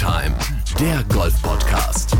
Time, 0.00 0.34
der 0.78 1.04
Golf-Podcast. 1.12 2.16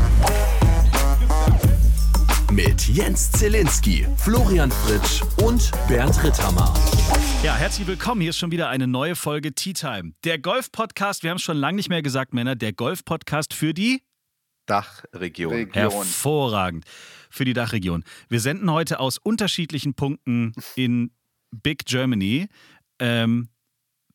Mit 2.51 2.87
Jens 2.87 3.31
Zielinski, 3.31 4.05
Florian 4.17 4.69
Fritsch 4.69 5.23
und 5.43 5.71
Bernd 5.87 6.23
Ritthammer. 6.23 6.71
Ja, 7.41 7.55
herzlich 7.55 7.87
willkommen. 7.87 8.21
Hier 8.21 8.29
ist 8.29 8.37
schon 8.37 8.51
wieder 8.51 8.69
eine 8.69 8.85
neue 8.85 9.15
Folge 9.15 9.55
Tea 9.55 9.73
Time. 9.73 10.13
Der 10.25 10.37
Golf-Podcast, 10.37 11.23
wir 11.23 11.31
haben 11.31 11.37
es 11.37 11.41
schon 11.41 11.57
lange 11.57 11.77
nicht 11.77 11.89
mehr 11.89 12.03
gesagt, 12.03 12.35
Männer, 12.35 12.55
der 12.55 12.71
Golf-Podcast 12.71 13.55
für 13.55 13.73
die 13.73 14.03
Dachregion. 14.67 15.51
Region. 15.51 15.73
Hervorragend. 15.73 16.85
Für 17.31 17.45
die 17.45 17.53
Dachregion. 17.53 18.03
Wir 18.29 18.41
senden 18.41 18.69
heute 18.71 18.99
aus 18.99 19.17
unterschiedlichen 19.17 19.95
Punkten 19.95 20.53
in 20.75 21.15
Big 21.49 21.85
Germany. 21.85 22.47
Ähm, 22.99 23.49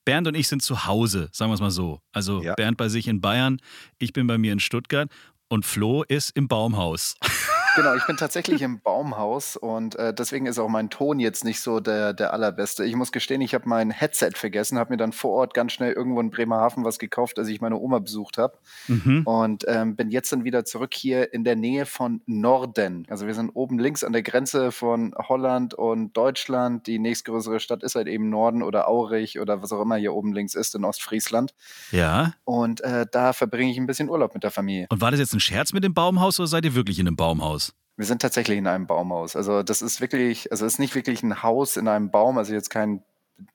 Bernd 0.07 0.27
und 0.29 0.35
ich 0.35 0.49
sind 0.49 0.63
zu 0.63 0.87
Hause, 0.87 1.29
sagen 1.33 1.51
wir 1.51 1.55
es 1.55 1.61
mal 1.61 1.71
so. 1.71 2.01
Also 2.13 2.43
Ja. 2.43 2.55
Bernd 2.55 2.79
bei 2.79 2.89
sich 2.89 3.09
in 3.09 3.21
Bayern, 3.21 3.59
ich 3.99 4.15
bin 4.15 4.27
bei 4.27 4.39
mir 4.39 4.53
in 4.53 4.61
Stuttgart 4.61 5.11
und 5.49 5.67
Flo 5.67 6.03
ist 6.05 6.35
im 6.35 6.49
Baumhaus. 6.49 7.17
Genau, 7.77 7.95
ich 7.95 8.07
bin 8.07 8.17
tatsächlich 8.17 8.63
im 8.63 8.81
Baumhaus 8.81 9.55
und 9.55 9.97
äh, 9.97 10.15
deswegen 10.15 10.47
ist 10.47 10.59
auch 10.59 10.69
mein 10.69 10.89
Ton 10.89 11.21
jetzt 11.21 11.45
nicht 11.45 11.61
so 11.61 11.79
der, 11.79 12.15
der 12.15 12.33
allerbeste. 12.33 12.87
Ich 12.87 12.97
muss 12.97 13.13
gestehen, 13.13 13.43
ich 13.43 13.55
habe 13.55 13.69
mein 13.69 13.91
Headset 13.91 14.31
vergessen, 14.35 14.79
habe 14.79 14.95
mir 14.95 14.97
dann 14.97 15.13
vor 15.13 15.33
Ort 15.33 15.53
ganz 15.53 15.73
schnell 15.73 15.93
irgendwo 15.93 16.21
in 16.21 16.31
Bremerhaven 16.31 16.85
was 16.85 16.99
gekauft, 16.99 17.39
als 17.39 17.49
ich 17.49 17.61
meine 17.61 17.77
Oma 17.77 17.99
besucht 17.99 18.39
habe. 18.39 18.57
Mhm. 18.89 19.23
Und 19.27 19.65
ähm, 19.69 19.95
bin 19.95 20.11
jetzt 20.11 20.33
dann 20.33 20.45
wieder 20.45 20.65
zurück 20.65 20.95
hier 20.95 21.35
in 21.35 21.45
der 21.45 21.55
Nähe 21.55 21.85
von 21.85 22.23
Norden. 22.25 23.07
Also 23.11 23.27
wir 23.27 23.35
sind 23.35 23.51
oben 23.51 23.79
links 23.79 24.05
an 24.05 24.15
der 24.15 24.23
Grenze 24.23 24.73
von 24.73 25.15
Holland 25.15 25.75
und 25.75 26.17
Deutschland. 26.17 26.87
Die 26.87 26.99
nächstgrößere 26.99 27.61
Stadt 27.61 27.83
ist 27.83 27.95
halt 27.95 28.09
eben 28.09 28.31
Norden 28.31 28.63
oder 28.63 28.89
Aurich 28.89 29.39
oder 29.39 29.61
was 29.63 29.71
auch 29.71 29.83
immer 29.83 29.97
hier 29.97 30.15
oben 30.15 30.33
links 30.33 30.55
ist 30.55 30.75
in 30.75 30.85
Ostfriesland. 30.85 31.53
Ja. 31.91 32.33
Und 32.45 32.81
äh, 32.81 33.05
da 33.13 33.35
verbringe 33.35 33.71
ich 33.71 33.77
ein 33.77 33.87
bisschen 33.87 34.09
Urlaub 34.09 34.33
mit 34.33 34.45
der 34.45 34.51
Familie. 34.51 34.87
Und 34.89 35.03
war 35.03 35.11
das 35.11 35.21
jetzt 35.21 35.35
ein 35.35 35.41
Scherz 35.41 35.75
mit 35.75 35.85
dem 35.85 35.93
Baumhaus 35.93 36.41
oder 36.41 36.47
seid 36.47 36.65
ihr 36.65 36.75
wirklich 36.75 36.99
in 36.99 37.07
einem 37.07 37.17
Baumhaus? 37.17 37.66
Wir 37.97 38.07
sind 38.07 38.23
tatsächlich 38.23 38.59
in 38.59 38.67
einem 38.67 38.87
Baumhaus. 38.87 39.37
Also 39.37 39.63
das 39.63 39.83
ist 39.83 40.01
wirklich, 40.01 40.51
also 40.53 40.67
es 40.67 40.75
ist 40.75 40.79
nicht 40.79 40.95
wirklich 40.95 41.23
ein 41.23 41.43
Haus 41.43 41.77
in 41.77 41.89
einem 41.89 42.11
Baum, 42.11 42.39
also 42.39 42.53
jetzt 42.53 42.71
kein, 42.71 43.03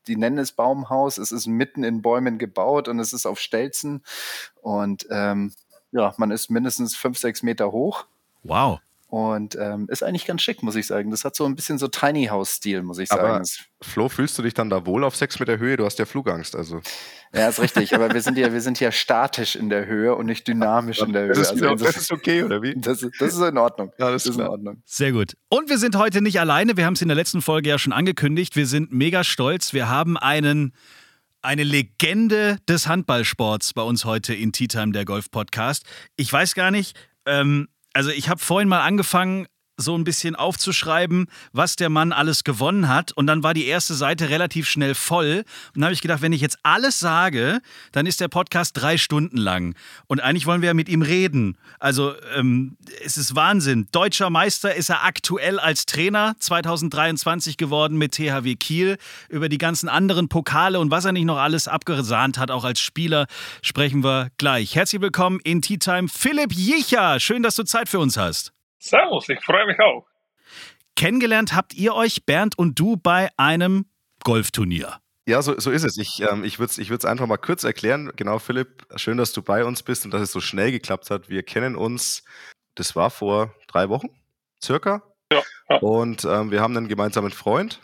die 0.07 0.15
nennen 0.15 0.37
es 0.37 0.51
Baumhaus, 0.51 1.17
es 1.17 1.31
ist 1.31 1.47
mitten 1.47 1.83
in 1.83 2.01
Bäumen 2.01 2.37
gebaut 2.37 2.87
und 2.87 2.99
es 2.99 3.13
ist 3.13 3.25
auf 3.25 3.39
Stelzen 3.39 4.03
und 4.61 5.07
ähm, 5.11 5.53
ja, 5.91 6.13
man 6.17 6.31
ist 6.31 6.49
mindestens 6.49 6.95
fünf, 6.95 7.17
sechs 7.17 7.43
Meter 7.43 7.71
hoch 7.71 8.05
Wow. 8.43 8.79
Und 9.11 9.57
ähm, 9.59 9.87
ist 9.89 10.03
eigentlich 10.03 10.25
ganz 10.25 10.41
schick, 10.41 10.63
muss 10.63 10.77
ich 10.77 10.87
sagen. 10.87 11.11
Das 11.11 11.25
hat 11.25 11.35
so 11.35 11.43
ein 11.43 11.53
bisschen 11.53 11.77
so 11.77 11.89
Tiny 11.89 12.27
House-Stil, 12.27 12.81
muss 12.81 12.97
ich 12.97 13.09
sagen. 13.09 13.21
Aber 13.21 13.43
Flo, 13.81 14.07
fühlst 14.07 14.37
du 14.37 14.41
dich 14.41 14.53
dann 14.53 14.69
da 14.69 14.85
wohl 14.85 15.03
auf 15.03 15.17
sechs 15.17 15.37
Meter 15.37 15.57
Höhe? 15.57 15.75
Du 15.75 15.83
hast 15.83 15.99
ja 15.99 16.05
Flugangst. 16.05 16.55
Also. 16.55 16.79
ja, 17.35 17.49
ist 17.49 17.59
richtig, 17.59 17.93
aber 17.93 18.13
wir 18.13 18.21
sind 18.21 18.37
ja, 18.37 18.53
wir 18.53 18.61
sind 18.61 18.79
ja 18.79 18.89
statisch 18.89 19.57
in 19.57 19.69
der 19.69 19.85
Höhe 19.85 20.15
und 20.15 20.27
nicht 20.27 20.47
dynamisch 20.47 21.01
in 21.01 21.11
der 21.11 21.23
Höhe. 21.23 21.33
Das 21.33 21.51
ist, 21.51 21.61
Also 21.61 21.75
das, 21.75 21.95
das 21.95 22.03
ist 22.03 22.11
okay, 22.13 22.41
oder 22.43 22.61
wie? 22.61 22.73
das, 22.77 23.03
ist, 23.03 23.19
das 23.19 23.33
ist 23.33 23.41
in 23.41 23.57
Ordnung. 23.57 23.91
Ja, 23.99 24.11
das 24.11 24.25
ist 24.25 24.37
in. 24.37 24.47
Ordnung. 24.47 24.81
Sehr 24.85 25.11
gut. 25.11 25.33
Und 25.49 25.69
wir 25.69 25.77
sind 25.77 25.97
heute 25.97 26.21
nicht 26.21 26.39
alleine. 26.39 26.77
Wir 26.77 26.85
haben 26.85 26.93
es 26.93 27.01
in 27.01 27.09
der 27.09 27.17
letzten 27.17 27.41
Folge 27.41 27.67
ja 27.67 27.77
schon 27.77 27.91
angekündigt. 27.91 28.55
Wir 28.55 28.65
sind 28.65 28.93
mega 28.93 29.25
stolz. 29.25 29.73
Wir 29.73 29.89
haben 29.89 30.17
einen, 30.17 30.71
eine 31.41 31.63
Legende 31.63 32.59
des 32.69 32.87
Handballsports 32.87 33.73
bei 33.73 33.81
uns 33.81 34.05
heute 34.05 34.33
in 34.33 34.53
Tea 34.53 34.69
Time, 34.69 34.93
der 34.93 35.03
Golf-Podcast. 35.03 35.83
Ich 36.15 36.31
weiß 36.31 36.55
gar 36.55 36.71
nicht, 36.71 36.95
ähm, 37.25 37.67
also 37.93 38.09
ich 38.09 38.29
habe 38.29 38.39
vorhin 38.39 38.69
mal 38.69 38.81
angefangen, 38.81 39.47
so 39.81 39.97
ein 39.97 40.03
bisschen 40.03 40.35
aufzuschreiben, 40.35 41.27
was 41.51 41.75
der 41.75 41.89
Mann 41.89 42.11
alles 42.11 42.43
gewonnen 42.43 42.87
hat. 42.87 43.11
Und 43.11 43.27
dann 43.27 43.43
war 43.43 43.53
die 43.53 43.65
erste 43.65 43.93
Seite 43.93 44.29
relativ 44.29 44.67
schnell 44.69 44.95
voll. 44.95 45.43
Und 45.67 45.75
dann 45.75 45.85
habe 45.85 45.93
ich 45.93 46.01
gedacht, 46.01 46.21
wenn 46.21 46.33
ich 46.33 46.41
jetzt 46.41 46.59
alles 46.63 46.99
sage, 46.99 47.61
dann 47.91 48.05
ist 48.05 48.21
der 48.21 48.27
Podcast 48.27 48.77
drei 48.79 48.97
Stunden 48.97 49.37
lang. 49.37 49.75
Und 50.07 50.19
eigentlich 50.19 50.45
wollen 50.45 50.61
wir 50.61 50.67
ja 50.67 50.73
mit 50.73 50.89
ihm 50.89 51.01
reden. 51.01 51.57
Also 51.79 52.13
ähm, 52.35 52.77
es 53.03 53.17
ist 53.17 53.35
Wahnsinn. 53.35 53.87
Deutscher 53.91 54.29
Meister 54.29 54.73
ist 54.75 54.89
er 54.89 55.03
aktuell 55.03 55.59
als 55.59 55.85
Trainer 55.85 56.35
2023 56.39 57.57
geworden 57.57 57.97
mit 57.97 58.13
THW 58.13 58.55
Kiel. 58.55 58.97
Über 59.29 59.49
die 59.49 59.57
ganzen 59.57 59.89
anderen 59.89 60.29
Pokale 60.29 60.79
und 60.79 60.91
was 60.91 61.05
er 61.05 61.11
nicht 61.11 61.25
noch 61.25 61.37
alles 61.37 61.67
abgesahnt 61.67 62.37
hat, 62.37 62.51
auch 62.51 62.63
als 62.63 62.79
Spieler, 62.79 63.27
sprechen 63.61 64.03
wir 64.03 64.29
gleich. 64.37 64.75
Herzlich 64.75 65.01
willkommen 65.01 65.39
in 65.43 65.61
Tea 65.61 65.77
Time, 65.77 66.07
Philipp 66.07 66.53
Jicher. 66.53 67.19
Schön, 67.19 67.43
dass 67.43 67.55
du 67.55 67.63
Zeit 67.63 67.89
für 67.89 67.99
uns 67.99 68.17
hast. 68.17 68.53
Servus, 68.81 69.29
ich 69.29 69.39
freue 69.43 69.67
mich 69.67 69.79
auch. 69.79 70.07
Kennengelernt 70.95 71.55
habt 71.55 71.75
ihr 71.75 71.93
euch, 71.93 72.25
Bernd 72.25 72.57
und 72.57 72.79
du, 72.79 72.97
bei 72.97 73.29
einem 73.37 73.85
Golfturnier. 74.23 74.99
Ja, 75.27 75.41
so, 75.43 75.59
so 75.59 75.69
ist 75.69 75.83
es. 75.83 75.97
Ich, 75.97 76.19
ähm, 76.21 76.43
ich 76.43 76.57
würde 76.57 76.71
es 76.71 76.77
ich 76.79 76.89
würd's 76.89 77.05
einfach 77.05 77.27
mal 77.27 77.37
kurz 77.37 77.63
erklären. 77.63 78.11
Genau, 78.15 78.39
Philipp, 78.39 78.85
schön, 78.95 79.17
dass 79.17 79.33
du 79.33 79.43
bei 79.43 79.63
uns 79.63 79.83
bist 79.83 80.03
und 80.03 80.11
dass 80.11 80.21
es 80.21 80.31
so 80.31 80.41
schnell 80.41 80.71
geklappt 80.71 81.11
hat. 81.11 81.29
Wir 81.29 81.43
kennen 81.43 81.75
uns, 81.75 82.23
das 82.73 82.95
war 82.95 83.11
vor 83.11 83.53
drei 83.67 83.87
Wochen, 83.89 84.09
circa. 84.63 85.03
Ja, 85.31 85.43
ja. 85.69 85.77
Und 85.77 86.25
ähm, 86.25 86.49
wir 86.49 86.61
haben 86.61 86.75
einen 86.75 86.87
gemeinsamen 86.87 87.31
Freund. 87.31 87.79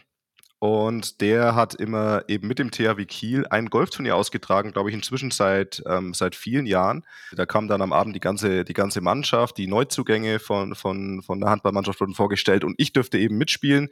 Und 0.60 1.22
der 1.22 1.54
hat 1.54 1.76
immer 1.76 2.24
eben 2.28 2.48
mit 2.48 2.58
dem 2.58 2.72
THW 2.72 3.06
Kiel 3.06 3.46
ein 3.48 3.70
Golfturnier 3.70 4.16
ausgetragen, 4.16 4.72
glaube 4.72 4.90
ich, 4.90 4.96
inzwischen 4.96 5.30
seit, 5.30 5.84
ähm, 5.86 6.16
seit 6.16 6.34
vielen 6.34 6.66
Jahren. 6.66 7.06
Da 7.36 7.46
kam 7.46 7.68
dann 7.68 7.84
am 7.84 7.94
Abend 7.94 8.16
die 8.16 8.20
ganze, 8.20 8.66
die 8.66 8.74
ganze 8.74 9.02
Mannschaft, 9.02 9.58
die 9.58 9.68
Neuzugänge 9.68 10.40
von, 10.40 10.74
von, 10.74 11.22
von 11.22 11.40
der 11.40 11.52
Handballmannschaft 11.52 12.00
wurden 12.02 12.16
vorgestellt 12.16 12.64
und 12.64 12.74
ich 12.78 12.92
durfte 12.92 13.20
eben 13.20 13.38
mitspielen 13.38 13.90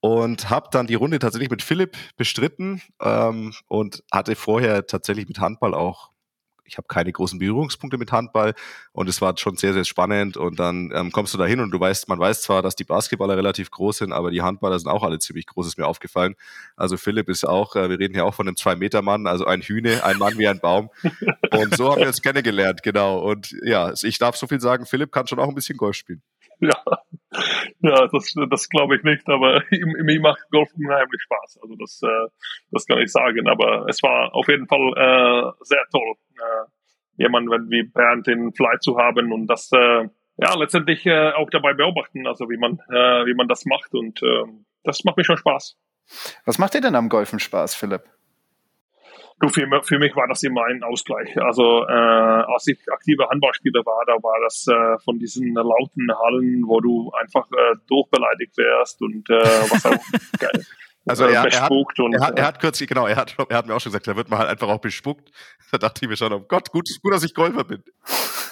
und 0.00 0.50
habe 0.50 0.68
dann 0.70 0.86
die 0.86 0.94
Runde 0.94 1.18
tatsächlich 1.18 1.50
mit 1.50 1.62
Philipp 1.62 1.96
bestritten 2.16 2.82
ähm, 3.00 3.54
und 3.66 4.04
hatte 4.12 4.36
vorher 4.36 4.86
tatsächlich 4.86 5.26
mit 5.26 5.40
Handball 5.40 5.74
auch, 5.74 6.10
ich 6.66 6.78
habe 6.78 6.88
keine 6.88 7.12
großen 7.12 7.38
Berührungspunkte 7.38 7.98
mit 7.98 8.12
Handball 8.12 8.54
und 8.92 9.08
es 9.08 9.20
war 9.20 9.36
schon 9.36 9.56
sehr, 9.56 9.72
sehr 9.72 9.84
spannend 9.84 10.36
und 10.36 10.58
dann 10.58 10.90
ähm, 10.94 11.12
kommst 11.12 11.34
du 11.34 11.38
da 11.38 11.46
hin 11.46 11.60
und 11.60 11.70
du 11.70 11.80
weißt, 11.80 12.08
man 12.08 12.18
weiß 12.18 12.42
zwar, 12.42 12.62
dass 12.62 12.76
die 12.76 12.84
Basketballer 12.84 13.36
relativ 13.36 13.70
groß 13.70 13.98
sind, 13.98 14.12
aber 14.12 14.30
die 14.30 14.42
Handballer 14.42 14.78
sind 14.78 14.90
auch 14.90 15.02
alle 15.02 15.18
ziemlich 15.18 15.46
groß, 15.46 15.66
ist 15.66 15.78
mir 15.78 15.86
aufgefallen. 15.86 16.34
Also 16.76 16.96
Philipp 16.96 17.28
ist 17.28 17.46
auch, 17.46 17.76
äh, 17.76 17.88
wir 17.88 17.98
reden 17.98 18.14
hier 18.14 18.24
auch 18.24 18.34
von 18.34 18.48
einem 18.48 18.56
Zwei-Meter-Mann, 18.56 19.26
also 19.26 19.46
ein 19.46 19.62
Hühne, 19.62 20.04
ein 20.04 20.18
Mann 20.18 20.38
wie 20.38 20.48
ein 20.48 20.60
Baum 20.60 20.90
und 21.52 21.76
so 21.76 21.90
haben 21.90 22.00
wir 22.00 22.08
uns 22.08 22.22
kennengelernt, 22.22 22.82
genau 22.82 23.18
und 23.20 23.54
ja, 23.62 23.92
ich 24.02 24.18
darf 24.18 24.36
so 24.36 24.46
viel 24.46 24.60
sagen, 24.60 24.86
Philipp 24.86 25.12
kann 25.12 25.26
schon 25.26 25.38
auch 25.38 25.48
ein 25.48 25.54
bisschen 25.54 25.76
Golf 25.76 25.96
spielen. 25.96 26.22
Ja, 26.60 26.82
ja 27.86 28.06
das, 28.08 28.34
das 28.50 28.68
glaube 28.68 28.96
ich 28.96 29.02
nicht, 29.02 29.28
aber 29.28 29.62
mir 29.70 30.20
macht 30.20 30.42
Golf 30.50 30.70
unheimlich 30.76 31.22
Spaß. 31.22 31.60
Also 31.62 31.74
das, 31.76 32.00
äh, 32.02 32.28
das 32.70 32.86
kann 32.86 32.98
ich 32.98 33.10
sagen. 33.10 33.48
Aber 33.48 33.86
es 33.88 34.02
war 34.02 34.34
auf 34.34 34.48
jeden 34.48 34.66
Fall 34.66 34.92
äh, 34.96 35.52
sehr 35.60 35.84
toll, 35.90 36.14
äh, 36.36 37.22
jemanden 37.22 37.70
wie 37.70 37.84
Bernd 37.84 38.28
in 38.28 38.52
Fly 38.52 38.78
zu 38.80 38.98
haben 38.98 39.32
und 39.32 39.46
das 39.46 39.70
äh, 39.72 40.08
ja 40.38 40.54
letztendlich 40.56 41.06
äh, 41.06 41.32
auch 41.32 41.48
dabei 41.50 41.72
beobachten, 41.72 42.26
also 42.26 42.50
wie 42.50 42.58
man, 42.58 42.78
äh, 42.90 43.26
wie 43.26 43.34
man 43.34 43.48
das 43.48 43.64
macht 43.64 43.94
und 43.94 44.22
äh, 44.22 44.44
das 44.84 45.04
macht 45.04 45.16
mir 45.16 45.24
schon 45.24 45.38
Spaß. 45.38 45.78
Was 46.44 46.58
macht 46.58 46.74
dir 46.74 46.80
denn 46.80 46.94
am 46.94 47.08
Golfen 47.08 47.40
Spaß, 47.40 47.74
Philipp? 47.74 48.02
Du, 49.38 49.48
für, 49.50 49.68
für 49.82 49.98
mich 49.98 50.16
war 50.16 50.26
das 50.28 50.42
immer 50.44 50.64
ein 50.64 50.82
Ausgleich. 50.82 51.36
Also 51.42 51.84
äh, 51.86 51.92
als 51.92 52.66
ich 52.68 52.78
aktiver 52.90 53.28
Handballspieler 53.28 53.80
war, 53.84 54.02
da 54.06 54.14
war 54.14 54.40
das 54.42 54.66
äh, 54.66 54.98
von 55.04 55.18
diesen 55.18 55.52
lauten 55.52 56.08
Hallen, 56.24 56.64
wo 56.66 56.80
du 56.80 57.12
einfach 57.20 57.46
äh, 57.52 57.76
durchbeleidigt 57.86 58.56
wärst 58.56 59.02
und 59.02 59.28
äh, 59.28 59.34
was 59.34 59.84
auch 59.84 60.02
geil. 60.38 60.64
Also 61.06 61.24
äh, 61.24 61.34
er, 61.34 61.44
er, 61.44 61.62
hat, 61.62 61.70
und 61.70 62.14
er, 62.14 62.20
hat, 62.20 62.38
äh, 62.38 62.40
er 62.40 62.46
hat 62.46 62.60
kürzlich, 62.60 62.88
genau, 62.88 63.06
er 63.06 63.16
hat, 63.16 63.36
er 63.48 63.58
hat 63.58 63.66
mir 63.66 63.74
auch 63.74 63.80
schon 63.80 63.92
gesagt, 63.92 64.08
da 64.08 64.16
wird 64.16 64.30
man 64.30 64.38
halt 64.38 64.48
einfach 64.48 64.68
auch 64.68 64.80
bespuckt. 64.80 65.30
Da 65.70 65.78
dachte 65.78 66.00
ich 66.02 66.08
mir 66.08 66.16
schon, 66.16 66.32
oh 66.32 66.40
Gott, 66.40 66.70
gut, 66.70 66.88
gut 67.02 67.12
dass 67.12 67.22
ich 67.22 67.34
Golfer 67.34 67.64
bin. 67.64 67.84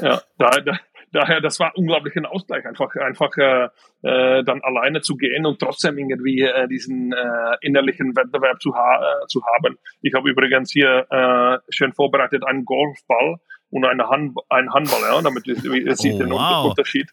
ja, 0.00 0.21
da, 0.39 0.50
da, 0.50 0.78
daher, 1.14 1.41
das 1.41 1.58
war 1.60 1.72
unglaublich 1.76 2.16
ein 2.16 2.26
Ausgleich, 2.26 2.66
einfach, 2.66 2.94
einfach 2.97 3.36
äh, 3.36 3.69
äh, 4.02 4.44
dann 4.44 4.60
alleine 4.62 5.00
zu 5.00 5.16
gehen 5.16 5.47
und 5.47 5.58
trotzdem 5.60 5.98
irgendwie 5.98 6.42
äh, 6.42 6.69
diesen 6.69 7.12
äh, 7.12 7.56
innerlichen 7.62 8.14
Wettbewerb 8.16 8.61
zu, 8.61 8.75
ha 8.75 9.00
äh, 9.00 9.26
zu 9.28 9.43
haben. 9.44 9.78
Ich 10.02 10.14
habe 10.14 10.28
übrigens 10.28 10.70
hier 10.70 11.06
äh, 11.11 11.58
schön 11.72 11.93
vorbereitet 11.93 12.44
einen 12.46 12.64
Golfball 12.64 13.37
und 13.70 13.84
eine 13.84 14.08
Hand, 14.08 14.37
einen 14.50 14.72
Handball, 14.72 15.00
ja, 15.02 15.22
damit 15.22 15.46
ihr, 15.46 15.56
ihr 15.56 15.96
seht 15.96 16.14
Oh, 16.14 16.19
den 16.19 16.31
wow. 16.31 16.66
Unterschied. 16.70 17.11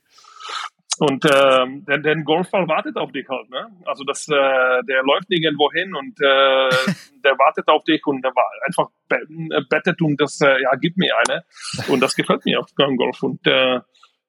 Und 0.99 1.25
ähm, 1.25 1.85
der, 1.85 1.99
der 1.99 2.15
Golfball 2.23 2.67
wartet 2.67 2.97
auf 2.97 3.11
dich 3.11 3.27
halt, 3.27 3.49
ne? 3.49 3.67
Also 3.85 4.03
das, 4.03 4.27
äh, 4.27 4.33
der 4.33 5.03
läuft 5.03 5.29
nirgendwo 5.29 5.71
hin 5.71 5.95
und 5.95 6.19
äh, 6.19 6.69
der 7.23 7.37
wartet 7.39 7.67
auf 7.69 7.83
dich 7.85 8.05
und 8.05 8.21
der 8.23 8.31
war 8.31 8.45
einfach 8.65 8.89
äh, 9.09 9.61
bettet 9.69 10.01
und 10.01 10.19
das, 10.19 10.39
äh, 10.41 10.61
ja, 10.61 10.71
gib 10.79 10.97
mir 10.97 11.13
eine. 11.25 11.43
Und 11.87 12.01
das 12.01 12.15
gefällt 12.15 12.45
mir 12.45 12.59
auf 12.59 12.67
beim 12.75 12.97
Golf. 12.97 13.23
Und 13.23 13.45
äh, 13.47 13.79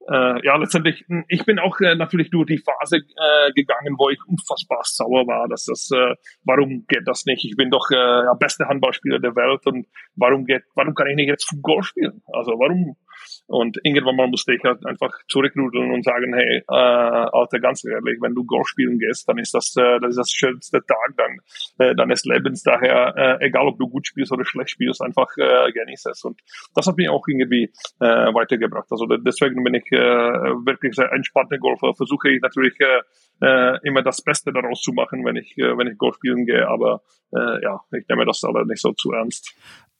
äh, 0.08 0.44
ja, 0.44 0.56
letztendlich, 0.56 1.04
mh, 1.08 1.24
ich 1.28 1.44
bin 1.44 1.58
auch 1.58 1.78
äh, 1.80 1.94
natürlich 1.94 2.30
durch 2.30 2.46
die 2.46 2.58
Phase 2.58 2.96
äh, 2.96 3.52
gegangen, 3.52 3.96
wo 3.98 4.10
ich 4.10 4.18
unfassbar 4.26 4.80
sauer 4.84 5.26
war, 5.26 5.48
dass 5.48 5.66
das, 5.66 5.90
äh, 5.92 6.14
warum 6.44 6.86
geht 6.88 7.06
das 7.06 7.24
nicht? 7.24 7.44
Ich 7.44 7.56
bin 7.56 7.70
doch 7.70 7.90
äh, 7.90 7.94
der 7.94 8.36
beste 8.38 8.66
Handballspieler 8.66 9.20
der 9.20 9.36
Welt 9.36 9.66
und 9.66 9.86
warum 10.16 10.44
geht, 10.44 10.62
warum 10.74 10.94
kann 10.94 11.08
ich 11.08 11.16
nicht 11.16 11.28
jetzt 11.28 11.52
Golf 11.62 11.86
spielen? 11.86 12.22
Also 12.32 12.52
warum, 12.52 12.96
Und 13.46 13.78
irgendwann 13.82 14.16
mal 14.16 14.28
musste 14.28 14.54
ich 14.54 14.62
halt 14.64 14.84
einfach 14.86 15.12
zurückrudeln 15.28 15.92
und 15.92 16.04
sagen, 16.04 16.34
hey, 16.34 16.58
äh, 16.58 16.74
Alter, 16.74 17.60
ganz 17.60 17.84
ehrlich, 17.84 18.18
wenn 18.20 18.34
du 18.34 18.44
Golf 18.44 18.68
spielen 18.68 18.98
gehst, 18.98 19.28
dann 19.28 19.38
ist 19.38 19.54
das, 19.54 19.74
äh, 19.76 20.00
das, 20.00 20.10
ist 20.10 20.18
das 20.18 20.30
schönste 20.30 20.80
Tag 20.80 21.14
dann, 21.16 21.38
äh, 21.78 21.94
deines 21.94 22.24
Lebens. 22.24 22.62
Daher, 22.62 23.14
äh, 23.16 23.46
egal 23.46 23.66
ob 23.68 23.78
du 23.78 23.88
gut 23.88 24.06
spielst 24.06 24.32
oder 24.32 24.44
schlecht 24.44 24.70
spielst, 24.70 25.02
einfach 25.02 25.28
äh, 25.36 25.72
genieß 25.72 26.06
es. 26.06 26.24
Und 26.24 26.40
das 26.74 26.86
hat 26.86 26.96
mich 26.96 27.08
auch 27.08 27.26
irgendwie 27.26 27.72
äh, 28.00 28.34
weitergebracht. 28.34 28.88
Also 28.90 29.06
deswegen 29.06 29.62
bin 29.64 29.74
ich 29.74 29.90
äh, 29.92 29.98
wirklich 29.98 30.94
sehr 30.94 31.12
entspannter 31.12 31.58
Golfer. 31.58 31.94
Versuche 31.94 32.30
ich 32.30 32.40
natürlich 32.40 32.78
äh, 32.80 33.02
äh, 33.42 33.78
immer 33.86 34.02
das 34.02 34.22
Beste 34.22 34.52
daraus 34.52 34.80
zu 34.80 34.92
machen, 34.92 35.24
wenn 35.24 35.36
ich, 35.36 35.56
äh, 35.58 35.76
wenn 35.76 35.88
ich 35.88 35.98
Golf 35.98 36.16
spielen 36.16 36.46
gehe. 36.46 36.68
Aber 36.68 37.02
äh, 37.32 37.62
ja, 37.62 37.80
ich 37.92 38.06
nehme 38.08 38.24
das 38.24 38.44
aber 38.44 38.64
nicht 38.64 38.80
so 38.80 38.92
zu 38.92 39.12
ernst. 39.12 39.54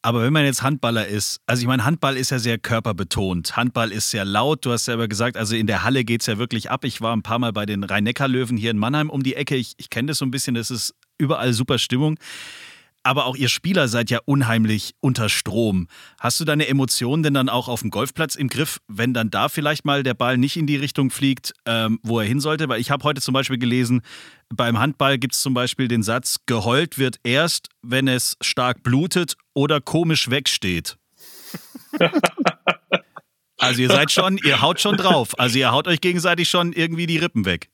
Aber 0.05 0.23
wenn 0.23 0.33
man 0.33 0.45
jetzt 0.45 0.63
Handballer 0.63 1.07
ist, 1.07 1.41
also 1.47 1.63
ich 1.63 1.69
meine, 1.69 1.85
Handball 1.85 2.17
ist 2.17 2.31
ja 2.31 2.41
sehr 2.41 2.59
körperbetont. 2.59 3.57
Handball 3.57 3.93
ist 3.93 4.11
sehr 4.11 4.25
laut. 4.25 4.67
Du 4.67 4.73
hast 4.73 4.87
selber 4.87 5.07
gesagt, 5.07 5.37
also 5.37 5.55
in 5.55 5.69
der 5.69 5.85
Halle 5.85 6.03
geht 6.03 6.23
es 6.23 6.27
ja 6.27 6.39
wirklich 6.39 6.73
ab. 6.73 6.85
Ich 6.85 7.01
war 7.01 7.15
ein 7.15 7.23
paar 7.23 7.39
Mal 7.39 7.53
bei 7.53 7.67
den 7.67 7.85
Rhein-Neckar-Löwen 7.85 8.57
hier 8.57 8.73
in 8.73 8.79
Mannheim 8.79 9.11
um 9.11 9.23
die 9.23 9.37
Ecke. 9.37 9.55
Ich, 9.55 9.75
ich 9.77 9.91
kenne 9.91 10.09
das 10.09 10.19
so 10.19 10.25
ein 10.25 10.33
bisschen, 10.33 10.57
das 10.57 10.73
ist 10.73 10.95
überall 11.19 11.53
super 11.53 11.79
Stimmung 11.79 12.19
aber 13.03 13.27
auch 13.27 13.37
ihr 13.37 13.49
Spieler 13.49 13.89
seid 13.89 14.11
ja 14.11 14.21
unheimlich 14.25 14.95
unter 15.01 15.29
Strom. 15.29 15.89
Hast 16.21 16.41
du 16.41 16.45
deine 16.45 16.69
Emotionen 16.69 17.23
denn 17.23 17.35
dann 17.35 17.49
auch 17.49 17.69
auf 17.69 17.81
dem 17.81 17.91
Golfplatz 17.91 18.35
im 18.35 18.49
Griff, 18.49 18.79
wenn 18.89 19.15
dann 19.15 19.31
da 19.31 19.49
vielleicht 19.49 19.85
mal 19.85 20.03
der 20.03 20.15
Ball 20.15 20.39
nicht 20.39 20.57
in 20.57 20.67
die 20.67 20.77
Richtung 20.77 21.11
fliegt, 21.11 21.53
ähm, 21.67 21.99
wo 22.03 22.21
er 22.21 22.27
hin 22.27 22.41
sollte? 22.41 22.69
Weil 22.69 22.81
ich 22.81 22.91
habe 22.91 23.05
heute 23.05 23.21
zum 23.21 23.35
Beispiel 23.35 23.59
gelesen, 23.59 24.03
beim 24.49 24.79
Handball 24.79 25.19
gibt 25.19 25.35
es 25.35 25.41
zum 25.41 25.55
Beispiel 25.55 25.89
den 25.89 26.03
Satz, 26.03 26.39
geheult 26.47 26.99
wird 26.99 27.17
erst, 27.25 27.69
wenn 27.83 28.07
es 28.09 28.37
stark 28.41 28.83
blutet 28.83 29.37
oder 29.55 29.81
komisch 29.81 30.31
wegsteht. 30.31 30.97
also 33.59 33.83
ihr 33.83 33.89
seid 33.89 34.13
schon, 34.13 34.39
ihr 34.39 34.61
haut 34.63 34.81
schon 34.81 34.97
drauf. 34.97 35.39
Also 35.39 35.59
ihr 35.59 35.73
haut 35.73 35.89
euch 35.89 36.01
gegenseitig 36.01 36.49
schon 36.49 36.73
irgendwie 36.73 37.07
die 37.07 37.19
Rippen 37.19 37.45
weg. 37.45 37.72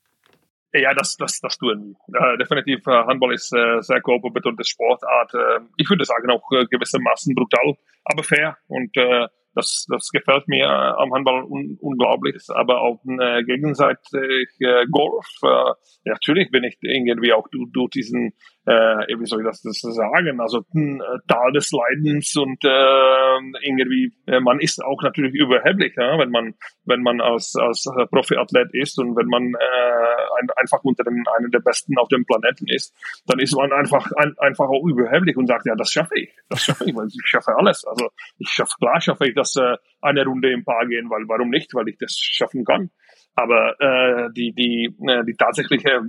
Ja, 0.81 0.95
das, 0.95 1.17
das, 1.17 1.41
das 1.41 1.59
tun 1.59 1.97
wir. 2.09 2.21
Äh, 2.21 2.39
definitiv, 2.39 2.87
äh, 2.87 2.91
Handball 2.91 3.35
ist 3.35 3.53
äh, 3.53 3.81
sehr 3.81 4.01
körperbetonte 4.01 4.65
Sportart. 4.65 5.35
Äh, 5.35 5.61
ich 5.77 5.89
würde 5.89 6.05
sagen, 6.05 6.31
auch 6.31 6.51
äh, 6.53 6.67
gewissermaßen 6.67 7.35
brutal, 7.35 7.75
aber 8.05 8.23
fair. 8.23 8.57
Und 8.69 8.97
äh, 8.97 9.27
das, 9.55 9.87
das 9.89 10.11
gefällt 10.11 10.47
mir 10.47 10.65
äh, 10.67 11.03
am 11.03 11.13
Handball 11.13 11.43
un 11.45 11.77
unglaublich. 11.81 12.37
Aber 12.49 12.81
auf 12.81 13.01
der 13.05 13.43
Gegenseite 13.43 14.19
äh, 14.61 14.87
Golf, 14.91 15.27
äh, 15.43 15.73
natürlich 16.05 16.51
bin 16.51 16.65
ich 16.65 16.79
irgendwie 16.81 17.33
auch 17.33 17.47
durch 17.51 17.91
diesen 17.91 18.35
äh, 18.69 19.19
wie 19.19 19.27
soll 19.27 19.41
ich 19.41 19.47
das, 19.47 19.63
das 19.63 19.81
sagen, 19.81 20.41
also 20.41 20.63
ein 20.75 21.01
äh, 21.01 21.19
Tal 21.27 21.53
des 21.53 21.73
Leidens 21.73 22.37
und 22.37 22.63
äh, 22.65 23.39
irgendwie, 23.63 24.13
äh, 24.27 24.41
man 24.41 24.61
ist 24.61 24.85
auch 24.85 25.03
natürlich 25.03 25.35
überheblich, 25.35 25.95
ja, 25.97 26.19
wenn 26.19 26.31
man, 26.31 26.55
wenn 26.85 27.03
man 27.03 27.21
als, 27.21 27.57
als 27.57 27.89
Profiathlet 28.11 28.75
ist 28.75 28.99
und 28.99 29.17
wenn 29.17 29.27
man 29.27 29.55
äh, 29.55 30.41
ein, 30.41 30.49
einfach 30.57 30.85
unter 30.85 31.05
den, 31.05 31.25
einen 31.37 31.51
der 31.51 31.61
Besten 31.61 31.97
auf 31.97 32.09
dem 32.09 32.27
Planeten 32.27 32.69
ist, 32.69 32.95
dann 33.27 33.39
ist 33.39 33.57
man 33.57 33.73
einfach, 33.73 34.11
ein, 34.17 34.35
einfach 34.39 34.69
auch 34.69 34.85
überheblich 34.87 35.37
und 35.37 35.47
sagt, 35.47 35.65
ja, 35.67 35.75
das 35.75 35.91
schaffe 35.91 36.19
ich, 36.19 36.35
das 36.51 36.65
schaffe 36.65 36.85
ich, 36.85 36.95
weil 36.95 37.07
ich 37.07 37.21
schaffe 37.25 37.57
alles. 37.57 37.87
Also 37.87 38.11
ich 38.39 38.51
schaffe, 38.51 38.75
klar 38.79 39.01
schaffe 39.01 39.29
ich 39.29 39.35
das 39.35 39.57
äh, 39.57 39.77
eine 40.03 40.25
Runde 40.25 40.53
im 40.53 40.65
Paar 40.65 40.87
gehen, 40.87 41.09
weil 41.09 41.27
warum 41.27 41.49
nicht, 41.49 41.75
weil 41.75 41.89
ich 41.89 41.97
das 41.99 42.15
schaffen 42.19 42.65
kann. 42.65 42.91
Aber 43.35 43.81
äh, 43.81 44.31
die, 44.33 44.53
die, 44.53 44.95
äh, 45.09 45.25
die 45.25 45.35
tatsächliche 45.35 46.03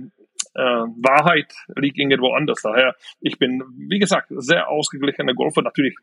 äh, 0.54 0.60
Wahrheit 0.60 1.52
liegt 1.76 1.98
irgendwo 1.98 2.32
anders. 2.32 2.60
Daher, 2.62 2.94
ich 3.20 3.38
bin, 3.38 3.62
wie 3.88 3.98
gesagt, 3.98 4.28
sehr 4.30 4.68
ausgeglichener 4.68 5.34
Golfer. 5.34 5.62
Natürlich, 5.62 5.94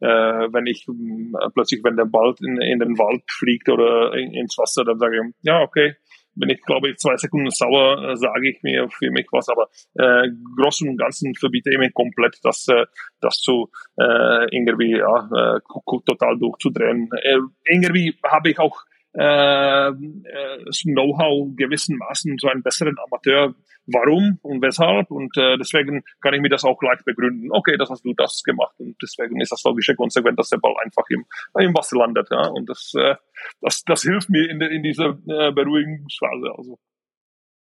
äh, 0.00 0.06
wenn 0.06 0.66
ich 0.66 0.86
äh, 0.88 1.48
plötzlich, 1.54 1.82
wenn 1.84 1.96
der 1.96 2.04
Ball 2.04 2.34
in, 2.40 2.60
in 2.60 2.78
den 2.78 2.98
Wald 2.98 3.22
fliegt 3.30 3.68
oder 3.68 4.14
in, 4.14 4.34
ins 4.34 4.58
Wasser, 4.58 4.84
dann 4.84 4.98
sage 4.98 5.16
ich, 5.16 5.34
ja, 5.42 5.60
okay, 5.60 5.96
bin 6.36 6.50
ich, 6.50 6.62
glaube 6.62 6.90
ich, 6.90 6.98
zwei 6.98 7.16
Sekunden 7.16 7.50
sauer, 7.50 8.10
äh, 8.10 8.16
sage 8.16 8.50
ich 8.50 8.62
mir 8.62 8.88
für 8.90 9.10
mich 9.10 9.26
was, 9.32 9.48
aber 9.48 9.68
äh, 9.94 10.28
großen 10.56 10.88
und 10.88 10.98
ganzen 10.98 11.34
verbiete 11.34 11.70
ich 11.70 11.78
mir 11.78 11.90
komplett, 11.92 12.38
das, 12.42 12.66
äh, 12.68 12.84
das 13.20 13.38
zu 13.38 13.70
äh, 13.98 14.44
irgendwie 14.54 14.98
ja, 14.98 15.56
äh, 15.56 15.60
total 16.06 16.38
durchzudrehen. 16.38 17.08
Äh, 17.22 17.38
irgendwie 17.64 18.14
habe 18.24 18.50
ich 18.50 18.58
auch 18.58 18.84
äh, 19.18 19.88
äh, 19.88 20.64
Know-how 20.84 21.48
gewissen 21.56 21.96
Maßen 21.96 22.36
so 22.38 22.48
einen 22.48 22.62
besseren 22.62 22.96
Amateur. 23.04 23.54
Warum 23.86 24.38
und 24.42 24.60
weshalb? 24.62 25.10
Und 25.10 25.36
äh, 25.36 25.56
deswegen 25.58 26.02
kann 26.20 26.34
ich 26.34 26.40
mir 26.40 26.48
das 26.48 26.64
auch 26.64 26.80
leicht 26.82 27.04
begründen. 27.04 27.50
Okay, 27.52 27.76
das 27.78 27.88
hast 27.88 28.04
du 28.04 28.14
das 28.14 28.42
gemacht 28.42 28.74
und 28.78 28.96
deswegen 29.00 29.40
ist 29.40 29.52
das 29.52 29.62
logische 29.64 29.94
konsequent, 29.94 30.38
dass 30.38 30.50
der 30.50 30.58
Ball 30.58 30.74
einfach 30.84 31.04
im, 31.08 31.24
im 31.58 31.74
Wasser 31.74 31.96
landet. 31.96 32.28
Ja? 32.30 32.48
Und 32.48 32.68
das, 32.68 32.92
äh, 32.96 33.14
das, 33.60 33.82
das 33.84 34.02
hilft 34.02 34.28
mir 34.28 34.50
in, 34.50 34.58
der, 34.58 34.70
in 34.70 34.82
dieser 34.82 35.10
äh, 35.28 35.52
Beruhigungsphase. 35.52 36.52
Also. 36.56 36.78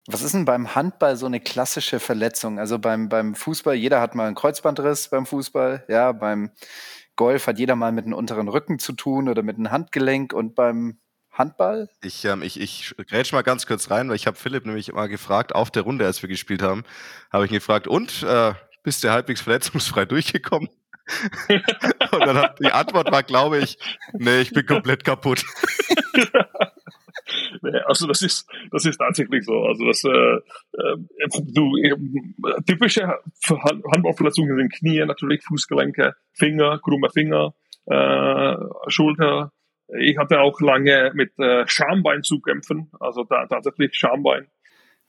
Was 0.07 0.21
ist 0.21 0.33
denn 0.33 0.45
beim 0.45 0.75
Handball 0.75 1.15
so 1.17 1.25
eine 1.25 1.39
klassische 1.39 1.99
Verletzung? 1.99 2.57
Also 2.57 2.79
beim, 2.79 3.09
beim 3.09 3.35
Fußball, 3.35 3.75
jeder 3.75 4.01
hat 4.01 4.15
mal 4.15 4.27
einen 4.27 4.35
Kreuzbandriss 4.35 5.09
beim 5.09 5.25
Fußball, 5.25 5.85
ja, 5.87 6.11
beim 6.13 6.51
Golf 7.15 7.47
hat 7.47 7.59
jeder 7.59 7.75
mal 7.75 7.91
mit 7.91 8.05
einem 8.05 8.15
unteren 8.15 8.47
Rücken 8.47 8.79
zu 8.79 8.93
tun 8.93 9.29
oder 9.29 9.43
mit 9.43 9.57
einem 9.57 9.71
Handgelenk 9.71 10.33
und 10.33 10.55
beim 10.55 10.99
Handball? 11.33 11.89
Ich, 12.03 12.23
ähm, 12.25 12.41
ich, 12.43 12.59
ich 12.59 12.95
grätsch 13.09 13.33
mal 13.33 13.41
ganz 13.41 13.65
kurz 13.65 13.89
rein, 13.89 14.07
weil 14.07 14.15
ich 14.15 14.27
habe 14.27 14.37
Philipp 14.37 14.65
nämlich 14.65 14.93
mal 14.93 15.09
gefragt, 15.09 15.55
auf 15.55 15.71
der 15.71 15.83
Runde, 15.83 16.05
als 16.05 16.21
wir 16.21 16.29
gespielt 16.29 16.61
haben, 16.61 16.83
habe 17.31 17.45
ich 17.45 17.51
ihn 17.51 17.57
gefragt, 17.57 17.87
und 17.87 18.23
äh, 18.23 18.53
bist 18.83 19.03
du 19.03 19.11
halbwegs 19.11 19.41
verletzungsfrei 19.41 20.05
durchgekommen? 20.13 20.69
und 21.49 22.19
dann 22.25 22.37
hat, 22.37 22.59
die 22.59 22.71
Antwort 22.71 23.11
war, 23.11 23.23
glaube 23.23 23.59
ich, 23.59 23.77
nee, 24.13 24.41
ich 24.41 24.51
bin 24.51 24.65
komplett 24.65 25.03
kaputt. 25.03 25.43
nee, 27.61 27.77
also 27.85 28.07
das 28.07 28.21
ist, 28.21 28.47
das 28.71 28.85
ist 28.85 28.97
tatsächlich 28.97 29.43
so. 29.43 29.63
Also 29.63 29.85
das, 29.85 30.01
äh, 30.05 30.09
äh, 30.09 30.97
du, 31.41 31.75
äh, 31.77 31.93
typische 32.65 33.19
Handballverletzungen 33.49 34.55
sind 34.57 34.71
Knie, 34.73 35.03
natürlich 35.05 35.43
Fußgelenke, 35.43 36.15
Finger, 36.31 36.79
krumme 36.79 37.09
Finger, 37.09 37.53
äh, 37.87 38.55
Schulter, 38.87 39.51
ich 39.99 40.17
hatte 40.17 40.39
auch 40.39 40.59
lange 40.61 41.11
mit 41.13 41.37
äh, 41.39 41.67
Schambein 41.67 42.23
zu 42.23 42.39
kämpfen, 42.39 42.89
also 42.99 43.23
da, 43.23 43.45
tatsächlich 43.47 43.95
Schambein. 43.95 44.47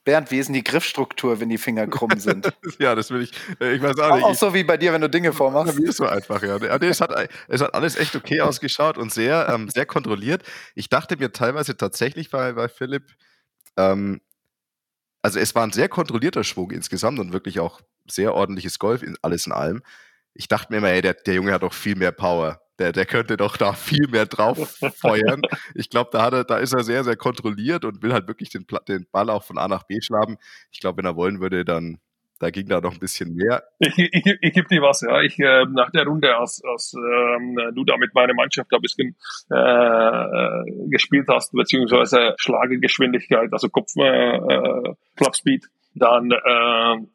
Bernd, 0.05 0.29
wie 0.29 0.37
ist 0.37 0.47
denn 0.47 0.53
die 0.53 0.63
Griffstruktur, 0.63 1.39
wenn 1.39 1.49
die 1.49 1.57
Finger 1.57 1.87
krumm 1.87 2.11
sind? 2.17 2.53
ja, 2.79 2.93
das 2.93 3.09
will 3.09 3.23
ich. 3.23 3.31
Äh, 3.59 3.73
ich 3.73 3.81
weiß 3.81 3.97
auch 3.99 4.15
nicht. 4.15 4.23
Auch 4.23 4.35
so 4.35 4.53
wie 4.53 4.63
bei 4.63 4.77
dir, 4.77 4.93
wenn 4.93 5.01
du 5.01 5.09
Dinge 5.09 5.33
vormachst. 5.33 5.77
Wie 5.77 5.83
ist 5.83 5.97
so 5.97 6.05
einfach, 6.05 6.43
ja. 6.43 6.57
Es 6.57 7.01
hat, 7.01 7.11
es 7.47 7.61
hat 7.61 7.73
alles 7.73 7.95
echt 7.97 8.15
okay 8.15 8.41
ausgeschaut 8.41 8.99
und 8.99 9.11
sehr, 9.11 9.49
ähm, 9.49 9.67
sehr 9.67 9.87
kontrolliert. 9.87 10.43
Ich 10.75 10.89
dachte 10.89 11.17
mir 11.17 11.31
teilweise 11.31 11.75
tatsächlich 11.75 12.29
bei, 12.29 12.53
bei 12.53 12.69
Philipp, 12.69 13.15
ähm, 13.77 14.21
also 15.23 15.39
es 15.39 15.55
war 15.55 15.63
ein 15.63 15.71
sehr 15.71 15.89
kontrollierter 15.89 16.43
Schwung 16.43 16.69
insgesamt 16.69 17.17
und 17.17 17.33
wirklich 17.33 17.59
auch 17.59 17.81
sehr 18.07 18.35
ordentliches 18.35 18.77
Golf, 18.77 19.01
in, 19.01 19.17
alles 19.23 19.47
in 19.47 19.53
allem. 19.53 19.81
Ich 20.35 20.47
dachte 20.47 20.71
mir 20.71 20.77
immer, 20.77 20.89
ey, 20.89 21.01
der, 21.01 21.15
der 21.15 21.33
Junge 21.33 21.51
hat 21.51 21.63
doch 21.63 21.73
viel 21.73 21.95
mehr 21.95 22.11
Power 22.11 22.61
der, 22.79 22.91
der 22.91 23.05
könnte 23.05 23.37
doch 23.37 23.57
da 23.57 23.73
viel 23.73 24.07
mehr 24.07 24.25
drauf 24.25 24.79
feuern. 24.95 25.41
Ich 25.73 25.89
glaube, 25.89 26.09
da, 26.11 26.43
da 26.43 26.57
ist 26.57 26.73
er 26.73 26.83
sehr, 26.83 27.03
sehr 27.03 27.15
kontrolliert 27.15 27.85
und 27.85 28.03
will 28.03 28.13
halt 28.13 28.27
wirklich 28.27 28.49
den, 28.49 28.65
den 28.87 29.07
Ball 29.11 29.29
auch 29.29 29.43
von 29.43 29.57
A 29.57 29.67
nach 29.67 29.83
B 29.83 30.01
schlagen. 30.01 30.37
Ich 30.71 30.79
glaube, 30.79 30.97
wenn 30.97 31.05
er 31.05 31.15
wollen 31.15 31.39
würde, 31.39 31.65
dann 31.65 31.99
da 32.39 32.49
ging 32.49 32.67
da 32.67 32.81
noch 32.81 32.93
ein 32.93 32.99
bisschen 32.99 33.33
mehr. 33.33 33.63
Ich, 33.79 33.97
ich, 33.97 34.37
ich 34.41 34.53
gebe 34.53 34.67
dir 34.67 34.81
was, 34.81 35.01
ja. 35.01 35.21
Ich, 35.21 35.39
äh, 35.39 35.65
nach 35.69 35.89
der 35.91 36.05
Runde, 36.05 36.35
als, 36.35 36.61
als 36.65 36.93
ähm, 36.93 37.57
du 37.73 37.85
da 37.85 37.97
mit 37.97 38.13
meiner 38.13 38.33
Mannschaft 38.33 38.73
ein 38.73 38.81
bisschen 38.81 39.15
äh, 39.49 40.89
gespielt 40.89 41.27
hast, 41.29 41.53
beziehungsweise 41.53 42.35
Schlagegeschwindigkeit, 42.37 43.53
also 43.53 43.69
Kopf, 43.69 43.95
äh, 43.97 44.35
äh 44.35 44.95
Clubspeed, 45.15 45.65
dann, 45.93 46.29
äh, 46.31 46.35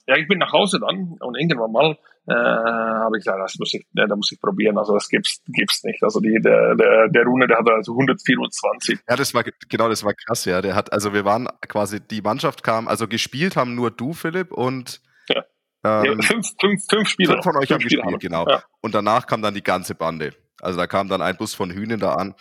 ja, 0.06 0.16
ich 0.16 0.26
bin 0.26 0.38
nach 0.38 0.52
Hause 0.52 0.80
dann 0.80 1.18
und 1.20 1.36
irgendwann 1.38 1.72
mal 1.72 1.98
äh, 2.30 2.34
habe 2.34 3.18
ich 3.18 3.24
gesagt, 3.24 3.40
das 3.42 3.56
muss 3.58 3.74
ich, 3.74 3.84
da 3.92 4.14
muss 4.14 4.30
ich 4.30 4.40
probieren. 4.40 4.78
Also 4.78 4.94
das 4.94 5.08
gibt's, 5.08 5.42
gibt's 5.46 5.82
nicht. 5.82 6.02
Also 6.02 6.20
die, 6.20 6.38
der, 6.40 6.76
der, 6.76 7.08
der 7.08 7.24
Rune, 7.24 7.48
der 7.48 7.58
hatte 7.58 7.72
also 7.72 7.92
124. 7.92 9.00
Ja, 9.08 9.16
das 9.16 9.34
war 9.34 9.44
genau, 9.68 9.88
das 9.88 10.04
war 10.04 10.14
krass, 10.14 10.44
ja. 10.44 10.62
Der 10.62 10.74
hat, 10.74 10.92
also 10.92 11.12
wir 11.12 11.24
waren 11.24 11.48
quasi, 11.66 12.00
die 12.00 12.22
Mannschaft 12.22 12.62
kam, 12.62 12.86
also 12.86 13.08
gespielt 13.08 13.56
haben 13.56 13.74
nur 13.74 13.90
du, 13.90 14.12
Philipp, 14.12 14.52
und 14.52 15.00
ja. 15.28 15.44
Ähm, 15.82 16.04
ja, 16.04 16.22
fünf, 16.22 16.46
fünf, 16.60 16.82
fünf 16.88 17.08
Spieler. 17.08 17.32
Fünf 17.34 17.44
von 17.44 17.56
euch 17.56 17.68
fünf 17.68 17.82
haben 17.82 17.88
gespielt, 17.88 18.20
genau. 18.20 18.46
Ja. 18.46 18.62
Und 18.80 18.94
danach 18.94 19.26
kam 19.26 19.42
dann 19.42 19.54
die 19.54 19.62
ganze 19.62 19.94
Bande. 19.94 20.34
Also 20.60 20.78
da 20.78 20.86
kam 20.86 21.08
dann 21.08 21.22
ein 21.22 21.36
Bus 21.36 21.54
von 21.54 21.70
Hühnen 21.70 21.98
da 21.98 22.14
an. 22.14 22.34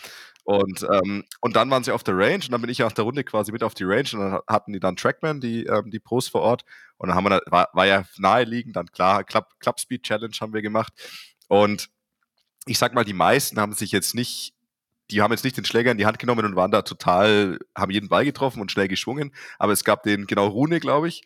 Und, 0.50 0.82
ähm, 0.92 1.26
und 1.42 1.56
dann 1.56 1.70
waren 1.70 1.84
sie 1.84 1.92
auf 1.92 2.04
der 2.04 2.18
Range 2.18 2.44
und 2.44 2.52
dann 2.52 2.62
bin 2.62 2.72
ich 2.72 2.82
auf 2.82 2.96
der 2.96 3.04
Runde 3.04 3.24
quasi 3.24 3.52
mit 3.52 3.62
auf 3.62 3.76
die 3.76 3.84
Range 3.84 4.10
und 4.14 4.20
dann 4.20 4.40
hatten 4.48 4.74
die 4.74 4.80
dann 4.80 4.96
Trackman, 4.96 5.40
die, 5.40 5.66
ähm, 5.66 5.92
die 5.92 6.00
Pros 6.00 6.28
vor 6.28 6.42
Ort. 6.42 6.66
Und 6.98 7.10
dann 7.10 7.16
haben 7.16 7.26
wir, 7.26 7.40
war, 7.46 7.70
war 7.74 7.86
ja 7.86 8.04
naheliegend, 8.18 8.76
dann 8.76 8.92
klar, 8.92 9.24
Club, 9.24 9.46
Club 9.60 9.80
Speed 9.80 10.02
Challenge 10.02 10.34
haben 10.42 10.52
wir 10.52 10.64
gemacht. 10.64 10.92
Und 11.50 11.92
ich 12.66 12.80
sag 12.80 12.96
mal, 12.96 13.04
die 13.04 13.14
meisten 13.14 13.60
haben 13.60 13.74
sich 13.74 13.92
jetzt 13.92 14.16
nicht, 14.16 14.56
die 15.12 15.22
haben 15.22 15.30
jetzt 15.30 15.44
nicht 15.44 15.56
den 15.56 15.66
Schläger 15.66 15.92
in 15.92 16.00
die 16.00 16.08
Hand 16.08 16.18
genommen 16.18 16.44
und 16.44 16.56
waren 16.56 16.72
da 16.72 16.82
total, 16.82 17.60
haben 17.78 17.92
jeden 17.92 18.10
Ball 18.10 18.26
getroffen 18.26 18.60
und 18.60 18.72
schnell 18.72 18.88
geschwungen. 18.88 19.32
Aber 19.60 19.74
es 19.74 19.84
gab 19.84 20.02
den, 20.02 20.26
genau 20.26 20.48
Rune, 20.48 20.80
glaube 20.80 21.10
ich, 21.10 21.22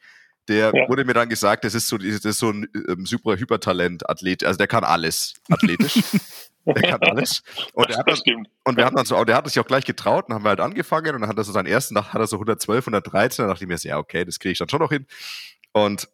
Der 0.47 0.73
ja. 0.75 0.89
wurde 0.89 1.05
mir 1.05 1.13
dann 1.13 1.29
gesagt, 1.29 1.63
das 1.63 1.73
ist 1.73 1.87
so, 1.87 1.97
das 1.97 2.25
ist 2.25 2.39
so 2.39 2.49
ein 2.49 2.67
ähm, 2.89 3.05
super 3.05 3.37
Hypertalent, 3.37 4.09
Athlet, 4.09 4.43
also 4.43 4.57
der 4.57 4.67
kann 4.67 4.83
alles 4.83 5.35
athletisch. 5.49 6.01
der 6.65 6.81
kann 6.81 7.01
alles. 7.01 7.43
Und, 7.73 7.89
er 7.89 7.97
hat 7.97 8.09
dann, 8.09 8.47
und 8.63 8.77
wir 8.77 8.85
haben 8.85 8.95
dann 8.95 9.05
so, 9.05 9.17
und 9.17 9.27
der 9.27 9.37
hat 9.37 9.47
sich 9.47 9.59
auch 9.59 9.65
gleich 9.67 9.85
getraut 9.85 10.27
und 10.27 10.33
haben 10.33 10.43
wir 10.43 10.49
halt 10.49 10.59
angefangen 10.59 11.15
und 11.15 11.21
dann 11.21 11.29
hat 11.29 11.37
er 11.37 11.43
so 11.43 11.51
seinen 11.51 11.67
ersten 11.67 11.95
Tag, 11.95 12.13
hat 12.13 12.19
er 12.19 12.27
so 12.27 12.35
112, 12.35 12.87
113, 12.87 13.43
dann 13.43 13.49
dachte 13.49 13.63
ich 13.63 13.67
mir, 13.67 13.77
ja, 13.89 13.97
okay, 13.97 14.25
das 14.25 14.39
kriege 14.39 14.51
ich 14.51 14.57
dann 14.59 14.69
schon 14.69 14.79
noch 14.79 14.91
hin. 14.91 15.07
Und 15.71 16.09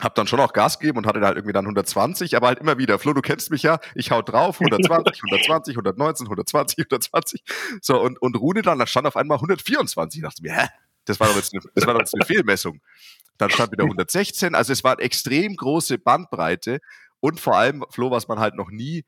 hab 0.00 0.14
dann 0.14 0.26
schon 0.26 0.40
auch 0.40 0.52
Gas 0.52 0.78
gegeben 0.78 0.98
und 0.98 1.06
hatte 1.06 1.20
halt 1.20 1.36
irgendwie 1.36 1.52
dann 1.52 1.66
120, 1.66 2.36
aber 2.36 2.48
halt 2.48 2.58
immer 2.58 2.78
wieder, 2.78 2.98
Flo, 2.98 3.12
du 3.12 3.20
kennst 3.20 3.50
mich 3.50 3.62
ja, 3.62 3.78
ich 3.94 4.10
hau 4.10 4.22
drauf, 4.22 4.60
120, 4.60 5.22
120, 5.24 5.74
119, 5.74 6.26
120, 6.26 6.78
120, 6.78 7.42
so, 7.82 8.00
und, 8.00 8.20
und 8.20 8.36
Rune 8.36 8.62
dann, 8.62 8.78
da 8.78 8.86
stand 8.86 9.06
auf 9.06 9.16
einmal 9.16 9.36
124, 9.36 10.18
ich 10.18 10.24
dachte 10.24 10.42
mir, 10.42 10.52
hä? 10.52 10.68
Das 11.10 11.20
war 11.20 11.28
doch 11.28 11.36
jetzt 11.36 11.52
eine, 11.52 11.62
das 11.74 11.86
war 11.86 11.94
doch 11.94 12.00
jetzt 12.00 12.14
eine 12.14 12.24
Fehlmessung. 12.24 12.80
Dann 13.38 13.50
stand 13.50 13.72
wieder 13.72 13.84
116, 13.84 14.54
also 14.54 14.72
es 14.72 14.84
war 14.84 14.92
eine 14.92 15.02
extrem 15.02 15.56
große 15.56 15.98
Bandbreite 15.98 16.80
und 17.20 17.40
vor 17.40 17.56
allem, 17.56 17.84
Flo, 17.90 18.10
was 18.10 18.28
man 18.28 18.38
halt 18.38 18.54
noch 18.54 18.70
nie, 18.70 19.04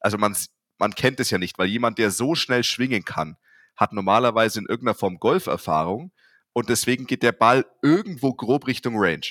also 0.00 0.18
man, 0.18 0.36
man 0.78 0.94
kennt 0.94 1.20
es 1.20 1.30
ja 1.30 1.38
nicht, 1.38 1.58
weil 1.58 1.68
jemand, 1.68 1.98
der 1.98 2.10
so 2.10 2.34
schnell 2.34 2.64
schwingen 2.64 3.04
kann, 3.04 3.36
hat 3.76 3.92
normalerweise 3.92 4.58
in 4.58 4.66
irgendeiner 4.66 4.94
Form 4.94 5.18
Golferfahrung 5.18 6.12
und 6.52 6.68
deswegen 6.68 7.06
geht 7.06 7.22
der 7.22 7.32
Ball 7.32 7.64
irgendwo 7.82 8.34
grob 8.34 8.66
Richtung 8.66 8.94
Range. 8.96 9.26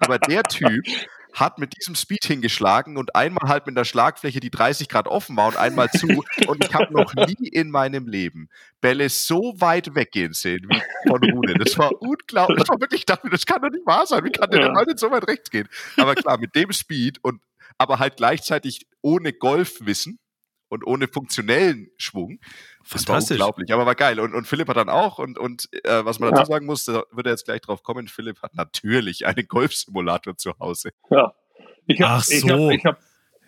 Aber 0.00 0.18
der 0.18 0.42
Typ 0.42 0.84
hat 1.32 1.58
mit 1.58 1.74
diesem 1.78 1.94
Speed 1.94 2.24
hingeschlagen 2.24 2.96
und 2.96 3.14
einmal 3.14 3.48
halt 3.48 3.66
mit 3.66 3.76
der 3.76 3.84
Schlagfläche, 3.84 4.40
die 4.40 4.50
30 4.50 4.88
Grad 4.88 5.08
offen 5.08 5.36
war 5.36 5.48
und 5.48 5.56
einmal 5.56 5.90
zu. 5.90 6.06
und 6.46 6.64
ich 6.64 6.74
habe 6.74 6.92
noch 6.92 7.14
nie 7.14 7.48
in 7.48 7.70
meinem 7.70 8.06
Leben 8.06 8.48
Bälle 8.80 9.08
so 9.08 9.54
weit 9.58 9.94
weggehen 9.94 10.32
sehen 10.32 10.66
wie 10.68 11.08
von 11.08 11.22
Rune. 11.22 11.54
Das 11.54 11.76
war 11.78 11.90
unglaublich. 12.00 12.58
Das 12.58 12.68
war 12.68 12.80
wirklich, 12.80 13.00
ich 13.00 13.06
dachte, 13.06 13.28
das 13.30 13.46
kann 13.46 13.62
doch 13.62 13.70
nicht 13.70 13.86
wahr 13.86 14.06
sein. 14.06 14.24
Wie 14.24 14.30
kann 14.30 14.50
der 14.50 14.60
ja. 14.60 14.72
Ball 14.72 14.84
denn 14.86 14.96
so 14.96 15.10
weit 15.10 15.28
rechts 15.28 15.50
gehen? 15.50 15.68
Aber 15.96 16.14
klar, 16.14 16.38
mit 16.38 16.54
dem 16.54 16.72
Speed 16.72 17.18
und 17.22 17.40
aber 17.78 17.98
halt 17.98 18.16
gleichzeitig 18.16 18.86
ohne 19.00 19.32
Golfwissen 19.32 20.18
und 20.70 20.86
ohne 20.86 21.08
funktionellen 21.08 21.90
Schwung. 21.98 22.40
Das 22.90 23.06
war 23.06 23.18
unglaublich, 23.18 23.72
aber 23.72 23.84
war 23.84 23.94
geil. 23.94 24.20
Und, 24.20 24.34
und 24.34 24.46
Philipp 24.46 24.68
hat 24.68 24.76
dann 24.76 24.88
auch, 24.88 25.18
und, 25.18 25.38
und 25.38 25.68
äh, 25.84 26.04
was 26.04 26.18
man 26.18 26.32
dazu 26.32 26.50
sagen 26.50 26.66
muss, 26.66 26.86
da 26.86 27.02
wird 27.10 27.26
er 27.26 27.32
jetzt 27.32 27.44
gleich 27.44 27.60
drauf 27.60 27.82
kommen, 27.82 28.08
Philipp 28.08 28.40
hat 28.42 28.54
natürlich 28.54 29.26
einen 29.26 29.46
Golfsimulator 29.46 30.36
zu 30.36 30.58
Hause. 30.58 30.90
Ja. 31.10 31.34
Ich 31.86 32.00
hab, 32.00 32.10
Ach 32.10 32.22
so. 32.22 32.34
Ich 32.34 32.50
habe 32.50 32.74
ich 32.74 32.84
hab, 32.84 32.98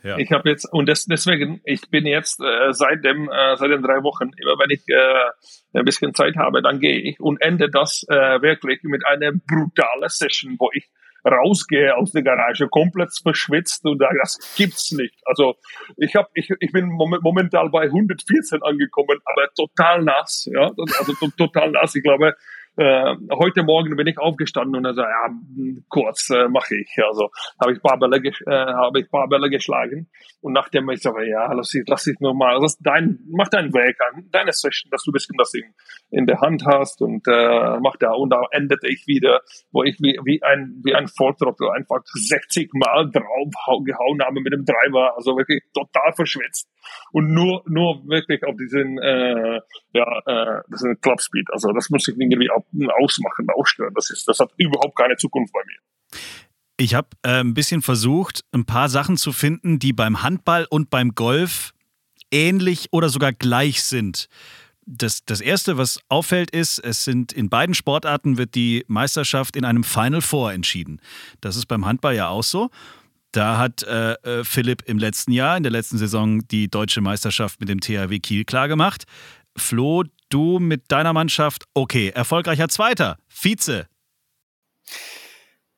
ja. 0.02 0.18
ich 0.18 0.30
hab 0.32 0.46
jetzt, 0.46 0.70
und 0.72 0.88
das, 0.88 1.06
deswegen, 1.06 1.60
ich 1.64 1.88
bin 1.90 2.06
jetzt 2.06 2.40
äh, 2.40 2.72
seit, 2.72 3.04
dem, 3.04 3.30
äh, 3.30 3.56
seit 3.56 3.70
den 3.70 3.82
drei 3.82 4.02
Wochen, 4.02 4.30
immer 4.36 4.58
wenn 4.58 4.70
ich 4.70 4.82
äh, 4.88 5.78
ein 5.78 5.84
bisschen 5.84 6.12
Zeit 6.14 6.36
habe, 6.36 6.60
dann 6.60 6.80
gehe 6.80 7.00
ich 7.00 7.20
und 7.20 7.40
ende 7.40 7.70
das 7.70 8.04
äh, 8.08 8.42
wirklich 8.42 8.80
mit 8.82 9.06
einer 9.06 9.32
brutalen 9.32 10.08
Session, 10.08 10.56
wo 10.58 10.70
ich 10.74 10.90
rausgehe 11.24 11.96
aus 11.96 12.12
der 12.12 12.22
Garage, 12.22 12.68
komplett 12.68 13.10
verschwitzt 13.22 13.84
und 13.84 13.98
das 13.98 14.38
gibt's 14.56 14.92
nicht. 14.92 15.14
Also 15.24 15.56
ich 15.96 16.16
habe, 16.16 16.28
ich, 16.34 16.50
ich 16.60 16.72
bin 16.72 16.88
momentan 16.88 17.70
bei 17.70 17.84
114 17.84 18.62
angekommen, 18.62 19.18
aber 19.24 19.48
total 19.54 20.02
nass, 20.02 20.48
ja, 20.52 20.70
also 20.98 21.12
total 21.36 21.70
nass. 21.70 21.94
Ich 21.94 22.02
glaube, 22.02 22.34
äh, 22.76 23.16
heute 23.32 23.62
Morgen 23.64 23.94
bin 23.96 24.06
ich 24.06 24.18
aufgestanden 24.18 24.76
und 24.76 24.84
er 24.84 24.94
sagt, 24.94 25.08
ja, 25.10 25.34
kurz 25.88 26.30
äh, 26.30 26.48
mache 26.48 26.74
ich. 26.76 26.96
Also 27.04 27.30
habe 27.60 27.72
ich 27.74 27.82
paar 27.82 27.98
Bälle, 27.98 28.16
äh, 28.16 28.32
habe 28.50 29.00
ich 29.00 29.10
paar 29.10 29.28
Bälle 29.28 29.50
geschlagen. 29.50 30.08
Und 30.40 30.54
nachdem 30.54 30.88
ich 30.90 31.02
sage, 31.02 31.28
ja, 31.28 31.52
lass 31.52 31.74
ich, 31.74 31.84
lass 31.86 32.06
ich 32.06 32.18
nur 32.20 32.34
mal, 32.34 32.58
lass 32.60 32.78
dein, 32.78 33.20
mach 33.28 33.48
deinen 33.48 33.74
Weg 33.74 33.96
an, 34.00 34.28
deine 34.30 34.52
Session, 34.52 34.90
dass 34.90 35.02
du 35.04 35.10
ein 35.10 35.12
bisschen 35.12 35.36
das 35.36 35.52
in, 35.54 35.74
in 36.10 36.26
der 36.26 36.40
Hand 36.40 36.64
hast 36.66 37.02
und 37.02 37.26
äh, 37.28 37.78
mach 37.80 37.96
da. 37.96 38.12
Und 38.12 38.30
da 38.30 38.42
endete 38.50 38.88
ich 38.88 39.06
wieder, 39.06 39.40
wo 39.70 39.82
ich 39.82 39.98
wie, 40.00 40.18
wie 40.24 40.42
ein 40.42 40.80
wie 40.82 40.94
ein 40.94 41.08
Volltrottel 41.08 41.68
einfach 41.70 42.02
60 42.04 42.70
Mal 42.74 43.10
drauf 43.10 43.84
gehauen 43.84 44.22
habe 44.22 44.40
mit 44.40 44.52
dem 44.52 44.64
Driver, 44.64 45.14
also 45.16 45.36
wirklich 45.36 45.62
total 45.74 46.12
verschwitzt. 46.14 46.68
Und 47.12 47.32
nur 47.32 47.62
nur 47.66 48.02
wirklich 48.06 48.42
auf 48.44 48.56
diesen 48.56 48.98
äh, 48.98 49.60
ja 49.92 50.22
äh, 50.26 50.62
diesen 50.72 51.00
Club 51.00 51.20
Speed, 51.20 51.48
also 51.52 51.72
das 51.72 51.90
muss 51.90 52.08
ich 52.08 52.16
irgendwie 52.18 52.50
auch 52.62 53.02
ausmachen, 53.02 53.48
ausstören. 53.54 53.94
Das 53.94 54.10
ist, 54.10 54.26
das 54.26 54.38
hat 54.38 54.50
überhaupt 54.56 54.96
keine 54.96 55.16
Zukunft 55.16 55.52
bei 55.52 55.60
mir. 55.66 56.20
Ich 56.76 56.94
habe 56.94 57.08
äh, 57.22 57.40
ein 57.40 57.54
bisschen 57.54 57.82
versucht, 57.82 58.44
ein 58.52 58.64
paar 58.64 58.88
Sachen 58.88 59.16
zu 59.16 59.32
finden, 59.32 59.78
die 59.78 59.92
beim 59.92 60.22
Handball 60.22 60.66
und 60.68 60.90
beim 60.90 61.14
Golf 61.14 61.72
ähnlich 62.32 62.88
oder 62.90 63.08
sogar 63.08 63.32
gleich 63.32 63.84
sind. 63.84 64.28
Das, 64.84 65.24
das 65.24 65.40
erste, 65.40 65.78
was 65.78 66.00
auffällt, 66.08 66.50
ist, 66.50 66.78
es 66.80 67.04
sind 67.04 67.32
in 67.32 67.48
beiden 67.48 67.74
Sportarten 67.74 68.36
wird 68.36 68.56
die 68.56 68.84
Meisterschaft 68.88 69.56
in 69.56 69.64
einem 69.64 69.84
Final 69.84 70.22
Four 70.22 70.52
entschieden. 70.52 71.00
Das 71.40 71.54
ist 71.54 71.66
beim 71.66 71.86
Handball 71.86 72.16
ja 72.16 72.28
auch 72.28 72.42
so. 72.42 72.70
Da 73.30 73.58
hat 73.58 73.84
äh, 73.84 74.14
äh 74.14 74.44
Philipp 74.44 74.82
im 74.86 74.98
letzten 74.98 75.30
Jahr, 75.30 75.56
in 75.56 75.62
der 75.62 75.72
letzten 75.72 75.98
Saison, 75.98 76.46
die 76.48 76.68
deutsche 76.68 77.00
Meisterschaft 77.00 77.60
mit 77.60 77.68
dem 77.68 77.80
THW 77.80 78.18
Kiel 78.18 78.44
klargemacht. 78.44 79.04
Flo, 79.56 80.02
du 80.32 80.58
mit 80.58 80.90
deiner 80.90 81.12
Mannschaft, 81.12 81.64
okay, 81.74 82.10
erfolgreicher 82.14 82.68
Zweiter, 82.68 83.18
Vize. 83.28 83.86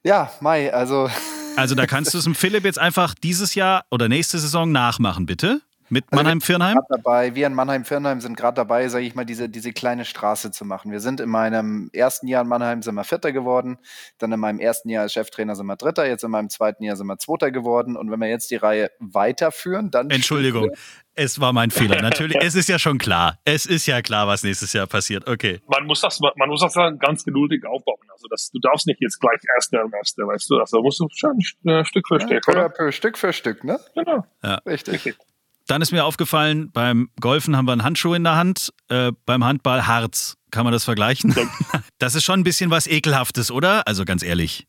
Ja, 0.03 0.31
Mai, 0.41 0.73
also. 0.73 1.11
Also 1.57 1.75
da 1.75 1.87
kannst 1.87 2.15
du 2.15 2.19
es 2.19 2.25
dem 2.25 2.35
Philipp 2.35 2.65
jetzt 2.65 2.79
einfach 2.79 3.15
dieses 3.15 3.55
Jahr 3.55 3.85
oder 3.91 4.09
nächste 4.09 4.39
Saison 4.39 4.71
nachmachen, 4.71 5.27
bitte. 5.27 5.61
Mit 5.89 6.11
Mannheim-Firnheim? 6.13 6.77
Also 6.77 6.87
dabei, 6.89 7.35
wir 7.35 7.47
in 7.47 7.55
Mannheim-Firnheim 7.55 8.21
sind 8.21 8.37
gerade 8.37 8.57
dabei, 8.57 8.89
sage 8.89 9.05
ich 9.05 9.15
mal, 9.15 9.25
diese, 9.25 9.49
diese 9.49 9.73
kleine 9.73 10.05
Straße 10.05 10.51
zu 10.51 10.65
machen. 10.65 10.91
Wir 10.91 11.01
sind 11.01 11.21
in 11.21 11.29
meinem 11.29 11.91
ersten 11.93 12.27
Jahr 12.27 12.43
in 12.43 12.49
Mannheim 12.49 12.83
sind 12.83 12.95
wir 12.95 13.05
Vierter 13.05 13.33
geworden, 13.33 13.79
dann 14.19 14.33
in 14.33 14.41
meinem 14.41 14.61
ersten 14.61 14.89
Jahr 14.89 15.03
als 15.03 15.13
Cheftrainer 15.13 15.55
sind 15.57 15.67
wir 15.67 15.77
Dritter, 15.77 16.07
jetzt 16.07 16.25
in 16.25 16.31
meinem 16.31 16.49
zweiten 16.49 16.85
Jahr 16.85 16.97
sind 16.97 17.07
wir 17.07 17.19
Zweiter 17.19 17.51
geworden 17.51 17.97
und 17.97 18.11
wenn 18.11 18.21
wir 18.21 18.29
jetzt 18.29 18.51
die 18.51 18.57
Reihe 18.57 18.91
weiterführen, 18.99 19.91
dann... 19.91 20.11
Entschuldigung, 20.11 20.71
es 21.15 21.41
war 21.41 21.53
mein 21.53 21.71
Fehler. 21.71 22.03
Natürlich, 22.03 22.37
es 22.41 22.55
ist 22.55 22.69
ja 22.69 22.79
schon 22.79 22.99
klar. 22.99 23.39
Es 23.45 23.67
ist 23.67 23.87
ja 23.87 24.03
klar, 24.03 24.27
was 24.27 24.43
nächstes 24.43 24.73
Jahr 24.73 24.87
passiert. 24.87 25.29
Okay. 25.29 25.61
Man 25.69 25.87
muss 25.87 26.01
das, 26.01 26.19
man 26.21 26.49
muss 26.49 26.61
das 26.61 26.75
ganz 26.99 27.25
geduldig 27.25 27.65
aufbauen. 27.65 27.99
Also 28.11 28.27
das, 28.29 28.51
du 28.51 28.59
darfst 28.59 28.87
nicht 28.87 29.01
jetzt 29.01 29.21
gleich 29.21 29.41
Erster 29.55 29.85
und 29.85 29.95
Erster, 29.95 30.27
weißt 30.27 30.51
du. 30.51 30.59
Also 30.59 30.83
musst 30.83 31.01
du 31.01 31.09
schon 31.13 31.39
äh, 31.65 31.85
Stück 31.85 32.07
für 32.09 32.21
Stück, 32.21 32.47
ja, 32.49 32.53
oder? 32.53 32.93
Stück 32.93 33.19
für 33.19 33.33
Stück, 33.33 33.65
ne? 33.65 33.79
Genau. 33.95 34.25
Ja. 34.43 34.55
Richtig. 34.67 34.95
Richtig. 34.95 35.17
Dann 35.67 35.81
ist 35.81 35.93
mir 35.93 36.05
aufgefallen, 36.05 36.71
beim 36.73 37.09
Golfen 37.21 37.57
haben 37.57 37.65
wir 37.65 37.73
einen 37.73 37.85
Handschuh 37.85 38.15
in 38.15 38.25
der 38.25 38.37
Hand, 38.37 38.71
äh, 38.91 39.13
beim 39.25 39.45
Handball 39.45 39.87
Harz. 39.87 40.37
Kann 40.51 40.65
man 40.65 40.73
das 40.73 40.85
vergleichen? 40.85 41.35
Das 41.99 42.15
ist 42.15 42.25
schon 42.25 42.41
ein 42.41 42.45
bisschen 42.45 42.71
was 42.71 42.87
Ekelhaftes, 42.87 43.51
oder? 43.51 43.87
Also 43.87 44.05
ganz 44.05 44.23
ehrlich. 44.23 44.67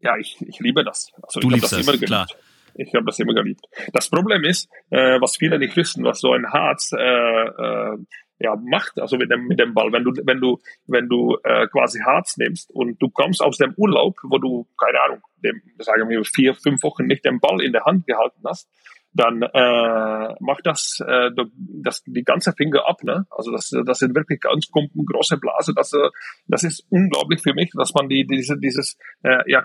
Ja, 0.00 0.16
ich, 0.16 0.40
ich 0.40 0.58
liebe 0.60 0.84
das. 0.84 1.10
Also 1.22 1.40
du 1.40 1.50
liebst 1.50 1.72
das, 1.72 1.84
das 1.84 2.00
klar. 2.00 2.26
Ich 2.74 2.94
habe 2.94 3.04
das 3.04 3.18
immer 3.18 3.34
geliebt. 3.34 3.60
Das 3.92 4.08
Problem 4.08 4.44
ist, 4.44 4.68
äh, 4.90 5.20
was 5.20 5.36
viele 5.36 5.58
nicht 5.58 5.76
wissen, 5.76 6.04
was 6.04 6.20
so 6.20 6.32
ein 6.32 6.50
Harz 6.50 6.92
äh, 6.92 6.98
äh, 6.98 7.98
ja, 8.38 8.56
macht, 8.56 8.98
also 9.00 9.16
mit 9.16 9.30
dem, 9.30 9.46
mit 9.46 9.58
dem 9.58 9.74
Ball. 9.74 9.92
Wenn 9.92 10.04
du, 10.04 10.12
wenn 10.24 10.40
du, 10.40 10.58
wenn 10.86 11.08
du 11.08 11.36
äh, 11.42 11.66
quasi 11.68 12.00
Harz 12.00 12.36
nimmst 12.36 12.70
und 12.70 13.00
du 13.00 13.08
kommst 13.10 13.42
aus 13.42 13.56
dem 13.56 13.74
Urlaub, 13.76 14.16
wo 14.22 14.38
du, 14.38 14.66
keine 14.78 15.00
Ahnung, 15.00 15.22
dem, 15.42 15.60
sagen 15.78 16.08
wir 16.08 16.22
vier, 16.24 16.54
fünf 16.54 16.82
Wochen 16.82 17.06
nicht 17.06 17.24
den 17.24 17.40
Ball 17.40 17.62
in 17.62 17.72
der 17.72 17.84
Hand 17.84 18.06
gehalten 18.06 18.42
hast, 18.44 18.68
dann 19.16 19.42
äh, 19.42 20.34
macht 20.40 20.66
das, 20.66 21.02
äh, 21.06 21.30
das 21.82 22.02
die 22.04 22.22
ganze 22.22 22.52
Finger 22.52 22.86
ab. 22.86 23.02
Ne? 23.02 23.26
Also 23.30 23.50
das, 23.50 23.70
das 23.84 23.98
sind 23.98 24.14
wirklich 24.14 24.40
ganz 24.40 24.68
große 24.70 25.38
Blase. 25.38 25.72
Das, 25.74 25.92
äh, 25.92 26.10
das 26.46 26.64
ist 26.64 26.86
unglaublich 26.90 27.42
für 27.42 27.54
mich, 27.54 27.70
dass 27.74 27.94
man 27.94 28.08
die, 28.08 28.26
diese, 28.26 28.58
dieses 28.58 28.98
äh, 29.22 29.50
ja, 29.50 29.64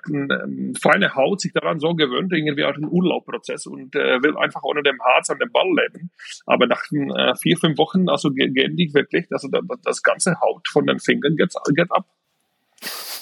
feine 0.82 1.16
Haut 1.16 1.42
sich 1.42 1.54
daran 1.54 1.80
so 1.80 1.94
gewöhnt, 1.94 2.32
irgendwie 2.34 2.66
auch 2.66 2.76
einen 2.76 2.90
Urlaubprozess 2.90 3.66
und 3.68 3.96
äh, 3.96 4.24
will 4.24 4.38
einfach 4.38 4.64
ohne 4.64 4.84
dem 4.84 5.00
Harz 5.02 5.30
an 5.30 5.40
dem 5.40 5.52
Ball 5.52 5.68
leben. 5.68 6.12
Aber 6.46 6.68
nach 6.68 6.84
äh, 6.92 7.36
vier, 7.36 7.58
fünf 7.58 7.78
Wochen, 7.78 8.10
also 8.10 8.32
gehen 8.32 8.76
die 8.76 8.94
wirklich, 8.94 9.28
also 9.32 9.50
das, 9.50 9.62
das 9.84 10.04
ganze 10.04 10.40
Haut 10.40 10.68
von 10.68 10.88
den 10.88 11.00
Fingern 11.00 11.36
geht, 11.36 11.54
geht 11.76 11.92
ab. 11.92 12.06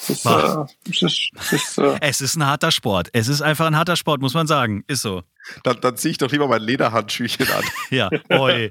Ist, 0.10 0.25
äh, 0.25 0.66
es, 0.89 1.01
ist, 1.01 1.32
es, 1.36 1.54
ist, 1.54 1.78
äh 1.78 1.98
es 2.01 2.22
ist 2.22 2.36
ein 2.36 2.46
harter 2.46 2.72
Sport. 2.72 3.10
Es 3.13 3.28
ist 3.28 3.42
einfach 3.42 3.68
ein 3.68 3.78
harter 3.78 3.96
Sport, 3.96 4.22
muss 4.22 4.34
man 4.34 4.48
sagen. 4.48 4.84
Ist 4.88 5.01
so. 5.01 5.24
Dann, 5.63 5.80
dann 5.82 5.98
ziehe 5.98 6.12
ich 6.12 6.18
doch 6.18 6.32
lieber 6.32 6.48
mein 6.48 6.62
Lederhandschüchen 6.62 7.48
an. 7.51 7.63
ja, 7.89 8.10
oi. 8.30 8.70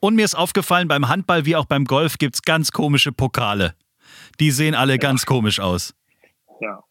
Und 0.00 0.14
mir 0.14 0.24
ist 0.24 0.36
aufgefallen, 0.36 0.88
beim 0.88 1.08
Handball 1.08 1.44
wie 1.44 1.56
auch 1.56 1.66
beim 1.66 1.84
Golf 1.84 2.18
gibt 2.18 2.36
es 2.36 2.42
ganz 2.42 2.70
komische 2.72 3.12
Pokale. 3.12 3.74
Die 4.40 4.50
sehen 4.50 4.74
alle 4.74 4.94
ja. 4.94 4.98
ganz 4.98 5.26
komisch 5.26 5.60
aus. 5.60 5.94
Ja. 6.60 6.82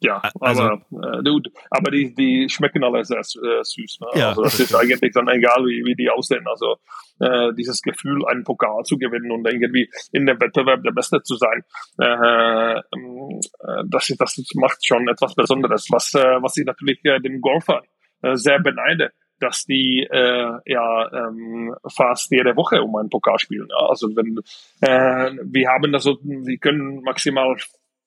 Ja, 0.00 0.20
also, 0.40 0.62
aber, 0.62 0.82
äh, 0.92 1.40
aber 1.70 1.90
die, 1.90 2.14
die 2.14 2.48
schmecken 2.50 2.84
alle 2.84 3.02
sehr 3.04 3.20
äh, 3.20 3.62
süß. 3.62 4.00
Ne? 4.00 4.20
Ja, 4.20 4.28
also 4.28 4.42
das 4.42 4.60
ist 4.60 4.74
eigentlich 4.74 5.12
dann 5.14 5.28
egal, 5.28 5.64
wie, 5.64 5.84
wie 5.86 5.94
die 5.94 6.10
aussehen. 6.10 6.46
Also 6.46 6.76
äh, 7.18 7.54
dieses 7.54 7.80
Gefühl, 7.80 8.26
einen 8.26 8.44
Pokal 8.44 8.84
zu 8.84 8.98
gewinnen 8.98 9.30
und 9.30 9.46
irgendwie 9.46 9.90
in 10.12 10.26
dem 10.26 10.38
Wettbewerb 10.38 10.82
der 10.82 10.92
Beste 10.92 11.22
zu 11.22 11.36
sein, 11.36 11.64
äh, 11.98 12.78
ähm, 12.94 13.40
äh, 13.60 13.84
das, 13.86 14.12
das 14.18 14.36
macht 14.54 14.84
schon 14.86 15.08
etwas 15.08 15.34
Besonderes, 15.34 15.86
was, 15.90 16.12
äh, 16.14 16.42
was 16.42 16.56
ich 16.58 16.66
natürlich 16.66 17.02
äh, 17.04 17.18
den 17.20 17.40
Golfern 17.40 17.82
äh, 18.22 18.36
sehr 18.36 18.60
beneide. 18.60 19.12
dass 19.38 19.64
die 19.64 20.06
äh, 20.10 20.52
ja 20.66 21.12
ähm, 21.12 21.74
fast 21.94 22.30
jede 22.30 22.56
Woche 22.56 22.82
um 22.82 22.96
einen 22.96 23.10
Pokal 23.10 23.38
spielen. 23.38 23.68
Ja? 23.70 23.86
Also 23.86 24.08
wenn 24.16 24.38
äh, 24.80 25.32
wir 25.44 25.68
haben 25.68 25.92
das 25.92 26.04
so, 26.04 26.18
wir 26.22 26.58
können 26.58 27.02
maximal 27.02 27.56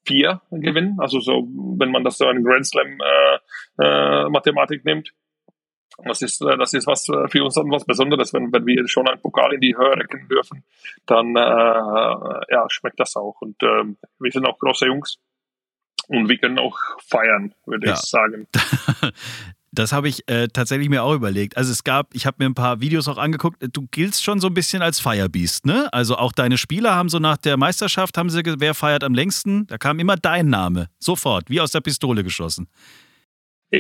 vier 0.09 0.41
gewinnen. 0.51 0.97
Also 0.99 1.19
so, 1.19 1.47
wenn 1.77 1.91
man 1.91 2.03
das 2.03 2.17
so 2.17 2.29
in 2.29 2.43
Grand 2.43 2.65
Slam 2.65 2.97
äh, 2.99 3.83
äh, 3.83 4.29
Mathematik 4.29 4.83
nimmt. 4.83 5.13
Das 6.03 6.21
ist, 6.21 6.41
äh, 6.41 6.57
das 6.57 6.73
ist 6.73 6.87
was 6.87 7.05
für 7.05 7.43
uns 7.43 7.55
was 7.57 7.85
Besonderes, 7.85 8.33
wenn, 8.33 8.51
wenn 8.51 8.65
wir 8.65 8.87
schon 8.87 9.07
einen 9.07 9.21
Pokal 9.21 9.53
in 9.53 9.61
die 9.61 9.75
Höhe 9.77 9.97
recken 9.97 10.27
dürfen, 10.27 10.63
dann 11.05 11.35
äh, 11.35 12.53
ja, 12.53 12.65
schmeckt 12.69 12.99
das 12.99 13.15
auch. 13.15 13.35
Und 13.41 13.61
äh, 13.61 13.83
wir 14.19 14.31
sind 14.31 14.45
auch 14.45 14.57
große 14.57 14.87
Jungs 14.87 15.19
und 16.07 16.27
wir 16.27 16.37
können 16.37 16.57
auch 16.57 16.77
feiern, 17.07 17.53
würde 17.65 17.87
ja. 17.87 17.93
ich 17.93 17.99
sagen. 17.99 18.47
Das 19.71 19.93
habe 19.93 20.07
ich 20.07 20.27
äh, 20.27 20.47
tatsächlich 20.47 20.89
mir 20.89 21.03
auch 21.03 21.13
überlegt. 21.13 21.55
Also 21.55 21.71
es 21.71 21.83
gab, 21.83 22.15
ich 22.15 22.25
habe 22.25 22.37
mir 22.39 22.45
ein 22.49 22.55
paar 22.55 22.81
Videos 22.81 23.07
auch 23.07 23.17
angeguckt, 23.17 23.57
du 23.71 23.87
giltst 23.91 24.23
schon 24.23 24.39
so 24.39 24.47
ein 24.47 24.53
bisschen 24.53 24.81
als 24.81 24.99
Firebeast, 24.99 25.65
ne? 25.65 25.87
Also 25.91 26.17
auch 26.17 26.31
deine 26.31 26.57
Spieler 26.57 26.95
haben 26.95 27.09
so 27.09 27.19
nach 27.19 27.37
der 27.37 27.55
Meisterschaft, 27.57 28.17
haben 28.17 28.29
sie, 28.29 28.41
wer 28.43 28.73
feiert 28.73 29.03
am 29.03 29.13
längsten? 29.13 29.67
Da 29.67 29.77
kam 29.77 29.99
immer 29.99 30.15
dein 30.15 30.47
Name, 30.47 30.87
sofort, 30.97 31.49
wie 31.49 31.61
aus 31.61 31.71
der 31.71 31.81
Pistole 31.81 32.23
geschossen. 32.23 32.67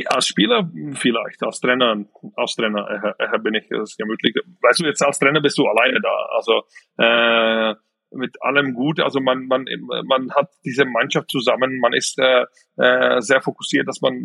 Als 0.05 0.27
Spieler 0.27 0.69
vielleicht, 0.93 1.41
als 1.41 1.59
Trainer, 1.59 2.05
als 2.35 2.55
Trainer 2.55 3.15
äh, 3.17 3.25
äh 3.25 3.39
bin 3.39 3.55
ich 3.55 3.67
gemütlich. 3.67 4.35
Weißt 4.61 4.81
du, 4.81 4.85
jetzt 4.85 5.03
als 5.03 5.17
Trainer 5.17 5.41
bist 5.41 5.57
du 5.57 5.65
alleine 5.65 5.99
da. 5.99 6.27
Also 6.35 6.61
äh, 6.97 7.75
mit 8.11 8.41
allem 8.41 8.73
gut. 8.73 8.99
Also 8.99 9.19
man, 9.19 9.45
man, 9.47 9.65
man 10.05 10.31
hat 10.31 10.49
diese 10.65 10.85
Mannschaft 10.85 11.29
zusammen, 11.29 11.79
man 11.79 11.93
ist 11.93 12.19
äh, 12.19 12.45
äh, 12.77 13.21
sehr 13.21 13.41
fokussiert, 13.41 13.87
dass 13.87 14.01
man, 14.01 14.23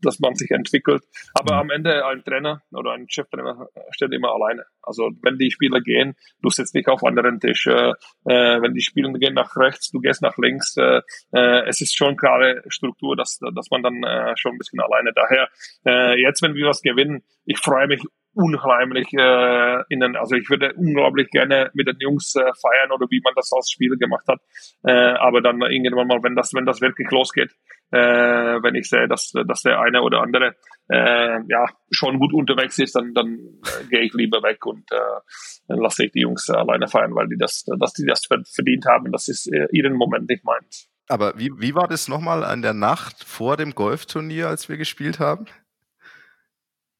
dass 0.00 0.20
man 0.20 0.34
sich 0.34 0.50
entwickelt. 0.50 1.02
Aber 1.34 1.56
am 1.56 1.70
Ende 1.70 2.06
ein 2.06 2.24
Trainer 2.24 2.62
oder 2.72 2.92
ein 2.92 3.08
Cheftrainer 3.08 3.68
steht 3.90 4.12
immer 4.12 4.32
alleine. 4.32 4.64
Also 4.82 5.10
wenn 5.22 5.38
die 5.38 5.50
Spieler 5.50 5.80
gehen, 5.80 6.14
du 6.42 6.50
sitzt 6.50 6.74
nicht 6.74 6.88
auf 6.88 7.04
anderen 7.04 7.40
Tisch. 7.40 7.66
Äh, 7.66 7.94
wenn 8.24 8.74
die 8.74 8.82
Spieler 8.82 9.12
gehen 9.12 9.34
nach 9.34 9.56
rechts, 9.56 9.90
du 9.90 10.00
gehst 10.00 10.22
nach 10.22 10.36
links. 10.38 10.76
Äh, 10.76 11.00
äh, 11.32 11.66
es 11.68 11.80
ist 11.80 11.96
schon 11.96 12.16
klare 12.16 12.62
Struktur, 12.68 13.16
dass, 13.16 13.38
dass 13.54 13.70
man 13.70 13.82
dann 13.82 14.02
äh, 14.02 14.34
schon 14.36 14.52
ein 14.52 14.58
bisschen 14.58 14.80
alleine. 14.80 15.12
Daher, 15.14 15.48
äh, 15.86 16.20
jetzt, 16.20 16.42
wenn 16.42 16.54
wir 16.54 16.66
was 16.66 16.82
gewinnen, 16.82 17.22
ich 17.44 17.58
freue 17.58 17.86
mich 17.86 18.02
unheimlich 18.34 19.12
äh, 19.12 19.82
in 19.88 20.00
den, 20.00 20.16
also 20.16 20.36
ich 20.36 20.48
würde 20.48 20.72
unglaublich 20.74 21.28
gerne 21.30 21.70
mit 21.74 21.86
den 21.86 21.96
Jungs 22.00 22.34
äh, 22.34 22.40
feiern 22.40 22.90
oder 22.92 23.06
wie 23.10 23.20
man 23.22 23.34
das 23.36 23.52
als 23.52 23.70
Spieler 23.70 23.96
gemacht 23.96 24.26
hat. 24.28 24.40
Äh, 24.84 24.92
aber 25.18 25.40
dann 25.42 25.60
irgendwann 25.62 26.06
mal, 26.06 26.22
wenn 26.22 26.34
das, 26.34 26.54
wenn 26.54 26.66
das 26.66 26.80
wirklich 26.80 27.10
losgeht, 27.10 27.50
äh, 27.90 27.98
wenn 27.98 28.74
ich 28.74 28.88
sehe, 28.88 29.06
dass, 29.06 29.32
dass 29.46 29.62
der 29.62 29.80
eine 29.80 30.02
oder 30.02 30.22
andere 30.22 30.56
äh, 30.88 31.40
ja 31.48 31.66
schon 31.90 32.18
gut 32.18 32.32
unterwegs 32.32 32.78
ist, 32.78 32.96
dann, 32.96 33.12
dann 33.14 33.38
äh, 33.38 33.86
gehe 33.90 34.00
ich 34.00 34.14
lieber 34.14 34.42
weg 34.42 34.64
und 34.64 34.90
äh, 34.90 35.20
dann 35.68 35.78
lasse 35.78 36.06
ich 36.06 36.12
die 36.12 36.20
Jungs 36.20 36.48
alleine 36.48 36.88
feiern, 36.88 37.14
weil 37.14 37.28
die 37.28 37.38
das, 37.38 37.64
dass 37.78 37.92
die 37.92 38.06
das 38.06 38.26
verdient 38.26 38.86
haben. 38.86 39.12
Das 39.12 39.28
ist 39.28 39.46
äh, 39.52 39.66
ihren 39.72 39.94
Moment 39.94 40.28
nicht 40.28 40.44
meins. 40.44 40.88
Aber 41.08 41.34
wie, 41.36 41.50
wie 41.58 41.74
war 41.74 41.88
das 41.88 42.08
nochmal 42.08 42.44
an 42.44 42.62
der 42.62 42.72
Nacht 42.74 43.24
vor 43.24 43.56
dem 43.58 43.74
Golfturnier, 43.74 44.48
als 44.48 44.68
wir 44.68 44.78
gespielt 44.78 45.18
haben? 45.18 45.46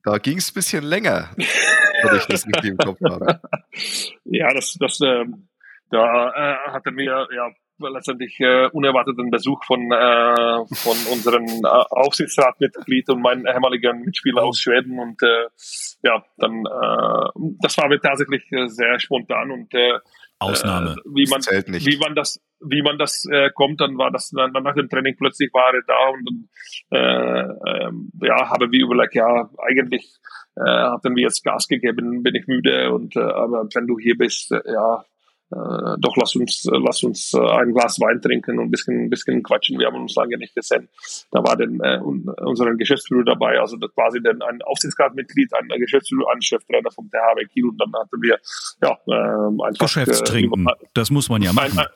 Da 0.04 0.18
ging 0.18 0.38
es 0.38 0.50
ein 0.50 0.54
bisschen 0.54 0.84
länger, 0.84 1.30
wenn 1.36 2.16
ich 2.16 2.26
das 2.26 2.46
richtig 2.46 2.70
im 2.70 2.78
Kopf 2.78 2.98
habe. 3.04 3.40
Ja, 4.24 4.52
das, 4.52 4.76
das, 4.78 5.00
äh, 5.00 5.24
da 5.90 6.30
äh, 6.30 6.70
hatten 6.72 6.96
wir 6.96 7.26
ja 7.34 7.50
letztendlich 7.78 8.38
äh, 8.40 8.68
unerwarteten 8.72 9.30
Besuch 9.30 9.64
von, 9.64 9.90
äh, 9.90 10.64
von 10.74 10.96
unserem 11.10 11.44
äh, 11.46 11.66
Aufsichtsratmitglied 11.66 13.08
und 13.10 13.22
meinem 13.22 13.46
ehemaligen 13.46 14.02
Mitspieler 14.02 14.44
aus 14.44 14.60
Schweden 14.60 14.98
und 14.98 15.22
äh, 15.22 15.48
ja, 16.02 16.24
dann 16.36 16.64
äh, 16.64 17.54
das 17.60 17.76
war 17.78 17.90
tatsächlich 18.00 18.50
äh, 18.52 18.68
sehr 18.68 18.98
spontan 19.00 19.50
und 19.50 19.74
äh, 19.74 19.98
Ausnahme. 20.42 20.92
Äh, 20.92 21.10
wie 21.14 21.26
man, 21.26 21.40
wie 21.40 21.96
man 21.98 22.14
das, 22.14 22.40
wie 22.60 22.82
man 22.82 22.98
das 22.98 23.24
äh, 23.30 23.50
kommt, 23.54 23.80
dann 23.80 23.98
war 23.98 24.10
das 24.10 24.30
dann 24.30 24.52
nach 24.52 24.74
dem 24.74 24.88
Training 24.88 25.16
plötzlich 25.16 25.50
war 25.52 25.72
er 25.74 25.82
da 25.86 26.08
und 26.08 26.48
äh, 26.90 27.86
äh, 27.86 28.26
ja, 28.26 28.50
habe 28.50 28.70
wir 28.70 28.84
überlegt, 28.84 29.14
ja, 29.14 29.50
eigentlich 29.58 30.16
äh, 30.56 30.60
hatten 30.62 31.16
wir 31.16 31.22
jetzt 31.22 31.44
Gas 31.44 31.68
gegeben, 31.68 32.22
bin 32.22 32.34
ich 32.34 32.46
müde 32.46 32.92
und 32.92 33.16
äh, 33.16 33.20
aber 33.20 33.66
wenn 33.74 33.86
du 33.86 33.98
hier 33.98 34.16
bist, 34.16 34.52
äh, 34.52 34.60
ja, 34.66 35.04
äh, 35.52 35.96
doch 35.98 36.16
lass 36.16 36.34
uns, 36.34 36.66
lass 36.70 37.02
uns 37.02 37.34
äh, 37.34 37.38
ein 37.38 37.72
Glas 37.72 38.00
Wein 38.00 38.20
trinken 38.20 38.58
und 38.58 38.66
ein 38.66 38.70
bisschen, 38.70 39.04
ein 39.04 39.10
bisschen 39.10 39.42
quatschen. 39.42 39.78
Wir 39.78 39.86
haben 39.86 40.00
uns 40.00 40.14
lange 40.14 40.38
nicht 40.38 40.54
gesehen. 40.54 40.88
Da 41.30 41.42
war 41.44 41.56
dann 41.56 41.78
äh, 41.80 41.98
unser 42.02 42.74
Geschäftsführer 42.74 43.24
dabei, 43.24 43.60
also 43.60 43.76
das 43.76 43.92
quasi 43.94 44.22
dann 44.22 44.40
ein 44.42 44.62
Aufsichtsratmitglied, 44.62 45.52
ein 45.54 45.68
Geschäftsführer, 45.78 46.26
ein 46.34 46.42
Cheftrainer 46.42 46.90
vom 46.90 47.10
THW 47.10 47.44
Kiel 47.46 47.66
und 47.66 47.78
dann 47.78 47.92
hatten 47.92 48.22
wir 48.22 48.38
ja 48.82 48.98
äh, 49.06 49.66
einfach 49.66 49.86
Geschäftstrinken. 49.86 50.66
Äh, 50.66 50.86
das 50.94 51.10
muss 51.10 51.28
man 51.28 51.42
ja 51.42 51.52
machen. 51.52 51.78
Ein, 51.78 51.86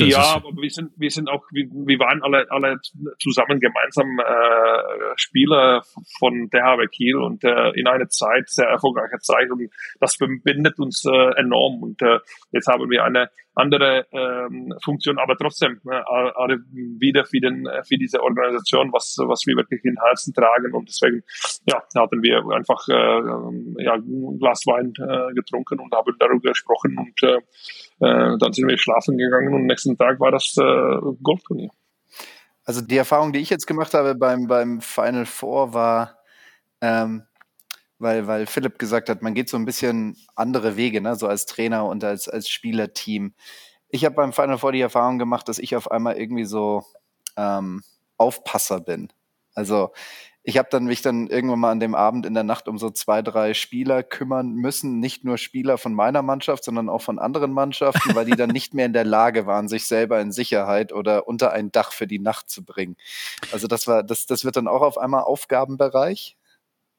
das 0.00 0.08
ja, 0.08 0.34
aber 0.34 0.50
wir 0.56 0.70
sind, 0.70 0.92
wir 0.96 1.10
sind 1.10 1.28
auch, 1.28 1.44
wir, 1.52 1.66
wir 1.70 1.98
waren 1.98 2.22
alle, 2.22 2.46
alle 2.50 2.78
zusammen 3.18 3.60
gemeinsam 3.60 4.18
äh, 4.18 5.12
Spieler 5.16 5.82
von 6.18 6.48
der 6.50 6.64
HW 6.64 6.86
Kiel 6.88 7.16
und 7.16 7.44
äh, 7.44 7.70
in 7.74 7.86
einer 7.86 8.08
Zeit, 8.08 8.48
sehr 8.48 8.66
erfolgreicher 8.66 9.18
Zeit 9.20 9.50
und 9.50 9.70
das 10.00 10.16
verbindet 10.16 10.78
uns 10.78 11.04
äh, 11.04 11.40
enorm 11.40 11.82
und 11.82 12.02
äh, 12.02 12.18
jetzt 12.52 12.66
haben 12.66 12.90
wir 12.90 13.04
eine 13.04 13.30
andere 13.60 14.06
ähm, 14.12 14.74
Funktion, 14.82 15.18
aber 15.18 15.36
trotzdem 15.36 15.80
äh, 15.88 16.00
alle 16.34 16.58
wieder 16.98 17.24
für, 17.24 17.40
den, 17.40 17.68
für 17.84 17.96
diese 17.96 18.22
Organisation, 18.22 18.92
was, 18.92 19.16
was 19.18 19.46
wir 19.46 19.56
wirklich 19.56 19.84
in 19.84 19.96
Herzen 20.02 20.34
tragen 20.34 20.74
und 20.74 20.88
deswegen 20.88 21.22
ja, 21.66 21.82
hatten 21.96 22.22
wir 22.22 22.42
einfach 22.54 22.88
äh, 22.88 23.84
ja, 23.84 23.94
ein 23.94 24.38
Glas 24.38 24.64
Wein 24.66 24.92
äh, 24.98 25.34
getrunken 25.34 25.80
und 25.80 25.94
haben 25.94 26.14
darüber 26.18 26.50
gesprochen 26.50 26.96
und 26.98 27.22
äh, 27.22 27.36
äh, 28.00 28.38
dann 28.38 28.52
sind 28.52 28.68
wir 28.68 28.78
schlafen 28.78 29.16
gegangen 29.16 29.54
und 29.54 29.66
nächsten 29.66 29.96
Tag 29.96 30.18
war 30.20 30.30
das 30.32 30.56
äh, 30.58 31.14
Golfturnier. 31.22 31.70
Also 32.64 32.82
die 32.82 32.96
Erfahrung, 32.96 33.32
die 33.32 33.40
ich 33.40 33.50
jetzt 33.50 33.66
gemacht 33.66 33.94
habe 33.94 34.14
beim, 34.14 34.46
beim 34.46 34.80
Final 34.80 35.26
Four 35.26 35.74
war, 35.74 36.18
ähm, 36.80 37.24
weil, 38.00 38.26
weil 38.26 38.46
Philipp 38.46 38.78
gesagt 38.78 39.08
hat, 39.08 39.22
man 39.22 39.34
geht 39.34 39.48
so 39.48 39.56
ein 39.56 39.64
bisschen 39.64 40.16
andere 40.34 40.76
Wege, 40.76 41.00
ne? 41.00 41.16
so 41.16 41.26
als 41.26 41.46
Trainer 41.46 41.84
und 41.84 42.02
als, 42.02 42.28
als 42.28 42.48
Spielerteam. 42.48 43.34
Ich 43.88 44.04
habe 44.04 44.14
beim 44.14 44.32
Final 44.32 44.58
Four 44.58 44.72
die 44.72 44.80
Erfahrung 44.80 45.18
gemacht, 45.18 45.48
dass 45.48 45.58
ich 45.58 45.76
auf 45.76 45.90
einmal 45.90 46.16
irgendwie 46.16 46.44
so 46.44 46.82
ähm, 47.36 47.82
Aufpasser 48.16 48.80
bin. 48.80 49.12
Also 49.54 49.92
ich 50.42 50.56
habe 50.56 50.68
dann 50.70 50.84
mich 50.84 51.02
dann 51.02 51.26
irgendwann 51.26 51.58
mal 51.58 51.70
an 51.70 51.80
dem 51.80 51.94
Abend 51.94 52.24
in 52.24 52.32
der 52.32 52.44
Nacht 52.44 52.66
um 52.66 52.78
so 52.78 52.88
zwei, 52.90 53.20
drei 53.20 53.52
Spieler 53.52 54.02
kümmern 54.02 54.54
müssen. 54.54 54.98
Nicht 54.98 55.22
nur 55.22 55.36
Spieler 55.36 55.76
von 55.76 55.92
meiner 55.92 56.22
Mannschaft, 56.22 56.64
sondern 56.64 56.88
auch 56.88 57.02
von 57.02 57.18
anderen 57.18 57.52
Mannschaften, 57.52 58.14
weil 58.14 58.24
die 58.24 58.36
dann 58.36 58.48
nicht 58.50 58.72
mehr 58.72 58.86
in 58.86 58.94
der 58.94 59.04
Lage 59.04 59.46
waren, 59.46 59.68
sich 59.68 59.84
selber 59.84 60.18
in 60.20 60.32
Sicherheit 60.32 60.94
oder 60.94 61.28
unter 61.28 61.52
ein 61.52 61.70
Dach 61.70 61.92
für 61.92 62.06
die 62.06 62.18
Nacht 62.18 62.48
zu 62.48 62.64
bringen. 62.64 62.96
Also 63.52 63.66
das 63.66 63.86
war, 63.86 64.02
das, 64.02 64.24
das 64.24 64.44
wird 64.46 64.56
dann 64.56 64.68
auch 64.68 64.80
auf 64.80 64.96
einmal 64.96 65.24
Aufgabenbereich. 65.24 66.38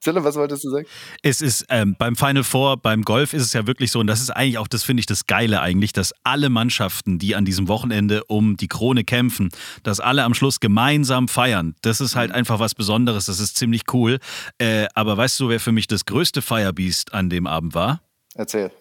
Zille, 0.01 0.23
was 0.23 0.35
wolltest 0.35 0.63
du 0.63 0.71
sagen? 0.71 0.87
Es 1.21 1.41
ist 1.41 1.65
ähm, 1.69 1.95
beim 1.97 2.15
Final 2.15 2.43
Four, 2.43 2.77
beim 2.77 3.03
Golf 3.03 3.33
ist 3.33 3.43
es 3.43 3.53
ja 3.53 3.67
wirklich 3.67 3.91
so, 3.91 3.99
und 3.99 4.07
das 4.07 4.19
ist 4.19 4.31
eigentlich 4.31 4.57
auch, 4.57 4.67
das 4.67 4.83
finde 4.83 5.01
ich 5.01 5.05
das 5.05 5.27
Geile 5.27 5.61
eigentlich, 5.61 5.93
dass 5.93 6.11
alle 6.23 6.49
Mannschaften, 6.49 7.19
die 7.19 7.35
an 7.35 7.45
diesem 7.45 7.67
Wochenende 7.67 8.23
um 8.23 8.57
die 8.57 8.67
Krone 8.67 9.03
kämpfen, 9.03 9.49
dass 9.83 9.99
alle 9.99 10.23
am 10.23 10.33
Schluss 10.33 10.59
gemeinsam 10.59 11.27
feiern. 11.27 11.75
Das 11.83 12.01
ist 12.01 12.15
halt 12.15 12.31
mhm. 12.31 12.35
einfach 12.37 12.59
was 12.59 12.73
Besonderes, 12.73 13.25
das 13.25 13.39
ist 13.39 13.57
ziemlich 13.57 13.83
cool. 13.93 14.17
Äh, 14.57 14.87
aber 14.95 15.17
weißt 15.17 15.39
du, 15.39 15.49
wer 15.49 15.59
für 15.59 15.71
mich 15.71 15.85
das 15.85 16.05
größte 16.05 16.41
Firebeast 16.41 17.13
an 17.13 17.29
dem 17.29 17.45
Abend 17.45 17.75
war? 17.75 18.01
Erzähl. 18.33 18.71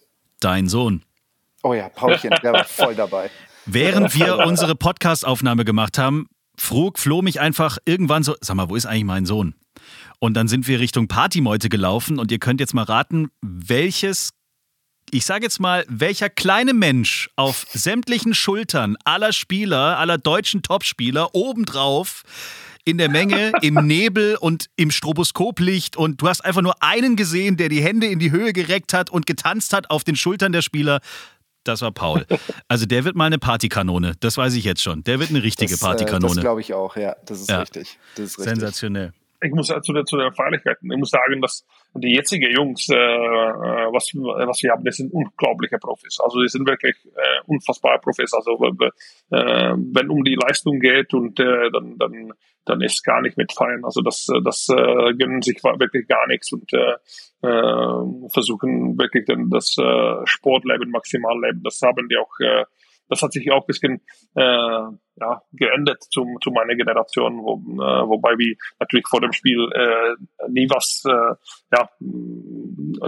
Dein 0.40 0.68
Sohn. 0.68 1.02
Oh 1.62 1.74
ja, 1.74 1.90
Paulchen, 1.90 2.34
der 2.42 2.54
war 2.54 2.64
voll 2.64 2.94
dabei. 2.94 3.30
Während 3.66 4.14
wir 4.14 4.38
unsere 4.38 4.74
Podcast-Aufnahme 4.74 5.66
gemacht 5.66 5.98
haben, 5.98 6.28
frug, 6.56 6.98
floh 6.98 7.20
mich 7.20 7.40
einfach 7.40 7.76
irgendwann 7.84 8.22
so, 8.22 8.36
sag 8.40 8.56
mal, 8.56 8.70
wo 8.70 8.76
ist 8.76 8.86
eigentlich 8.86 9.04
mein 9.04 9.26
Sohn? 9.26 9.54
Und 10.20 10.34
dann 10.34 10.46
sind 10.46 10.68
wir 10.68 10.78
Richtung 10.78 11.08
Partymeute 11.08 11.68
gelaufen 11.68 12.18
und 12.18 12.30
ihr 12.30 12.38
könnt 12.38 12.60
jetzt 12.60 12.74
mal 12.74 12.84
raten, 12.84 13.30
welches 13.42 14.30
ich 15.12 15.26
sage 15.26 15.44
jetzt 15.44 15.58
mal, 15.58 15.84
welcher 15.88 16.28
kleine 16.30 16.72
Mensch 16.72 17.30
auf 17.34 17.66
sämtlichen 17.72 18.32
Schultern 18.32 18.96
aller 19.04 19.32
Spieler, 19.32 19.98
aller 19.98 20.18
deutschen 20.18 20.62
Topspieler 20.62 21.34
obendrauf 21.34 22.22
in 22.84 22.98
der 22.98 23.10
Menge, 23.10 23.52
im 23.62 23.74
Nebel 23.86 24.36
und 24.36 24.66
im 24.76 24.90
Stroboskoplicht 24.90 25.96
und 25.96 26.22
du 26.22 26.28
hast 26.28 26.44
einfach 26.44 26.62
nur 26.62 26.82
einen 26.82 27.16
gesehen, 27.16 27.56
der 27.56 27.68
die 27.68 27.82
Hände 27.82 28.06
in 28.06 28.18
die 28.18 28.30
Höhe 28.30 28.52
gereckt 28.52 28.92
hat 28.92 29.10
und 29.10 29.26
getanzt 29.26 29.72
hat 29.72 29.90
auf 29.90 30.04
den 30.04 30.16
Schultern 30.16 30.52
der 30.52 30.62
Spieler. 30.62 31.00
Das 31.64 31.82
war 31.82 31.92
Paul. 31.92 32.26
Also 32.68 32.86
der 32.86 33.04
wird 33.04 33.16
mal 33.16 33.26
eine 33.26 33.38
Partykanone, 33.38 34.14
das 34.20 34.36
weiß 34.36 34.54
ich 34.54 34.64
jetzt 34.64 34.82
schon. 34.82 35.02
Der 35.04 35.18
wird 35.18 35.30
eine 35.30 35.42
richtige 35.42 35.72
das, 35.72 35.80
Partykanone. 35.80 36.32
Äh, 36.32 36.36
das 36.36 36.42
glaube 36.42 36.60
ich 36.60 36.72
auch, 36.72 36.96
ja. 36.96 37.16
Das 37.26 37.40
ist 37.40 37.50
ja. 37.50 37.60
richtig. 37.60 37.98
Das 38.14 38.26
ist 38.26 38.38
richtig. 38.38 38.54
Sensationell. 38.54 39.12
Ich 39.42 39.52
muss 39.52 39.68
zu, 39.68 39.92
der, 39.92 40.04
zu 40.04 40.16
den 40.16 40.32
Feierlichkeiten, 40.32 40.90
ich 40.90 40.98
muss 40.98 41.10
sagen, 41.10 41.40
dass 41.40 41.66
die 41.94 42.14
jetzigen 42.14 42.50
Jungs, 42.52 42.88
äh, 42.88 42.94
äh, 42.94 43.92
was, 43.92 44.12
was 44.14 44.62
wir 44.62 44.72
haben, 44.72 44.84
das 44.84 44.96
sind 44.96 45.12
unglaubliche 45.12 45.78
Profis. 45.78 46.18
Also 46.22 46.40
die 46.40 46.48
sind 46.48 46.66
wirklich 46.68 46.96
äh, 47.04 47.40
unfassbare 47.46 47.98
Profis. 47.98 48.32
Also 48.34 48.52
äh, 48.52 48.90
wenn 49.30 50.10
um 50.10 50.24
die 50.24 50.36
Leistung 50.36 50.80
geht 50.80 51.14
und 51.14 51.40
äh, 51.40 51.70
dann, 51.70 51.96
dann, 51.98 52.32
dann 52.64 52.80
ist 52.82 53.02
gar 53.02 53.22
nicht 53.22 53.36
mit 53.36 53.52
feiern. 53.52 53.84
Also 53.84 54.02
das, 54.02 54.26
das 54.44 54.68
äh, 54.68 55.14
gönnen 55.14 55.42
sich 55.42 55.62
wirklich 55.62 56.06
gar 56.06 56.26
nichts 56.28 56.52
und 56.52 56.72
äh, 56.72 56.96
äh, 57.42 58.28
versuchen 58.32 58.98
wirklich 58.98 59.24
dann 59.26 59.48
das 59.50 59.76
äh, 59.78 60.26
Sportleben 60.26 60.90
maximal 60.90 61.40
leben. 61.40 61.62
Das 61.62 61.80
haben 61.82 62.08
die 62.08 62.16
auch 62.16 62.38
äh, 62.40 62.64
das 63.10 63.22
hat 63.22 63.32
sich 63.32 63.50
auch 63.50 63.62
ein 63.62 63.66
bisschen 63.66 64.00
äh, 64.34 64.42
ja, 65.20 65.42
geändert 65.52 66.02
zum, 66.10 66.38
zu 66.40 66.50
meiner 66.50 66.74
Generation, 66.74 67.42
wo, 67.42 67.56
äh, 67.56 68.08
wobei 68.08 68.38
wir 68.38 68.56
natürlich 68.78 69.06
vor 69.08 69.20
dem 69.20 69.32
Spiel 69.32 69.68
äh, 69.74 70.14
nie 70.48 70.68
was, 70.70 71.02
äh, 71.06 71.34
ja, 71.76 71.88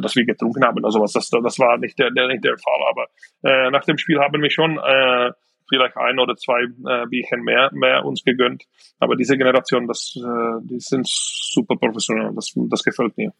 dass 0.01 0.17
wir 0.17 0.27
getrunken 0.27 0.65
haben 0.65 0.79
oder 0.79 0.91
sowas. 0.91 1.13
Das, 1.13 1.31
das 1.31 1.59
war 1.59 1.79
nicht 1.79 1.99
der, 1.99 2.11
der, 2.11 2.29
nicht 2.29 2.45
der 2.45 2.59
Fall. 2.59 2.83
Aber 2.91 3.07
äh, 3.45 3.71
nach 3.71 3.85
dem 3.85 3.97
Spiel 3.97 4.19
haben 4.19 4.43
wir 4.43 4.51
schon 4.51 4.79
äh, 4.79 5.33
vielleicht 5.69 5.97
ein 5.97 6.19
oder 6.19 6.37
zwei 6.37 6.65
äh, 6.65 7.07
Bierchen 7.07 7.43
mehr, 7.43 7.71
mehr 7.73 8.05
uns 8.05 8.23
gegönnt. 8.25 8.65
Aber 8.99 9.17
diese 9.17 9.39
Generation, 9.39 9.87
das, 9.87 10.15
äh, 10.17 10.61
die 10.65 10.81
sind 10.81 11.07
super 11.09 11.77
professionell. 11.77 12.33
Das, 12.35 12.53
das 12.55 12.83
gefällt 12.83 13.17
mir. 13.17 13.33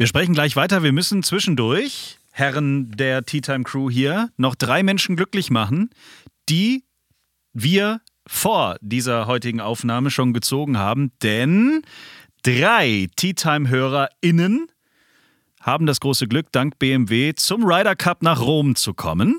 Wir 0.00 0.06
sprechen 0.06 0.32
gleich 0.32 0.56
weiter. 0.56 0.82
Wir 0.82 0.92
müssen 0.92 1.22
zwischendurch 1.22 2.16
Herren 2.30 2.90
der 2.92 3.22
Tea 3.22 3.42
Time 3.42 3.64
Crew 3.64 3.90
hier, 3.90 4.30
noch 4.38 4.54
drei 4.54 4.82
Menschen 4.82 5.14
glücklich 5.14 5.50
machen, 5.50 5.90
die 6.48 6.84
wir 7.52 8.00
vor 8.26 8.78
dieser 8.80 9.26
heutigen 9.26 9.60
Aufnahme 9.60 10.10
schon 10.10 10.32
gezogen 10.32 10.78
haben, 10.78 11.12
denn 11.22 11.82
drei 12.42 13.08
Tea 13.14 13.34
Time-HörerInnen 13.34 14.68
haben 15.60 15.84
das 15.84 16.00
große 16.00 16.28
Glück, 16.28 16.46
dank 16.50 16.78
BMW 16.78 17.34
zum 17.34 17.62
Ryder 17.66 17.94
Cup 17.94 18.22
nach 18.22 18.40
Rom 18.40 18.76
zu 18.76 18.94
kommen. 18.94 19.38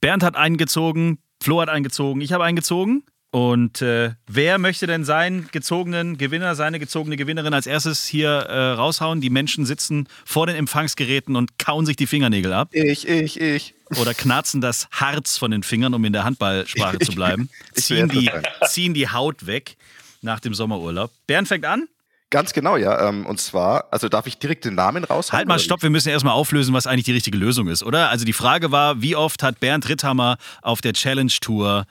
Bernd 0.00 0.22
hat 0.22 0.36
eingezogen, 0.36 1.18
Flo 1.42 1.60
hat 1.60 1.68
eingezogen, 1.68 2.22
ich 2.22 2.32
habe 2.32 2.44
eingezogen. 2.44 3.04
Und 3.30 3.82
äh, 3.82 4.12
wer 4.26 4.58
möchte 4.58 4.86
denn 4.86 5.04
seinen 5.04 5.48
gezogenen 5.48 6.16
Gewinner, 6.16 6.54
seine 6.54 6.78
gezogene 6.78 7.16
Gewinnerin 7.16 7.52
als 7.52 7.66
erstes 7.66 8.06
hier 8.06 8.30
äh, 8.30 8.70
raushauen? 8.70 9.20
Die 9.20 9.28
Menschen 9.28 9.66
sitzen 9.66 10.08
vor 10.24 10.46
den 10.46 10.56
Empfangsgeräten 10.56 11.36
und 11.36 11.58
kauen 11.58 11.84
sich 11.84 11.96
die 11.96 12.06
Fingernägel 12.06 12.54
ab. 12.54 12.70
Ich, 12.72 13.06
ich, 13.06 13.38
ich. 13.38 13.74
Oder 14.00 14.14
knarzen 14.14 14.62
das 14.62 14.88
Harz 14.92 15.36
von 15.36 15.50
den 15.50 15.62
Fingern, 15.62 15.92
um 15.92 16.04
in 16.06 16.14
der 16.14 16.24
Handballsprache 16.24 16.98
zu 17.00 17.12
bleiben. 17.14 17.50
ziehen, 17.74 18.08
die, 18.08 18.30
ziehen 18.66 18.94
die 18.94 19.10
Haut 19.10 19.46
weg 19.46 19.76
nach 20.22 20.40
dem 20.40 20.54
Sommerurlaub. 20.54 21.10
Bernd 21.26 21.48
fängt 21.48 21.66
an. 21.66 21.86
Ganz 22.30 22.52
genau, 22.52 22.76
ja. 22.76 23.08
Ähm, 23.08 23.26
und 23.26 23.40
zwar, 23.40 23.88
also 23.90 24.08
darf 24.08 24.26
ich 24.26 24.38
direkt 24.38 24.64
den 24.64 24.74
Namen 24.74 25.04
raushauen? 25.04 25.36
Halt 25.36 25.48
mal, 25.48 25.58
stopp, 25.58 25.82
wir 25.82 25.90
müssen 25.90 26.08
erstmal 26.10 26.34
auflösen, 26.34 26.74
was 26.74 26.86
eigentlich 26.86 27.06
die 27.06 27.12
richtige 27.12 27.36
Lösung 27.38 27.68
ist, 27.68 27.82
oder? 27.82 28.08
Also 28.10 28.24
die 28.24 28.34
Frage 28.34 28.70
war, 28.70 29.02
wie 29.02 29.16
oft 29.16 29.42
hat 29.42 29.60
Bernd 29.60 29.88
Ritthammer 29.88 30.36
auf 30.62 30.80
der 30.80 30.92
Challenge 30.92 31.32
Tour 31.40 31.86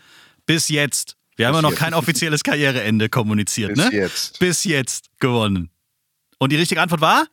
bis 0.46 0.70
jetzt 0.70 1.17
wir 1.38 1.48
haben 1.48 1.56
ja 1.56 1.62
noch 1.62 1.76
kein 1.76 1.94
offizielles 1.94 2.44
Karriereende 2.44 3.10
kommuniziert, 3.10 3.76
Bis 3.76 3.86
ne? 3.86 3.96
jetzt. 3.96 4.40
Bis 4.40 4.64
jetzt 4.64 5.06
gewonnen. 5.20 5.70
Und 6.40 6.52
die 6.52 6.58
richtige 6.58 6.82
Antwort 6.82 7.02
war? 7.02 7.28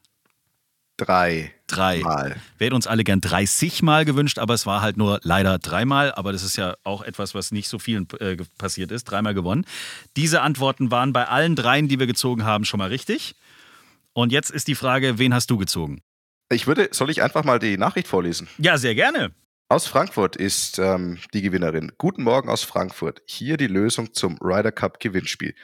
Drei. 0.96 1.52
Drei. 1.66 2.00
Mal. 2.00 2.36
Wir 2.58 2.66
hätten 2.66 2.76
uns 2.76 2.86
alle 2.86 3.02
gern 3.02 3.20
30 3.20 3.82
Mal 3.82 4.04
gewünscht, 4.04 4.38
aber 4.38 4.54
es 4.54 4.66
war 4.66 4.80
halt 4.80 4.96
nur 4.96 5.18
leider 5.22 5.58
dreimal. 5.58 6.12
Aber 6.12 6.32
das 6.32 6.42
ist 6.42 6.56
ja 6.56 6.76
auch 6.84 7.02
etwas, 7.02 7.34
was 7.34 7.50
nicht 7.50 7.68
so 7.68 7.78
vielen 7.78 8.06
äh, 8.20 8.36
passiert 8.58 8.92
ist. 8.92 9.04
Dreimal 9.04 9.34
gewonnen. 9.34 9.64
Diese 10.16 10.42
Antworten 10.42 10.90
waren 10.90 11.12
bei 11.12 11.26
allen 11.26 11.56
dreien, 11.56 11.88
die 11.88 11.98
wir 11.98 12.06
gezogen 12.06 12.44
haben, 12.44 12.64
schon 12.64 12.78
mal 12.78 12.90
richtig. 12.90 13.34
Und 14.12 14.30
jetzt 14.30 14.50
ist 14.50 14.68
die 14.68 14.76
Frage, 14.76 15.18
wen 15.18 15.34
hast 15.34 15.50
du 15.50 15.56
gezogen? 15.56 16.00
Ich 16.50 16.66
würde, 16.66 16.88
soll 16.92 17.10
ich 17.10 17.22
einfach 17.22 17.42
mal 17.42 17.58
die 17.58 17.76
Nachricht 17.76 18.06
vorlesen? 18.06 18.46
Ja, 18.58 18.78
sehr 18.78 18.94
gerne. 18.94 19.32
Aus 19.68 19.86
Frankfurt 19.86 20.36
ist 20.36 20.78
ähm, 20.78 21.18
die 21.32 21.40
Gewinnerin. 21.40 21.92
Guten 21.96 22.22
Morgen 22.22 22.50
aus 22.50 22.62
Frankfurt. 22.62 23.22
Hier 23.26 23.56
die 23.56 23.66
Lösung 23.66 24.12
zum 24.12 24.36
Ryder 24.40 24.72
Cup 24.72 25.00
Gewinnspiel. 25.00 25.54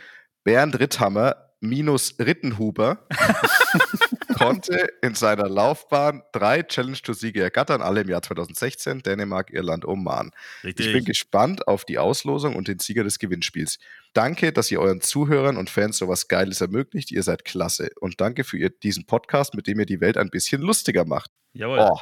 Bernd 0.42 0.80
Ritthammer 0.80 1.50
minus 1.60 2.14
Rittenhuber 2.18 3.06
konnte 4.38 4.88
in 5.02 5.14
seiner 5.14 5.50
Laufbahn 5.50 6.22
drei 6.32 6.62
Challenge 6.62 6.96
Tour 6.96 7.14
Siege 7.14 7.42
ergattern, 7.42 7.82
alle 7.82 8.00
im 8.00 8.08
Jahr 8.08 8.22
2016, 8.22 9.02
Dänemark, 9.02 9.52
Irland, 9.52 9.86
Oman. 9.86 10.30
Richtig. 10.64 10.86
Ich 10.86 10.92
bin 10.94 11.04
gespannt 11.04 11.68
auf 11.68 11.84
die 11.84 11.98
Auslosung 11.98 12.56
und 12.56 12.68
den 12.68 12.78
Sieger 12.78 13.04
des 13.04 13.18
Gewinnspiels. 13.18 13.78
Danke, 14.14 14.52
dass 14.52 14.70
ihr 14.70 14.80
euren 14.80 15.02
Zuhörern 15.02 15.58
und 15.58 15.68
Fans 15.68 15.98
sowas 15.98 16.26
Geiles 16.28 16.62
ermöglicht. 16.62 17.10
Ihr 17.10 17.22
seid 17.22 17.44
klasse. 17.44 17.90
Und 18.00 18.22
danke 18.22 18.44
für 18.44 18.56
ihr, 18.56 18.70
diesen 18.70 19.04
Podcast, 19.04 19.54
mit 19.54 19.66
dem 19.66 19.78
ihr 19.78 19.86
die 19.86 20.00
Welt 20.00 20.16
ein 20.16 20.30
bisschen 20.30 20.62
lustiger 20.62 21.04
macht. 21.04 21.30
Jawohl. 21.52 21.80
Oh, 21.80 21.98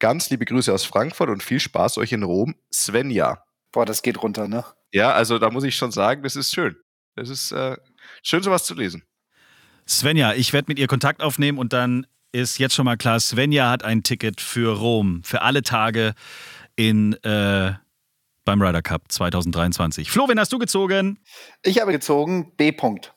Ganz 0.00 0.30
liebe 0.30 0.46
Grüße 0.46 0.72
aus 0.72 0.84
Frankfurt 0.84 1.28
und 1.28 1.42
viel 1.42 1.60
Spaß 1.60 1.98
euch 1.98 2.12
in 2.12 2.22
Rom. 2.22 2.54
Svenja. 2.72 3.44
Boah, 3.70 3.84
das 3.84 4.00
geht 4.00 4.22
runter, 4.22 4.48
ne? 4.48 4.64
Ja, 4.92 5.12
also 5.12 5.38
da 5.38 5.50
muss 5.50 5.62
ich 5.62 5.76
schon 5.76 5.92
sagen, 5.92 6.22
das 6.22 6.36
ist 6.36 6.52
schön. 6.52 6.76
Das 7.16 7.28
ist 7.28 7.52
äh, 7.52 7.76
schön, 8.22 8.42
sowas 8.42 8.64
zu 8.64 8.74
lesen. 8.74 9.04
Svenja, 9.86 10.32
ich 10.32 10.54
werde 10.54 10.66
mit 10.68 10.78
ihr 10.78 10.86
Kontakt 10.86 11.22
aufnehmen 11.22 11.58
und 11.58 11.74
dann 11.74 12.06
ist 12.32 12.58
jetzt 12.58 12.74
schon 12.74 12.86
mal 12.86 12.96
klar, 12.96 13.20
Svenja 13.20 13.68
hat 13.68 13.84
ein 13.84 14.02
Ticket 14.02 14.40
für 14.40 14.78
Rom, 14.78 15.22
für 15.22 15.42
alle 15.42 15.62
Tage 15.62 16.14
in, 16.76 17.12
äh, 17.22 17.74
beim 18.44 18.62
Ryder 18.62 18.82
Cup 18.82 19.02
2023. 19.12 20.10
Flo, 20.10 20.28
wen 20.28 20.40
hast 20.40 20.52
du 20.52 20.58
gezogen? 20.58 21.18
Ich 21.62 21.78
habe 21.78 21.92
gezogen 21.92 22.56
B. 22.56 22.70
-Punkt. 22.70 23.10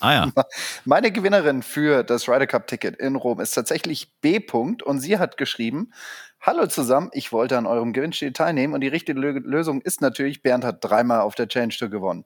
Ah 0.00 0.12
ja. 0.12 0.32
Meine 0.84 1.12
Gewinnerin 1.12 1.62
für 1.62 2.02
das 2.02 2.28
Ryder 2.28 2.46
Cup 2.46 2.66
Ticket 2.66 2.96
in 2.96 3.16
Rom 3.16 3.40
ist 3.40 3.52
tatsächlich 3.52 4.12
B. 4.20 4.38
-Punkt 4.38 4.82
und 4.82 5.00
sie 5.00 5.18
hat 5.18 5.36
geschrieben: 5.36 5.92
Hallo 6.40 6.66
zusammen, 6.66 7.10
ich 7.12 7.32
wollte 7.32 7.58
an 7.58 7.66
eurem 7.66 7.92
Gewinnspiel 7.92 8.32
teilnehmen 8.32 8.74
und 8.74 8.80
die 8.80 8.88
richtige 8.88 9.18
Lösung 9.20 9.82
ist 9.82 10.00
natürlich, 10.00 10.42
Bernd 10.42 10.64
hat 10.64 10.78
dreimal 10.82 11.20
auf 11.20 11.34
der 11.34 11.48
Challenge 11.48 11.74
Tour 11.78 11.88
gewonnen. 11.90 12.24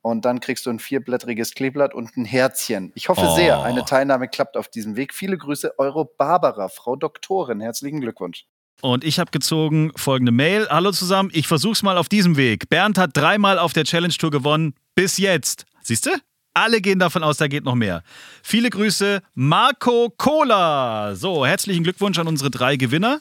Und 0.00 0.24
dann 0.24 0.40
kriegst 0.40 0.66
du 0.66 0.70
ein 0.70 0.80
vierblättriges 0.80 1.54
Kleeblatt 1.54 1.94
und 1.94 2.16
ein 2.16 2.24
Herzchen. 2.24 2.90
Ich 2.96 3.08
hoffe 3.08 3.20
Oh. 3.24 3.36
sehr, 3.36 3.62
eine 3.62 3.84
Teilnahme 3.84 4.26
klappt 4.26 4.56
auf 4.56 4.66
diesem 4.68 4.96
Weg. 4.96 5.14
Viele 5.14 5.38
Grüße, 5.38 5.78
eure 5.78 6.04
Barbara, 6.06 6.68
Frau 6.68 6.96
Doktorin. 6.96 7.60
Herzlichen 7.60 8.00
Glückwunsch. 8.00 8.46
Und 8.80 9.04
ich 9.04 9.20
habe 9.20 9.30
gezogen 9.30 9.92
folgende 9.94 10.32
Mail. 10.32 10.66
Hallo 10.68 10.90
zusammen, 10.90 11.30
ich 11.32 11.46
versuch's 11.46 11.84
mal 11.84 11.98
auf 11.98 12.08
diesem 12.08 12.36
Weg. 12.36 12.68
Bernd 12.68 12.98
hat 12.98 13.10
dreimal 13.14 13.60
auf 13.60 13.74
der 13.74 13.84
Challenge 13.84 14.14
Tour 14.14 14.32
gewonnen. 14.32 14.74
Bis 14.96 15.18
jetzt. 15.18 15.66
Siehst 15.82 16.06
du? 16.06 16.10
Alle 16.54 16.80
gehen 16.80 16.98
davon 16.98 17.22
aus, 17.22 17.38
da 17.38 17.48
geht 17.48 17.64
noch 17.64 17.74
mehr. 17.74 18.02
Viele 18.42 18.68
Grüße, 18.68 19.22
Marco 19.34 20.12
Cola. 20.16 21.14
So, 21.14 21.46
herzlichen 21.46 21.82
Glückwunsch 21.82 22.18
an 22.18 22.28
unsere 22.28 22.50
drei 22.50 22.76
Gewinner. 22.76 23.20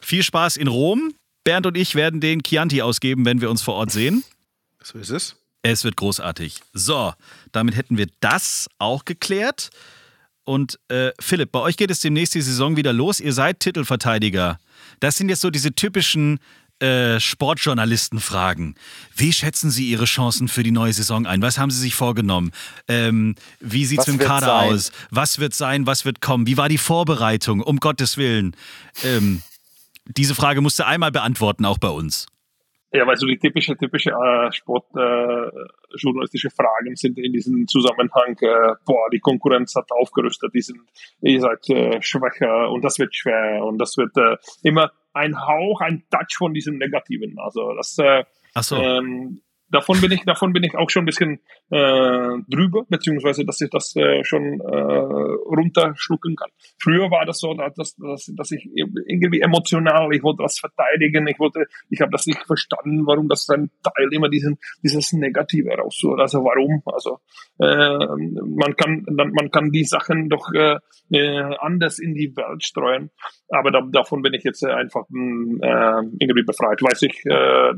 Viel 0.00 0.22
Spaß 0.22 0.56
in 0.56 0.68
Rom. 0.68 1.14
Bernd 1.44 1.64
und 1.64 1.76
ich 1.78 1.94
werden 1.94 2.20
den 2.20 2.42
Chianti 2.42 2.82
ausgeben, 2.82 3.24
wenn 3.24 3.40
wir 3.40 3.48
uns 3.48 3.62
vor 3.62 3.74
Ort 3.74 3.90
sehen. 3.90 4.22
So 4.82 4.98
ist 4.98 5.10
es. 5.10 5.36
Es 5.62 5.82
wird 5.82 5.96
großartig. 5.96 6.60
So, 6.74 7.14
damit 7.52 7.74
hätten 7.74 7.96
wir 7.96 8.06
das 8.20 8.68
auch 8.78 9.06
geklärt. 9.06 9.70
Und 10.44 10.78
äh, 10.88 11.12
Philipp, 11.20 11.52
bei 11.52 11.60
euch 11.60 11.76
geht 11.76 11.90
es 11.90 12.00
demnächst 12.00 12.34
die 12.34 12.42
Saison 12.42 12.76
wieder 12.76 12.92
los. 12.92 13.20
Ihr 13.20 13.32
seid 13.32 13.60
Titelverteidiger. 13.60 14.58
Das 15.00 15.16
sind 15.16 15.30
jetzt 15.30 15.40
so 15.40 15.50
diese 15.50 15.74
typischen 15.74 16.38
äh, 16.80 17.18
Sportjournalistenfragen. 17.20 18.76
Wie 19.14 19.32
schätzen 19.32 19.70
Sie 19.70 19.90
Ihre 19.90 20.04
Chancen 20.04 20.48
für 20.48 20.62
die 20.62 20.70
neue 20.70 20.92
Saison 20.92 21.26
ein? 21.26 21.42
Was 21.42 21.58
haben 21.58 21.70
Sie 21.70 21.80
sich 21.80 21.94
vorgenommen? 21.94 22.52
Ähm, 22.86 23.34
wie 23.60 23.84
sieht 23.84 24.00
es 24.00 24.06
Was 24.06 24.12
mit 24.12 24.16
dem 24.16 24.20
wird 24.20 24.28
Kader 24.28 24.46
sein? 24.46 24.72
aus? 24.72 24.92
Was 25.10 25.38
wird 25.38 25.54
sein? 25.54 25.86
Was 25.86 26.04
wird 26.04 26.20
kommen? 26.20 26.46
Wie 26.46 26.56
war 26.56 26.68
die 26.68 26.78
Vorbereitung? 26.78 27.60
Um 27.60 27.78
Gottes 27.80 28.16
Willen. 28.16 28.54
Ähm, 29.02 29.42
diese 30.06 30.34
Frage 30.34 30.60
musst 30.60 30.78
du 30.78 30.86
einmal 30.86 31.10
beantworten, 31.10 31.64
auch 31.64 31.78
bei 31.78 31.88
uns. 31.88 32.26
Ja, 32.90 33.06
weil 33.06 33.16
so 33.16 33.26
die 33.26 33.38
typische, 33.38 33.76
typische 33.76 34.12
äh, 34.12 34.50
Sportjournalistische 34.50 36.48
äh, 36.48 36.50
Fragen 36.50 36.96
sind 36.96 37.18
in 37.18 37.34
diesem 37.34 37.68
Zusammenhang, 37.68 38.34
äh, 38.40 38.76
boah, 38.86 39.10
die 39.12 39.20
Konkurrenz 39.20 39.74
hat 39.74 39.92
aufgerüstet, 39.92 40.54
die 40.54 40.62
sind, 40.62 40.80
ihr 41.20 41.38
seid 41.38 41.68
äh, 41.68 42.00
schwächer 42.00 42.70
und 42.70 42.82
das 42.82 42.98
wird 42.98 43.14
schwer 43.14 43.62
und 43.62 43.76
das 43.76 43.98
wird 43.98 44.16
äh, 44.16 44.38
immer 44.62 44.90
ein 45.12 45.40
Hauch, 45.40 45.80
ein 45.80 46.04
Touch 46.10 46.36
von 46.36 46.54
diesem 46.54 46.78
Negativen. 46.78 47.38
Also 47.38 47.74
das 47.74 47.98
äh, 47.98 48.24
Ach 48.54 48.62
so. 48.62 48.76
ähm, 48.76 49.42
davon 49.70 50.00
bin 50.00 50.12
ich, 50.12 50.24
davon 50.24 50.52
bin 50.52 50.64
ich 50.64 50.74
auch 50.74 50.90
schon 50.90 51.02
ein 51.02 51.06
bisschen 51.06 51.40
äh, 51.70 52.38
drüber, 52.48 52.84
beziehungsweise 52.88 53.44
dass 53.44 53.60
ich 53.60 53.70
das 53.70 53.94
äh, 53.96 54.24
schon 54.24 54.60
äh, 54.60 54.76
runterschlucken 54.76 56.36
kann. 56.36 56.50
Früher 56.80 57.10
war 57.10 57.24
das 57.26 57.40
so, 57.40 57.54
dass, 57.54 57.96
dass, 57.96 58.32
dass 58.34 58.50
ich 58.50 58.68
irgendwie 58.74 59.40
emotional, 59.40 60.12
ich 60.12 60.22
wollte 60.22 60.42
was 60.42 60.58
verteidigen, 60.58 61.26
ich 61.26 61.38
wollte, 61.38 61.66
ich 61.90 62.00
habe 62.00 62.12
das 62.12 62.26
nicht 62.26 62.42
verstanden, 62.44 63.06
warum 63.06 63.28
das 63.28 63.48
ein 63.50 63.70
Teil 63.82 64.08
immer 64.12 64.28
diesen, 64.28 64.58
dieses 64.82 65.12
Negative 65.12 65.70
raussucht. 65.70 66.20
Also 66.20 66.44
warum? 66.44 66.82
Also 66.86 67.18
äh, 67.58 68.06
man 68.56 68.76
kann, 68.76 69.04
dann, 69.06 69.32
man 69.32 69.50
kann 69.50 69.70
die 69.70 69.84
Sachen 69.84 70.28
doch 70.28 70.52
äh, 70.54 70.78
äh, 71.10 71.56
anders 71.58 71.98
in 71.98 72.14
die 72.14 72.34
Welt 72.36 72.64
streuen. 72.64 73.10
Aber 73.48 73.70
da, 73.70 73.82
davon 73.90 74.22
bin 74.22 74.34
ich 74.34 74.44
jetzt 74.44 74.64
einfach 74.64 75.04
mh, 75.08 75.66
äh, 75.66 76.02
irgendwie 76.18 76.44
befreit. 76.44 76.82
Weiß 76.82 77.02
ich, 77.02 77.24
äh, 77.26 77.72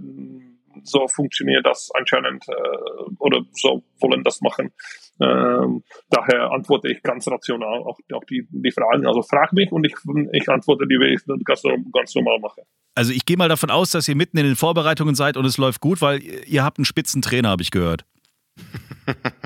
so 0.84 1.06
funktioniert 1.08 1.64
das 1.66 1.90
anscheinend 1.94 2.44
äh, 2.48 3.14
oder 3.18 3.40
so 3.52 3.82
wollen 4.00 4.24
das 4.24 4.40
machen. 4.40 4.72
Ähm, 5.20 5.82
daher 6.08 6.50
antworte 6.50 6.88
ich 6.88 7.02
ganz 7.02 7.28
rational 7.28 7.80
auch, 7.80 7.98
auch 8.12 8.24
die, 8.24 8.46
die 8.50 8.72
Fragen. 8.72 9.06
Also 9.06 9.22
frag 9.22 9.52
mich 9.52 9.70
und 9.70 9.84
ich, 9.84 9.94
ich 10.32 10.48
antworte 10.48 10.86
die, 10.86 10.96
wie 10.96 11.14
ich 11.14 11.44
ganz, 11.44 11.62
ganz 11.92 12.14
normal 12.14 12.38
mache. 12.40 12.62
Also 12.94 13.12
ich 13.12 13.26
gehe 13.26 13.36
mal 13.36 13.48
davon 13.48 13.70
aus, 13.70 13.90
dass 13.90 14.08
ihr 14.08 14.16
mitten 14.16 14.38
in 14.38 14.46
den 14.46 14.56
Vorbereitungen 14.56 15.14
seid 15.14 15.36
und 15.36 15.44
es 15.44 15.58
läuft 15.58 15.80
gut, 15.80 16.00
weil 16.00 16.22
ihr 16.22 16.64
habt 16.64 16.78
einen 16.78 16.84
Spitzentrainer, 16.84 17.50
habe 17.50 17.62
ich 17.62 17.70
gehört. 17.70 18.04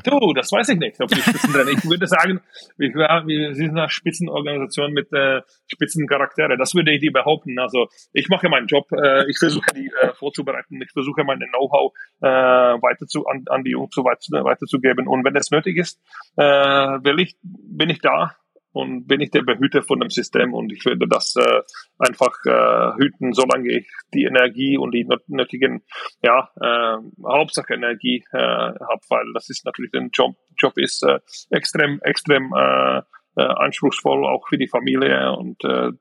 Du, 0.05 0.33
das 0.35 0.53
weiß 0.53 0.69
ich 0.71 0.79
nicht, 0.79 1.01
ob 1.01 1.09
die 1.09 1.21
Spitzentrainer. 1.21 1.71
Ich 1.71 1.85
würde 1.85 2.07
sagen, 2.07 2.41
wir, 2.77 3.55
sind 3.55 3.79
eine 3.79 3.89
Spitzenorganisation 3.89 4.93
mit 4.93 5.13
äh, 5.13 5.41
Spitzencharaktere. 5.67 6.59
Das 6.59 6.75
würde 6.75 6.93
ich 6.93 7.01
dir 7.01 7.13
behaupten. 7.13 7.59
Also 7.59 7.89
ich 8.13 8.29
mache 8.29 8.49
meinen 8.49 8.67
Job, 8.67 8.87
äh, 8.93 9.29
ich 9.31 9.39
versuche 9.39 9.73
die 9.75 9.91
äh, 10.01 10.13
vorzubereiten, 10.15 10.81
ich 10.83 10.93
versuche 10.93 11.25
meine 11.25 11.47
Know-how 11.47 11.93
äh, 12.21 12.27
weiter 12.27 13.07
zu, 13.07 13.27
an, 13.27 13.45
an 13.49 13.65
die 13.65 13.71
Jungs 13.71 13.95
so 13.95 14.05
weiter, 14.05 14.45
weiterzugeben. 14.45 15.09
Und 15.09 15.25
wenn 15.25 15.37
es 15.37 15.51
nötig 15.51 15.79
ist, 15.79 16.01
äh, 16.37 16.43
will 16.45 17.21
ich, 17.21 17.37
bin 17.43 17.91
ich 17.91 18.01
da 18.01 18.37
und 18.75 19.07
bin 19.07 19.21
ich 19.21 19.31
der 19.31 19.43
Behüter 19.43 19.83
von 19.83 20.01
dem 20.01 20.11
System 20.11 20.53
und 20.53 20.73
ich 20.73 20.85
würde 20.85 21.07
das 21.09 21.37
äh, 21.37 21.63
einfach 21.99 22.33
äh, 22.45 22.97
hüten, 22.99 23.33
solange 23.33 23.71
ich 23.73 23.89
die 24.13 24.25
Energie 24.25 24.77
und 24.77 24.93
die 24.93 25.07
nötigen, 25.29 25.85
ja, 26.23 26.51
äh, 26.61 26.97
Hauptsache 27.25 27.75
Energie 27.75 28.25
äh, 28.33 28.39
habe, 28.39 29.01
weil 29.09 29.33
das 29.33 29.49
ist 29.49 29.65
natürlich 29.65 29.95
ein 29.95 30.11
Job, 30.13 30.35
Job 30.59 30.73
ist 30.77 31.05
äh, 31.05 31.21
extrem, 31.51 32.01
extrem 32.03 32.53
äh, 32.53 32.99
äh, 33.37 33.43
anspruchsvoll, 33.43 34.27
auch 34.27 34.49
für 34.49 34.59
die 34.59 34.69
Familie 34.69 35.33
und 35.37 35.63
äh, 35.65 35.93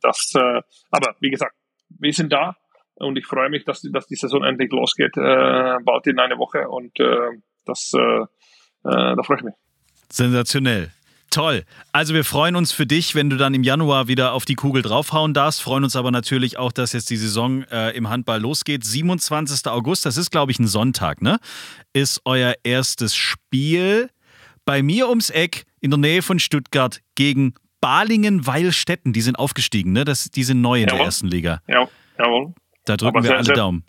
das, 0.00 0.32
äh, 0.34 0.62
aber 0.90 1.14
wie 1.20 1.30
gesagt, 1.30 1.54
wir 1.90 2.12
sind 2.14 2.32
da 2.32 2.56
und 2.94 3.18
ich 3.18 3.26
freue 3.26 3.50
mich, 3.50 3.66
dass, 3.66 3.82
dass 3.82 4.06
die 4.06 4.16
Saison 4.16 4.44
endlich 4.44 4.72
losgeht, 4.72 5.14
äh, 5.18 5.76
bald 5.84 6.06
in 6.06 6.18
eine 6.18 6.38
Woche 6.38 6.70
und 6.70 6.98
äh, 7.00 7.38
das, 7.66 7.92
äh, 7.94 8.22
äh, 8.22 8.26
da 9.14 9.22
freue 9.22 9.38
ich 9.38 9.44
mich. 9.44 9.54
Sensationell. 10.08 10.90
Toll. 11.34 11.64
Also 11.90 12.14
wir 12.14 12.22
freuen 12.22 12.54
uns 12.54 12.70
für 12.70 12.86
dich, 12.86 13.16
wenn 13.16 13.28
du 13.28 13.36
dann 13.36 13.54
im 13.54 13.64
Januar 13.64 14.06
wieder 14.06 14.34
auf 14.34 14.44
die 14.44 14.54
Kugel 14.54 14.82
draufhauen 14.82 15.34
darfst. 15.34 15.62
Freuen 15.62 15.82
uns 15.82 15.96
aber 15.96 16.12
natürlich 16.12 16.58
auch, 16.58 16.70
dass 16.70 16.92
jetzt 16.92 17.10
die 17.10 17.16
Saison 17.16 17.64
äh, 17.64 17.90
im 17.96 18.08
Handball 18.08 18.40
losgeht. 18.40 18.84
27. 18.84 19.66
August, 19.66 20.06
das 20.06 20.16
ist 20.16 20.30
glaube 20.30 20.52
ich 20.52 20.60
ein 20.60 20.68
Sonntag, 20.68 21.22
ne? 21.22 21.40
Ist 21.92 22.20
euer 22.24 22.54
erstes 22.62 23.16
Spiel 23.16 24.10
bei 24.64 24.84
mir 24.84 25.08
ums 25.08 25.28
Eck 25.28 25.64
in 25.80 25.90
der 25.90 25.98
Nähe 25.98 26.22
von 26.22 26.38
Stuttgart 26.38 27.00
gegen 27.16 27.54
Balingen-Weilstätten. 27.80 29.12
Die 29.12 29.20
sind 29.20 29.36
aufgestiegen, 29.36 29.90
ne? 29.90 30.04
Das, 30.04 30.30
die 30.30 30.44
sind 30.44 30.60
neu 30.60 30.82
in 30.82 30.86
jawohl. 30.86 30.98
der 30.98 31.06
ersten 31.06 31.26
Liga. 31.26 31.62
Ja, 31.66 31.88
jawohl. 32.16 32.54
Da 32.84 32.96
drücken 32.96 33.18
aber 33.18 33.24
wir 33.24 33.36
alle 33.36 33.52
Daumen 33.54 33.84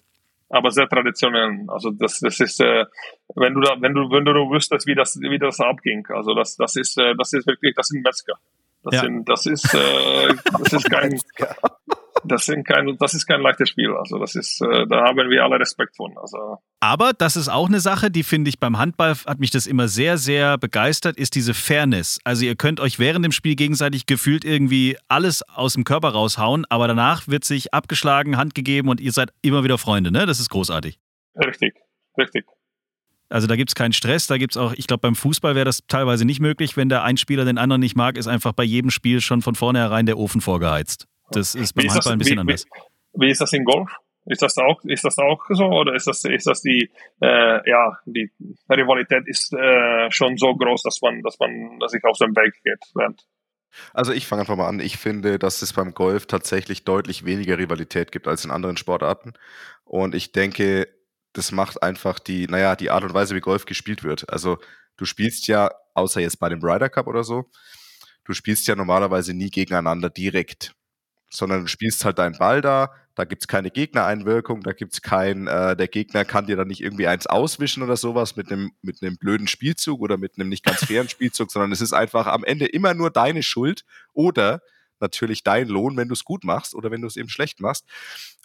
aber 0.56 0.72
sehr 0.72 0.88
traditionell. 0.88 1.66
Also 1.68 1.92
das, 1.92 2.20
das 2.20 2.40
ist, 2.40 2.62
äh, 2.62 2.86
wenn 3.36 3.54
du 3.54 3.62
da, 3.62 3.76
wenn 3.80 3.94
du, 3.94 4.10
wenn 4.10 4.26
du 4.26 4.32
wüsstest, 4.52 4.88
wie 4.88 4.96
das, 4.96 5.20
wie 5.20 5.40
das 5.40 5.60
abging. 5.60 6.06
Also 6.10 6.34
das, 6.34 6.56
das 6.56 6.76
ist, 6.76 6.98
äh, 6.98 7.16
das 7.18 7.34
ist 7.34 7.48
wirklich, 7.48 7.76
das 7.76 7.88
sind 7.88 8.04
Metzger. 8.04 8.36
Das 8.86 8.94
ja. 8.94 9.02
sind, 9.02 9.28
das 9.28 9.46
ist, 9.48 9.74
äh, 9.74 10.34
das 10.60 10.74
ist 10.74 10.92
kein, 10.92 11.20
das, 12.24 12.46
sind 12.46 12.68
kein, 12.68 12.96
das 13.00 13.16
ist 13.16 13.26
kein 13.26 13.42
leichtes 13.42 13.70
Spiel. 13.70 13.92
Also 13.96 14.20
das 14.20 14.36
ist, 14.36 14.62
äh, 14.62 14.86
da 14.88 15.06
haben 15.06 15.18
wir 15.18 15.44
alle 15.44 15.60
Respekt 15.60 15.96
von. 15.96 16.16
Also. 16.20 16.60
Aber 16.82 17.14
das 17.14 17.36
ist 17.36 17.50
auch 17.50 17.68
eine 17.68 17.80
Sache, 17.80 18.12
die 18.12 18.22
finde 18.22 18.50
ich 18.50 18.60
beim 18.60 18.78
Handball 18.78 19.16
hat 19.26 19.40
mich 19.40 19.50
das 19.50 19.66
immer 19.66 19.88
sehr, 19.88 20.20
sehr 20.20 20.60
begeistert, 20.60 21.18
ist 21.18 21.34
diese 21.34 21.56
Fairness. 21.56 22.20
Also 22.24 22.46
ihr 22.46 22.56
könnt 22.56 22.80
euch 22.80 23.00
während 23.00 23.26
dem 23.26 23.32
Spiel 23.32 23.56
gegenseitig 23.56 24.06
gefühlt 24.06 24.46
irgendwie 24.46 24.98
alles 25.08 25.42
aus 25.50 25.74
dem 25.74 25.84
Körper 25.84 26.10
raushauen, 26.10 26.66
aber 26.70 26.88
danach 26.88 27.28
wird 27.28 27.44
sich 27.44 27.74
abgeschlagen, 27.74 28.38
Hand 28.38 28.54
gegeben 28.54 28.90
und 28.90 29.02
ihr 29.02 29.12
seid 29.12 29.32
immer 29.42 29.64
wieder 29.64 29.80
Freunde, 29.80 30.12
ne? 30.12 30.28
Das 30.28 30.40
ist 30.40 30.50
großartig. 30.50 31.00
Richtig, 31.36 31.74
richtig. 32.20 32.46
Also 33.36 33.48
da 33.48 33.58
gibt 33.58 33.70
es 33.70 33.76
keinen 33.76 33.92
Stress, 33.92 34.28
da 34.28 34.38
gibt 34.38 34.54
es 34.54 34.58
auch, 34.58 34.72
ich 34.78 34.88
glaube, 34.88 35.02
beim 35.02 35.14
Fußball 35.14 35.56
wäre 35.56 35.66
das 35.66 35.86
teilweise 35.90 36.24
nicht 36.24 36.40
möglich, 36.40 36.78
wenn 36.78 36.88
der 36.88 37.04
ein 37.04 37.18
Spieler 37.18 37.44
den 37.44 37.58
anderen 37.58 37.82
nicht 37.82 37.98
mag, 37.98 38.16
ist 38.16 38.28
einfach 38.28 38.54
bei 38.54 38.64
jedem 38.64 38.92
Spiel 38.92 39.20
schon 39.20 39.42
von 39.42 39.56
vornherein 39.56 40.06
der 40.06 40.18
Ofen 40.18 40.40
vorgeheizt. 40.40 41.06
Das 41.32 41.54
ist 41.54 41.74
beim 41.74 41.90
Handball 41.90 42.14
ein 42.14 42.20
bisschen 42.20 42.38
wie, 42.38 42.40
anders. 42.40 42.66
Wie, 43.12 43.26
wie, 43.26 43.32
ist 43.32 43.42
das 43.42 43.52
in 43.52 43.66
Golf? 43.66 43.92
Ist 44.26 44.42
das 44.42 44.58
auch, 44.58 44.82
ist 44.86 45.04
das 45.04 45.18
auch 45.18 45.44
so 45.50 45.66
oder 45.66 45.96
ist 45.96 46.08
das, 46.08 46.24
ist 46.24 46.48
das 46.48 46.62
die, 46.62 46.90
äh, 47.22 47.70
ja, 47.70 47.98
die 48.06 48.32
Rivalität 48.70 49.28
ist 49.28 49.52
äh, 49.52 50.10
schon 50.12 50.38
so 50.38 50.56
groß, 50.56 50.84
dass 50.84 51.02
man, 51.02 51.22
dass 51.22 51.38
man, 51.38 51.78
dass 51.82 51.92
sich 51.92 52.06
auf 52.06 52.18
den 52.18 52.34
Weg 52.38 52.54
geht 52.64 52.80
während? 52.94 53.22
Also 53.94 54.14
ich 54.14 54.28
fange 54.28 54.44
einfach 54.44 54.56
mal 54.56 54.70
an. 54.70 54.80
Ich 54.80 54.96
finde, 54.96 55.40
dass 55.40 55.62
es 55.62 55.74
beim 55.74 55.94
Golf 55.94 56.26
tatsächlich 56.26 56.86
deutlich 56.86 57.26
weniger 57.26 57.58
Rivalität 57.58 58.14
gibt 58.14 58.30
als 58.30 58.46
in 58.46 58.52
anderen 58.52 58.78
Sportarten. 58.78 59.34
Und 59.84 60.16
ich 60.16 60.32
denke, 60.32 60.88
das 61.36 61.52
macht 61.52 61.84
einfach 61.84 62.20
die, 62.20 62.48
naja, 62.48 62.76
die 62.76 62.90
Art 62.90 63.04
und 63.04 63.14
Weise, 63.14 63.36
wie 63.36 63.42
Golf 63.42 63.66
gespielt 63.66 64.04
wird. 64.04 64.30
Also 64.30 64.58
du 64.98 65.06
spielst 65.06 65.48
ja, 65.48 65.72
außer 65.94 66.22
jetzt 66.22 66.40
bei 66.40 66.50
dem 66.50 66.62
Ryder 66.64 66.90
Cup 66.90 67.08
oder 67.08 67.24
so, 67.24 67.50
du 68.24 68.34
spielst 68.34 68.68
ja 68.68 68.76
normalerweise 68.76 69.34
nie 69.34 69.50
gegeneinander 69.50 70.10
direkt 70.10 70.76
sondern 71.30 71.62
du 71.62 71.68
spielst 71.68 72.06
halt 72.06 72.20
deinen 72.20 72.38
Ball 72.38 72.62
da, 72.62 72.92
da 73.16 73.24
gibt 73.24 73.44
es 73.44 73.48
keine 73.48 73.72
Gegnereinwirkung, 73.72 74.62
da 74.62 74.74
gibt 74.74 74.94
es 74.94 75.02
kein, 75.02 75.48
äh, 75.48 75.76
der 75.76 75.88
Gegner 75.88 76.26
kann 76.26 76.48
dir 76.48 76.56
dann 76.56 76.68
nicht 76.68 76.82
irgendwie 76.82 77.08
eins 77.08 77.28
auswischen 77.28 77.84
oder 77.84 77.98
sowas 77.98 78.36
mit 78.36 78.52
einem 78.52 78.72
mit 78.82 79.02
einem 79.02 79.18
blöden 79.18 79.48
Spielzug 79.48 80.02
oder 80.02 80.18
mit 80.18 80.38
einem 80.38 80.50
nicht 80.50 80.66
ganz 80.66 80.86
fairen 80.86 81.10
Spielzug, 81.10 81.52
sondern 81.52 81.72
es 81.72 81.82
ist 81.82 81.94
einfach 81.94 82.28
am 82.28 82.44
Ende 82.44 82.66
immer 82.66 82.94
nur 82.94 83.12
deine 83.12 83.44
Schuld 83.44 83.86
oder 84.14 84.62
natürlich 85.00 85.44
dein 85.44 85.68
Lohn, 85.68 85.98
wenn 85.98 86.08
du 86.08 86.14
es 86.14 86.24
gut 86.24 86.44
machst 86.44 86.76
oder 86.76 86.92
wenn 86.92 87.02
du 87.02 87.08
es 87.08 87.18
eben 87.18 87.30
schlecht 87.30 87.60
machst. 87.60 87.86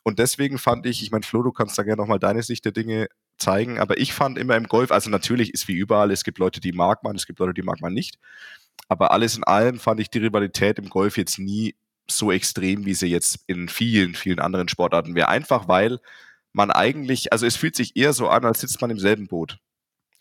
Und 0.03 0.19
deswegen 0.19 0.59
fand 0.59 0.87
ich, 0.87 1.03
ich 1.03 1.11
meine, 1.11 1.25
Flo, 1.25 1.43
du 1.43 1.53
kannst 1.53 1.79
da 1.79 1.83
gerne 1.83 2.01
nochmal 2.01 2.19
deine 2.19 2.43
Sicht 2.43 2.65
der 2.65 2.73
Dinge 2.73 3.09
zeigen, 3.39 3.79
aber 3.79 3.99
ich 3.99 4.13
fand 4.13 4.39
immer 4.39 4.57
im 4.57 4.67
Golf, 4.67 4.91
also 4.91 5.11
natürlich 5.11 5.53
ist 5.55 5.69
wie 5.69 5.75
überall, 5.75 6.11
es 6.11 6.25
gibt 6.25 6.39
Leute, 6.39 6.61
die 6.61 6.73
mag 6.73 7.03
man, 7.03 7.17
es 7.17 7.27
gibt 7.27 7.39
Leute, 7.39 7.55
die 7.55 7.63
mag 7.63 7.81
man 7.81 7.93
nicht. 7.93 8.19
Aber 8.89 9.13
alles 9.13 9.37
in 9.37 9.45
allem 9.45 9.79
fand 9.79 10.01
ich 10.01 10.11
die 10.11 10.19
Rivalität 10.19 10.79
im 10.79 10.89
Golf 10.89 11.17
jetzt 11.17 11.39
nie 11.39 11.75
so 12.11 12.33
extrem, 12.33 12.85
wie 12.87 12.95
sie 12.95 13.07
jetzt 13.07 13.45
in 13.47 13.69
vielen, 13.69 14.15
vielen 14.15 14.41
anderen 14.41 14.69
Sportarten 14.69 15.15
wäre. 15.15 15.29
Einfach 15.29 15.69
weil 15.69 16.01
man 16.53 16.71
eigentlich, 16.71 17.33
also 17.33 17.47
es 17.47 17.57
fühlt 17.57 17.77
sich 17.77 17.97
eher 17.97 18.13
so 18.13 18.29
an, 18.29 18.45
als 18.45 18.61
sitzt 18.61 18.81
man 18.81 18.91
im 18.91 18.99
selben 18.99 19.29
Boot. 19.29 19.59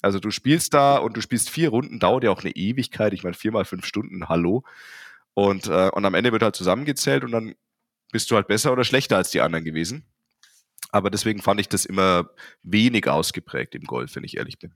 Also 0.01 0.19
du 0.19 0.31
spielst 0.31 0.73
da 0.73 0.97
und 0.97 1.17
du 1.17 1.21
spielst 1.21 1.49
vier 1.49 1.69
Runden, 1.69 1.99
dauert 1.99 2.23
ja 2.23 2.31
auch 2.31 2.41
eine 2.41 2.55
Ewigkeit. 2.55 3.13
Ich 3.13 3.23
meine, 3.23 3.33
vier 3.33 3.51
mal 3.51 3.65
fünf 3.65 3.85
Stunden, 3.85 4.29
hallo. 4.29 4.63
Und, 5.39 5.67
äh, 5.67 5.89
und 5.93 6.05
am 6.05 6.15
Ende 6.15 6.33
wird 6.33 6.43
halt 6.43 6.55
zusammengezählt 6.55 7.23
und 7.23 7.31
dann 7.31 7.55
bist 8.11 8.29
du 8.29 8.35
halt 8.35 8.47
besser 8.47 8.73
oder 8.73 8.83
schlechter 8.83 9.15
als 9.15 9.31
die 9.31 9.39
anderen 9.39 9.63
gewesen. 9.63 10.05
Aber 10.91 11.09
deswegen 11.09 11.41
fand 11.41 11.61
ich 11.61 11.69
das 11.69 11.85
immer 11.85 12.29
wenig 12.63 13.07
ausgeprägt 13.07 13.73
im 13.75 13.83
Golf, 13.83 14.15
wenn 14.15 14.25
ich 14.25 14.37
ehrlich 14.37 14.59
bin. 14.59 14.73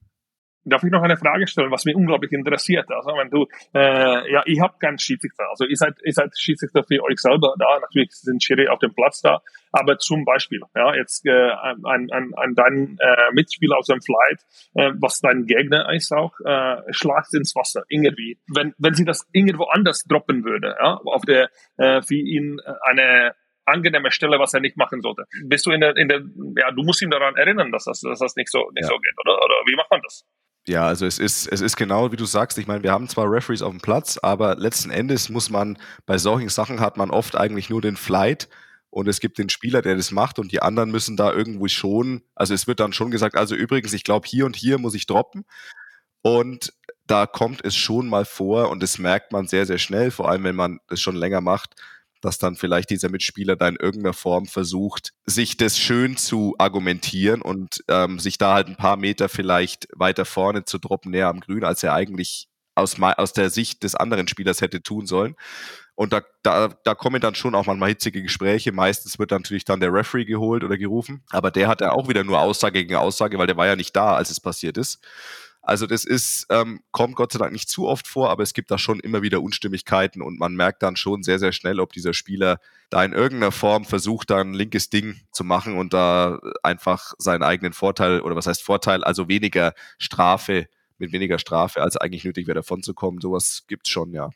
Darf 0.66 0.84
ich 0.84 0.92
noch 0.92 1.02
eine 1.02 1.18
Frage 1.18 1.48
stellen, 1.48 1.72
was 1.72 1.86
mich 1.86 1.96
unglaublich 1.96 2.32
interessiert? 2.32 2.90
Also 2.90 3.12
wenn 3.18 3.30
du, 3.30 3.48
äh, 3.74 4.32
ja, 4.32 4.44
ich 4.46 4.60
habe 4.62 4.78
keinen 4.80 4.98
Schiedsrichter. 4.98 5.50
Also 5.50 5.66
ihr 5.66 5.76
seid, 5.76 5.96
ihr 6.04 6.14
seid 6.14 6.32
Schiedsrichter 6.38 6.84
für 6.84 7.04
euch 7.04 7.20
selber 7.20 7.56
da. 7.60 7.80
Natürlich 7.80 8.12
sind 8.12 8.44
Schiri 8.44 8.68
auf 8.68 8.80
dem 8.80 8.94
Platz 8.94 9.22
da. 9.22 9.42
Aber 9.72 9.98
zum 9.98 10.24
Beispiel, 10.24 10.62
ja, 10.76 10.96
jetzt 10.96 11.26
äh, 11.26 11.32
ein, 11.32 12.10
ein, 12.12 12.32
ein 12.36 12.56
dein 12.56 12.98
äh, 13.00 13.34
Mitspieler 13.34 13.78
aus 13.78 13.88
dem 13.88 14.02
Flight, 14.02 14.42
äh, 14.76 14.92
was 15.02 15.20
dein 15.20 15.46
Gegner 15.46 15.92
ist 15.94 16.12
auch, 16.14 16.34
äh, 16.46 16.82
schlagt 16.92 17.34
ins 17.34 17.56
Wasser 17.56 17.84
irgendwie. 17.90 18.40
Wenn 18.54 18.74
wenn 18.78 18.94
sie 18.94 19.06
das 19.06 19.28
irgendwo 19.32 19.66
anders 19.66 20.04
droppen 20.06 20.46
würde, 20.46 20.76
ja, 20.80 21.00
auf 21.04 21.24
der 21.24 21.50
äh, 21.78 22.02
für 22.02 22.16
ihn 22.16 22.60
eine 22.82 23.36
angenehme 23.66 24.12
Stelle, 24.12 24.40
was 24.40 24.54
er 24.54 24.60
nicht 24.60 24.78
machen 24.78 25.02
sollte. 25.02 25.24
Bist 25.46 25.66
du 25.66 25.72
in 25.72 25.82
der, 25.82 25.96
in 25.96 26.08
der, 26.08 26.22
ja, 26.58 26.72
du 26.72 26.84
musst 26.84 27.02
ihn 27.02 27.10
daran 27.10 27.36
erinnern, 27.36 27.72
dass 27.72 27.86
das, 27.86 28.02
dass 28.02 28.20
das 28.20 28.36
nicht 28.36 28.50
so, 28.50 28.70
nicht 28.74 28.84
ja. 28.84 28.90
so 28.90 28.98
geht, 28.98 29.14
oder? 29.20 29.38
Oder 29.38 29.56
wie 29.66 29.76
macht 29.76 29.90
man 29.92 30.02
das? 30.02 30.26
Ja, 30.68 30.88
also 30.88 31.06
es 31.06 31.20
ist, 31.20 31.48
es 31.48 31.60
ist 31.60 31.76
genau 31.76 32.12
wie 32.12 32.16
du 32.16 32.26
sagst. 32.26 32.58
Ich 32.58 32.68
meine, 32.68 32.84
wir 32.84 32.92
haben 32.92 33.10
zwar 33.10 33.30
Referees 33.30 33.62
auf 33.62 33.72
dem 33.72 33.82
Platz, 33.82 34.18
aber 34.22 34.56
letzten 34.56 34.92
Endes 34.92 35.28
muss 35.30 35.50
man, 35.50 35.78
bei 36.06 36.18
solchen 36.18 36.48
Sachen 36.50 36.80
hat 36.80 36.96
man 36.96 37.12
oft 37.12 37.36
eigentlich 37.36 37.70
nur 37.70 37.82
den 37.82 37.98
Flight 37.98 38.48
und 38.90 39.10
es 39.10 39.20
gibt 39.20 39.38
den 39.40 39.50
Spieler, 39.50 39.82
der 39.82 39.96
das 39.98 40.12
macht 40.12 40.40
und 40.40 40.54
die 40.54 40.62
anderen 40.62 40.90
müssen 40.92 41.18
da 41.18 41.34
irgendwo 41.34 41.68
schon, 41.68 42.22
also 42.34 42.54
es 42.54 42.66
wird 42.66 42.80
dann 42.80 42.94
schon 42.94 43.12
gesagt, 43.12 43.36
also 43.36 43.56
übrigens, 43.56 43.92
ich 43.92 44.06
glaube, 44.06 44.28
hier 44.28 44.46
und 44.46 44.56
hier 44.56 44.78
muss 44.78 44.94
ich 44.96 45.06
droppen. 45.06 45.46
Und 46.22 46.74
da 47.08 47.26
kommt 47.28 47.66
es 47.66 47.76
schon 47.76 48.08
mal 48.08 48.26
vor 48.26 48.70
und 48.70 48.82
das 48.82 48.98
merkt 48.98 49.34
man 49.34 49.48
sehr, 49.48 49.66
sehr 49.66 49.78
schnell, 49.80 50.12
vor 50.12 50.30
allem 50.30 50.46
wenn 50.46 50.56
man 50.56 50.80
das 50.88 51.02
schon 51.02 51.16
länger 51.18 51.42
macht, 51.42 51.76
dass 52.24 52.38
dann 52.38 52.56
vielleicht 52.56 52.90
dieser 52.90 53.10
Mitspieler 53.10 53.56
da 53.56 53.68
in 53.68 53.76
irgendeiner 53.76 54.14
Form 54.14 54.46
versucht, 54.46 55.12
sich 55.26 55.58
das 55.58 55.78
schön 55.78 56.16
zu 56.18 56.56
argumentieren 56.58 57.42
und 57.42 57.84
ähm, 57.90 58.20
sich 58.20 58.38
da 58.38 58.54
halt 58.54 58.68
ein 58.68 58.78
paar 58.78 58.98
Meter 58.98 59.30
vielleicht 59.30 59.88
weiter 59.94 60.26
vorne 60.26 60.64
zu 60.66 60.78
droppen, 60.80 61.12
näher 61.12 61.28
am 61.28 61.42
Grün, 61.42 61.64
als 61.64 61.84
er 61.84 61.94
eigentlich 61.94 62.48
aus, 62.76 62.96
aus 63.00 63.34
der 63.34 63.50
Sicht 63.50 63.84
des 63.84 63.96
anderen 63.96 64.28
Spielers 64.28 64.62
hätte 64.62 64.82
tun 64.82 65.06
sollen. 65.06 65.36
Und 65.96 66.12
da, 66.12 66.22
da, 66.42 66.70
da 66.84 66.96
kommen 66.96 67.22
dann 67.22 67.36
schon 67.36 67.54
auch 67.54 67.68
manchmal 67.68 67.90
hitzige 67.90 68.24
Gespräche. 68.24 68.72
Meistens 68.72 69.20
wird 69.20 69.32
natürlich 69.32 69.66
dann 69.66 69.80
der 69.80 69.94
Referee 69.94 70.26
geholt 70.26 70.64
oder 70.64 70.78
gerufen. 70.78 71.24
Aber 71.30 71.52
der 71.52 71.68
hat 71.68 71.82
ja 71.82 71.92
auch 71.92 72.08
wieder 72.08 72.24
nur 72.24 72.40
Aussage 72.40 72.80
gegen 72.80 72.96
Aussage, 72.96 73.38
weil 73.38 73.48
der 73.48 73.58
war 73.58 73.68
ja 73.68 73.76
nicht 73.76 73.96
da, 73.96 74.16
als 74.16 74.32
es 74.32 74.40
passiert 74.40 74.78
ist. 74.78 75.04
Also 75.66 75.88
das 75.88 76.04
ist, 76.04 76.46
ähm, 76.50 76.82
kommt 76.92 77.16
Gott 77.16 77.32
sei 77.32 77.40
Dank 77.40 77.54
nicht 77.54 77.70
zu 77.70 77.88
oft 77.88 78.06
vor, 78.06 78.30
aber 78.30 78.44
es 78.44 78.54
gibt 78.54 78.70
da 78.70 78.78
schon 78.78 79.00
immer 79.00 79.22
wieder 79.22 79.42
Unstimmigkeiten 79.42 80.22
und 80.22 80.38
man 80.38 80.56
merkt 80.56 80.84
dann 80.84 80.98
schon 80.98 81.24
sehr, 81.24 81.40
sehr 81.40 81.54
schnell, 81.54 81.80
ob 81.80 81.94
dieser 81.94 82.14
Spieler 82.14 82.60
da 82.90 83.02
in 83.04 83.14
irgendeiner 83.14 83.54
Form 83.54 83.86
versucht, 83.86 84.30
da 84.30 84.42
ein 84.42 84.54
linkes 84.54 84.90
Ding 84.90 85.22
zu 85.32 85.46
machen 85.46 85.78
und 85.78 85.94
da 85.94 86.40
einfach 86.64 87.14
seinen 87.18 87.44
eigenen 87.44 87.72
Vorteil 87.72 88.20
oder 88.20 88.36
was 88.36 88.46
heißt 88.46 88.62
Vorteil, 88.62 89.06
also 89.06 89.30
weniger 89.30 89.74
Strafe, 90.00 90.68
mit 90.98 91.14
weniger 91.14 91.40
Strafe 91.40 91.82
als 91.82 91.96
eigentlich 91.96 92.26
nötig 92.26 92.46
wäre, 92.46 92.56
davon 92.56 92.84
zu 92.84 92.94
kommen. 92.94 93.22
Sowas 93.22 93.64
gibt's 93.68 93.90
schon, 93.90 94.12
ja. 94.12 94.32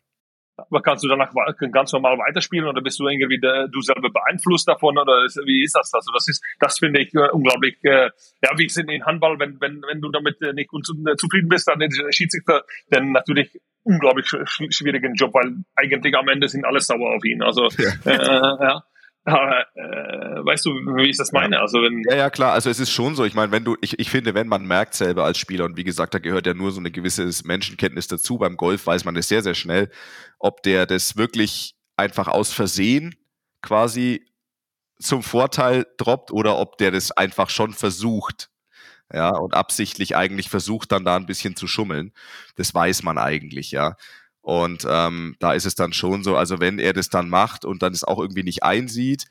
Aber 0.57 0.81
kannst 0.81 1.03
du 1.03 1.07
danach 1.07 1.31
ganz 1.71 1.93
normal 1.93 2.17
weiterspielen 2.17 2.67
oder 2.67 2.81
bist 2.81 2.99
du 2.99 3.07
irgendwie 3.07 3.39
der, 3.39 3.67
du 3.67 3.81
selber 3.81 4.09
beeinflusst 4.09 4.67
davon 4.67 4.97
oder 4.97 5.23
ist, 5.23 5.37
wie 5.45 5.63
ist 5.63 5.75
das? 5.75 5.93
Also 5.93 6.11
das 6.11 6.27
ist, 6.27 6.43
das 6.59 6.79
finde 6.79 7.01
ich 7.01 7.13
äh, 7.13 7.29
unglaublich, 7.31 7.77
äh, 7.83 8.09
ja, 8.41 8.57
wie 8.57 8.65
es 8.65 8.77
in, 8.77 9.05
Handball, 9.05 9.39
wenn, 9.39 9.61
wenn, 9.61 9.81
wenn 9.87 10.01
du 10.01 10.09
damit 10.09 10.41
äh, 10.41 10.53
nicht 10.53 10.69
äh, 10.73 11.15
zufrieden 11.15 11.49
bist, 11.49 11.67
dann 11.67 11.81
ist 11.81 11.99
der 11.99 12.11
Schiedsrichter 12.11 12.63
dann 12.89 13.11
natürlich 13.11 13.59
unglaublich 13.83 14.27
sch 14.27 14.37
schwierigen 14.69 15.13
Job, 15.13 15.33
weil 15.33 15.63
eigentlich 15.75 16.15
am 16.15 16.27
Ende 16.27 16.47
sind 16.47 16.65
alle 16.65 16.79
sauer 16.79 17.15
auf 17.15 17.23
ihn. 17.23 17.41
Also, 17.41 17.69
ja. 17.77 17.91
Äh, 18.05 18.63
ja. 18.63 18.83
Aber, 19.27 19.65
äh, 19.75 20.45
weißt 20.45 20.65
du, 20.65 20.69
wie 20.69 21.09
ich 21.09 21.17
das 21.17 21.33
meine? 21.33 21.59
Also 21.59 21.79
wenn 21.79 22.01
ja, 22.09 22.15
ja, 22.15 22.29
klar. 22.29 22.53
Also 22.53 22.69
es 22.69 22.79
ist 22.79 22.91
schon 22.91 23.13
so. 23.13 23.25
Ich 23.25 23.33
meine, 23.33 23.51
wenn 23.51 23.65
du, 23.65 23.75
ich, 23.81 23.99
ich 23.99 24.09
finde, 24.09 24.33
wenn 24.33 24.47
man 24.47 24.65
merkt 24.65 24.93
selber 24.93 25.25
als 25.25 25.37
Spieler, 25.37 25.65
und 25.65 25.75
wie 25.75 25.83
gesagt, 25.83 26.13
da 26.13 26.19
gehört 26.19 26.47
ja 26.47 26.53
nur 26.53 26.71
so 26.71 26.79
eine 26.79 26.91
gewisse 26.91 27.29
Menschenkenntnis 27.45 28.07
dazu. 28.07 28.37
Beim 28.37 28.55
Golf 28.55 28.87
weiß 28.87 29.03
man 29.03 29.15
das 29.15 29.27
sehr, 29.27 29.43
sehr 29.43 29.53
schnell, 29.53 29.91
ob 30.39 30.63
der 30.63 30.85
das 30.85 31.17
wirklich 31.17 31.75
einfach 31.97 32.29
aus 32.29 32.53
Versehen 32.53 33.15
quasi 33.61 34.25
zum 34.97 35.23
Vorteil 35.23 35.85
droppt 35.97 36.31
oder 36.31 36.57
ob 36.57 36.77
der 36.77 36.91
das 36.91 37.11
einfach 37.11 37.49
schon 37.49 37.73
versucht. 37.73 38.49
Ja, 39.13 39.31
und 39.31 39.55
absichtlich 39.55 40.15
eigentlich 40.15 40.49
versucht, 40.49 40.93
dann 40.93 41.03
da 41.03 41.17
ein 41.17 41.25
bisschen 41.25 41.57
zu 41.57 41.67
schummeln. 41.67 42.13
Das 42.55 42.73
weiß 42.73 43.03
man 43.03 43.17
eigentlich, 43.17 43.71
ja. 43.71 43.97
Und 44.47 44.88
ähm, 44.89 45.36
da 45.39 45.51
ist 45.51 45.65
es 45.65 45.75
dann 45.75 45.91
schon 45.91 46.23
so, 46.23 46.38
also 46.38 46.62
wenn 46.62 46.79
er 46.79 46.93
das 46.93 47.10
dann 47.10 47.27
macht 47.27 47.65
und 47.65 47.83
dann 47.83 47.91
es 47.91 48.05
auch 48.05 48.17
irgendwie 48.17 48.43
nicht 48.43 48.63
einsieht, 48.63 49.25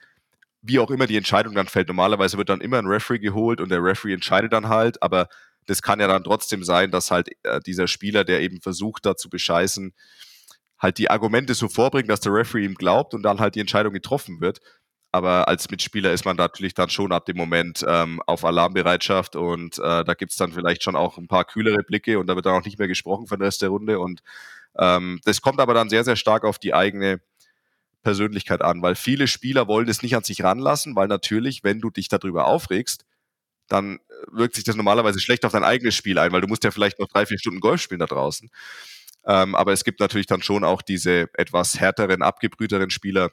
wie 0.60 0.78
auch 0.78 0.90
immer 0.90 1.06
die 1.06 1.16
Entscheidung 1.16 1.54
dann 1.54 1.68
fällt, 1.68 1.88
normalerweise 1.88 2.36
wird 2.36 2.50
dann 2.50 2.60
immer 2.60 2.76
ein 2.76 2.86
Referee 2.86 3.18
geholt 3.18 3.62
und 3.62 3.70
der 3.70 3.82
Referee 3.82 4.12
entscheidet 4.12 4.52
dann 4.52 4.68
halt, 4.68 5.02
aber 5.02 5.28
das 5.64 5.80
kann 5.80 6.00
ja 6.00 6.06
dann 6.06 6.22
trotzdem 6.22 6.62
sein, 6.64 6.90
dass 6.90 7.10
halt 7.10 7.30
äh, 7.44 7.60
dieser 7.60 7.88
Spieler, 7.88 8.24
der 8.24 8.42
eben 8.42 8.60
versucht, 8.60 9.06
da 9.06 9.16
zu 9.16 9.30
bescheißen, 9.30 9.94
halt 10.78 10.98
die 10.98 11.08
Argumente 11.08 11.54
so 11.54 11.68
vorbringt, 11.68 12.10
dass 12.10 12.20
der 12.20 12.34
Referee 12.34 12.66
ihm 12.66 12.74
glaubt 12.74 13.14
und 13.14 13.22
dann 13.22 13.40
halt 13.40 13.54
die 13.54 13.60
Entscheidung 13.60 13.94
getroffen 13.94 14.42
wird. 14.42 14.60
Aber 15.12 15.48
als 15.48 15.70
Mitspieler 15.70 16.12
ist 16.12 16.26
man 16.26 16.36
natürlich 16.36 16.74
dann 16.74 16.90
schon 16.90 17.12
ab 17.12 17.24
dem 17.24 17.38
Moment 17.38 17.82
ähm, 17.88 18.20
auf 18.26 18.44
Alarmbereitschaft 18.44 19.34
und 19.34 19.78
äh, 19.78 20.04
da 20.04 20.12
gibt's 20.12 20.36
dann 20.36 20.52
vielleicht 20.52 20.82
schon 20.82 20.94
auch 20.94 21.16
ein 21.16 21.26
paar 21.26 21.46
kühlere 21.46 21.82
Blicke 21.84 22.18
und 22.18 22.26
da 22.26 22.36
wird 22.36 22.44
dann 22.44 22.60
auch 22.60 22.66
nicht 22.66 22.78
mehr 22.78 22.88
gesprochen 22.88 23.26
von 23.26 23.38
der 23.38 23.46
Rest 23.46 23.62
der 23.62 23.70
Runde 23.70 23.98
und 23.98 24.20
ähm, 24.78 25.20
das 25.24 25.40
kommt 25.40 25.60
aber 25.60 25.74
dann 25.74 25.90
sehr, 25.90 26.04
sehr 26.04 26.16
stark 26.16 26.44
auf 26.44 26.58
die 26.58 26.74
eigene 26.74 27.20
Persönlichkeit 28.02 28.62
an, 28.62 28.82
weil 28.82 28.94
viele 28.94 29.26
Spieler 29.26 29.66
wollen 29.66 29.88
es 29.88 30.02
nicht 30.02 30.16
an 30.16 30.22
sich 30.22 30.42
ranlassen, 30.42 30.94
weil 30.94 31.08
natürlich, 31.08 31.64
wenn 31.64 31.80
du 31.80 31.90
dich 31.90 32.08
darüber 32.08 32.46
aufregst, 32.46 33.04
dann 33.68 33.98
wirkt 34.30 34.54
sich 34.54 34.64
das 34.64 34.76
normalerweise 34.76 35.20
schlecht 35.20 35.44
auf 35.44 35.52
dein 35.52 35.64
eigenes 35.64 35.94
Spiel 35.94 36.18
ein, 36.18 36.32
weil 36.32 36.40
du 36.40 36.46
musst 36.46 36.62
ja 36.62 36.70
vielleicht 36.70 37.00
noch 37.00 37.08
drei, 37.08 37.26
vier 37.26 37.38
Stunden 37.38 37.60
Golf 37.60 37.80
spielen 37.80 37.98
da 37.98 38.06
draußen. 38.06 38.48
Ähm, 39.26 39.54
aber 39.56 39.72
es 39.72 39.82
gibt 39.82 39.98
natürlich 39.98 40.26
dann 40.26 40.42
schon 40.42 40.62
auch 40.62 40.82
diese 40.82 41.28
etwas 41.34 41.80
härteren, 41.80 42.22
abgebrühteren 42.22 42.90
Spieler, 42.90 43.32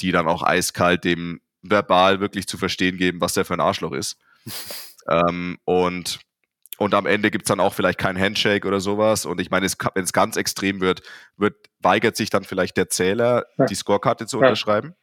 die 0.00 0.12
dann 0.12 0.28
auch 0.28 0.42
eiskalt 0.42 1.04
dem 1.04 1.40
verbal 1.62 2.20
wirklich 2.20 2.46
zu 2.46 2.56
verstehen 2.56 2.96
geben, 2.96 3.20
was 3.20 3.34
der 3.34 3.44
für 3.44 3.54
ein 3.54 3.60
Arschloch 3.60 3.92
ist. 3.92 4.16
ähm, 5.08 5.58
und 5.64 6.20
und 6.78 6.94
am 6.94 7.06
Ende 7.06 7.30
gibt's 7.30 7.48
dann 7.48 7.60
auch 7.60 7.74
vielleicht 7.74 7.98
kein 7.98 8.18
Handshake 8.18 8.66
oder 8.66 8.80
sowas. 8.80 9.24
Und 9.24 9.40
ich 9.40 9.50
meine, 9.50 9.66
wenn 9.94 10.04
es 10.04 10.12
ganz 10.12 10.36
extrem 10.36 10.80
wird, 10.80 11.02
wird, 11.36 11.56
weigert 11.80 12.16
sich 12.16 12.30
dann 12.30 12.44
vielleicht 12.44 12.76
der 12.76 12.88
Zähler, 12.88 13.46
ja. 13.56 13.66
die 13.66 13.74
Scorekarte 13.74 14.26
zu 14.26 14.38
ja. 14.38 14.46
unterschreiben. 14.46 14.94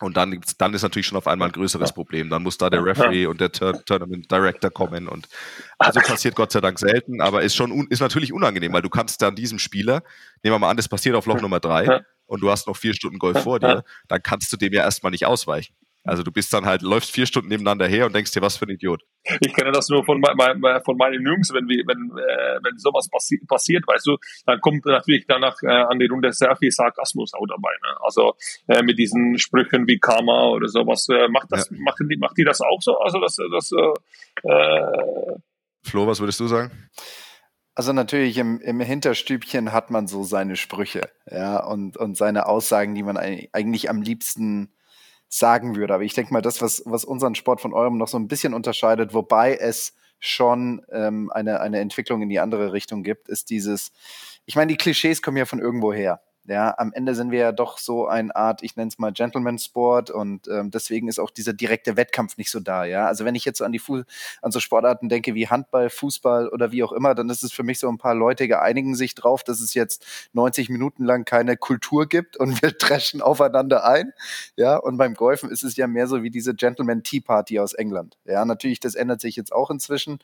Und 0.00 0.16
dann, 0.16 0.30
gibt's, 0.30 0.56
dann 0.56 0.72
ist 0.72 0.82
natürlich 0.82 1.06
schon 1.06 1.18
auf 1.18 1.26
einmal 1.26 1.48
ein 1.48 1.52
größeres 1.52 1.90
ja. 1.90 1.94
Problem. 1.94 2.30
Dann 2.30 2.42
muss 2.42 2.56
da 2.56 2.70
der 2.70 2.82
Referee 2.82 3.26
und 3.26 3.40
der 3.40 3.52
Tur 3.52 3.84
Tournament 3.84 4.30
Director 4.32 4.70
kommen. 4.70 5.06
Und 5.08 5.28
also 5.78 6.00
passiert 6.00 6.34
Gott 6.34 6.52
sei 6.52 6.62
Dank 6.62 6.78
selten, 6.78 7.20
aber 7.20 7.42
ist 7.42 7.54
schon 7.54 7.86
ist 7.88 8.00
natürlich 8.00 8.32
unangenehm, 8.32 8.72
weil 8.72 8.82
du 8.82 8.88
kannst 8.88 9.20
dann 9.20 9.36
diesem 9.36 9.58
Spieler, 9.58 10.02
nehmen 10.42 10.54
wir 10.54 10.58
mal 10.58 10.70
an, 10.70 10.78
das 10.78 10.88
passiert 10.88 11.16
auf 11.16 11.26
Loch 11.26 11.42
Nummer 11.42 11.60
drei 11.60 12.00
und 12.24 12.40
du 12.40 12.50
hast 12.50 12.66
noch 12.66 12.76
vier 12.76 12.94
Stunden 12.94 13.18
Golf 13.18 13.42
vor 13.42 13.60
dir, 13.60 13.84
dann 14.08 14.22
kannst 14.22 14.50
du 14.52 14.56
dem 14.56 14.72
ja 14.72 14.84
erstmal 14.84 15.10
nicht 15.10 15.26
ausweichen. 15.26 15.74
Also 16.02 16.22
du 16.22 16.32
bist 16.32 16.52
dann 16.52 16.64
halt, 16.64 16.80
läufst 16.82 17.10
vier 17.10 17.26
Stunden 17.26 17.48
nebeneinander 17.48 17.86
her 17.86 18.06
und 18.06 18.14
denkst 18.14 18.32
dir, 18.32 18.40
was 18.40 18.56
für 18.56 18.64
ein 18.64 18.70
Idiot. 18.70 19.02
Ich 19.40 19.52
kenne 19.52 19.70
das 19.70 19.88
nur 19.90 20.04
von, 20.04 20.20
mein, 20.20 20.82
von 20.82 20.96
meinen 20.96 21.26
Jungs, 21.26 21.52
wenn, 21.52 21.68
wir, 21.68 21.84
wenn, 21.86 22.10
äh, 22.16 22.58
wenn 22.62 22.78
sowas 22.78 23.08
passi 23.10 23.38
passiert, 23.46 23.86
weißt 23.86 24.06
du, 24.06 24.16
dann 24.46 24.60
kommt 24.60 24.86
natürlich 24.86 25.26
danach 25.28 25.62
äh, 25.62 25.68
an 25.68 25.98
die 25.98 26.06
Runde 26.06 26.32
sehr 26.32 26.56
viel 26.56 26.70
Sarkasmus 26.70 27.34
auch 27.34 27.46
dabei. 27.46 27.70
Ne? 27.82 27.96
Also 28.02 28.34
äh, 28.68 28.82
mit 28.82 28.98
diesen 28.98 29.38
Sprüchen 29.38 29.86
wie 29.86 29.98
Karma 29.98 30.48
oder 30.48 30.68
sowas. 30.68 31.06
Äh, 31.10 31.28
macht, 31.28 31.48
das, 31.50 31.68
ja. 31.70 31.76
machen 31.80 32.08
die, 32.08 32.16
macht 32.16 32.38
die 32.38 32.44
das 32.44 32.62
auch 32.62 32.80
so? 32.80 32.98
Also 32.98 33.20
das, 33.20 33.36
das 33.36 33.70
äh, 33.72 34.48
äh 34.50 35.36
Flo, 35.82 36.06
was 36.06 36.20
würdest 36.20 36.40
du 36.40 36.46
sagen? 36.46 36.88
Also 37.74 37.92
natürlich 37.92 38.36
im, 38.38 38.60
im 38.60 38.80
Hinterstübchen 38.80 39.72
hat 39.72 39.90
man 39.90 40.06
so 40.06 40.22
seine 40.22 40.56
Sprüche, 40.56 41.08
ja, 41.30 41.64
und, 41.64 41.96
und 41.96 42.16
seine 42.16 42.46
Aussagen, 42.46 42.94
die 42.94 43.02
man 43.02 43.16
eigentlich 43.16 43.88
am 43.88 44.02
liebsten 44.02 44.74
sagen 45.30 45.76
würde. 45.76 45.94
Aber 45.94 46.02
ich 46.02 46.12
denke 46.12 46.32
mal, 46.32 46.42
das, 46.42 46.60
was, 46.60 46.82
was 46.84 47.04
unseren 47.04 47.34
Sport 47.34 47.60
von 47.62 47.72
eurem 47.72 47.96
noch 47.96 48.08
so 48.08 48.18
ein 48.18 48.28
bisschen 48.28 48.52
unterscheidet, 48.52 49.14
wobei 49.14 49.54
es 49.54 49.94
schon 50.18 50.82
ähm, 50.92 51.30
eine, 51.32 51.60
eine 51.60 51.78
Entwicklung 51.78 52.20
in 52.20 52.28
die 52.28 52.40
andere 52.40 52.74
Richtung 52.74 53.02
gibt, 53.02 53.28
ist 53.28 53.48
dieses, 53.48 53.92
ich 54.44 54.56
meine, 54.56 54.66
die 54.66 54.76
Klischees 54.76 55.22
kommen 55.22 55.38
ja 55.38 55.46
von 55.46 55.60
irgendwo 55.60 55.92
her. 55.92 56.20
Ja, 56.46 56.74
am 56.78 56.92
Ende 56.92 57.14
sind 57.14 57.30
wir 57.30 57.38
ja 57.38 57.52
doch 57.52 57.78
so 57.78 58.08
eine 58.08 58.34
Art, 58.34 58.62
ich 58.62 58.74
nenne 58.74 58.88
es 58.88 58.98
mal 58.98 59.12
Gentleman-Sport 59.12 60.10
und 60.10 60.48
ähm, 60.48 60.70
deswegen 60.70 61.06
ist 61.08 61.20
auch 61.20 61.30
dieser 61.30 61.52
direkte 61.52 61.96
Wettkampf 61.96 62.38
nicht 62.38 62.50
so 62.50 62.60
da. 62.60 62.84
Ja, 62.84 63.06
also 63.06 63.24
wenn 63.24 63.34
ich 63.34 63.44
jetzt 63.44 63.58
so 63.58 63.64
an 63.64 63.72
die 63.72 63.78
Fu 63.78 64.02
an 64.42 64.50
so 64.50 64.58
Sportarten 64.58 65.08
denke 65.08 65.34
wie 65.34 65.48
Handball, 65.48 65.90
Fußball 65.90 66.48
oder 66.48 66.72
wie 66.72 66.82
auch 66.82 66.92
immer, 66.92 67.14
dann 67.14 67.28
ist 67.28 67.44
es 67.44 67.52
für 67.52 67.62
mich 67.62 67.78
so 67.78 67.88
ein 67.88 67.98
paar 67.98 68.14
Leute 68.14 68.48
geeinigen 68.48 68.94
sich 68.94 69.14
drauf, 69.14 69.44
dass 69.44 69.60
es 69.60 69.74
jetzt 69.74 70.04
90 70.32 70.70
Minuten 70.70 71.04
lang 71.04 71.24
keine 71.24 71.56
Kultur 71.56 72.08
gibt 72.08 72.36
und 72.38 72.62
wir 72.62 72.72
dreschen 72.78 73.20
aufeinander 73.20 73.84
ein. 73.84 74.12
Ja, 74.56 74.76
und 74.76 74.96
beim 74.96 75.14
Golfen 75.14 75.50
ist 75.50 75.62
es 75.62 75.76
ja 75.76 75.86
mehr 75.86 76.06
so 76.06 76.22
wie 76.22 76.30
diese 76.30 76.54
Gentleman 76.54 77.02
Tea 77.02 77.20
Party 77.20 77.60
aus 77.60 77.74
England. 77.74 78.16
Ja, 78.24 78.44
natürlich, 78.44 78.80
das 78.80 78.94
ändert 78.94 79.20
sich 79.20 79.36
jetzt 79.36 79.52
auch 79.52 79.70
inzwischen. 79.70 80.20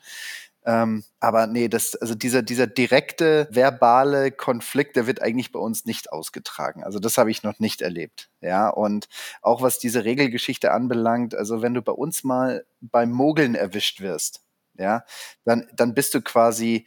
Ähm, 0.67 1.05
aber 1.21 1.47
nee, 1.47 1.69
das, 1.69 1.95
also 1.95 2.13
dieser, 2.13 2.41
dieser 2.43 2.67
direkte 2.67 3.47
verbale 3.51 4.31
Konflikt, 4.31 4.97
der 4.97 5.07
wird 5.07 5.21
eigentlich 5.21 5.53
bei 5.53 5.59
uns 5.59 5.85
nicht 5.85 6.11
ausgetragen. 6.11 6.83
Also 6.83 6.99
das 6.99 7.17
habe 7.17 7.31
ich 7.31 7.41
noch 7.41 7.59
nicht 7.59 7.81
erlebt. 7.81 8.29
Ja, 8.41 8.67
und 8.69 9.07
auch 9.41 9.61
was 9.61 9.79
diese 9.79 10.03
Regelgeschichte 10.03 10.71
anbelangt, 10.73 11.35
also 11.35 11.61
wenn 11.61 11.73
du 11.73 11.81
bei 11.81 11.93
uns 11.93 12.25
mal 12.25 12.65
beim 12.81 13.11
Mogeln 13.11 13.55
erwischt 13.55 14.01
wirst, 14.01 14.41
ja, 14.77 15.05
dann, 15.45 15.67
dann 15.73 15.93
bist 15.93 16.13
du 16.13 16.21
quasi 16.21 16.85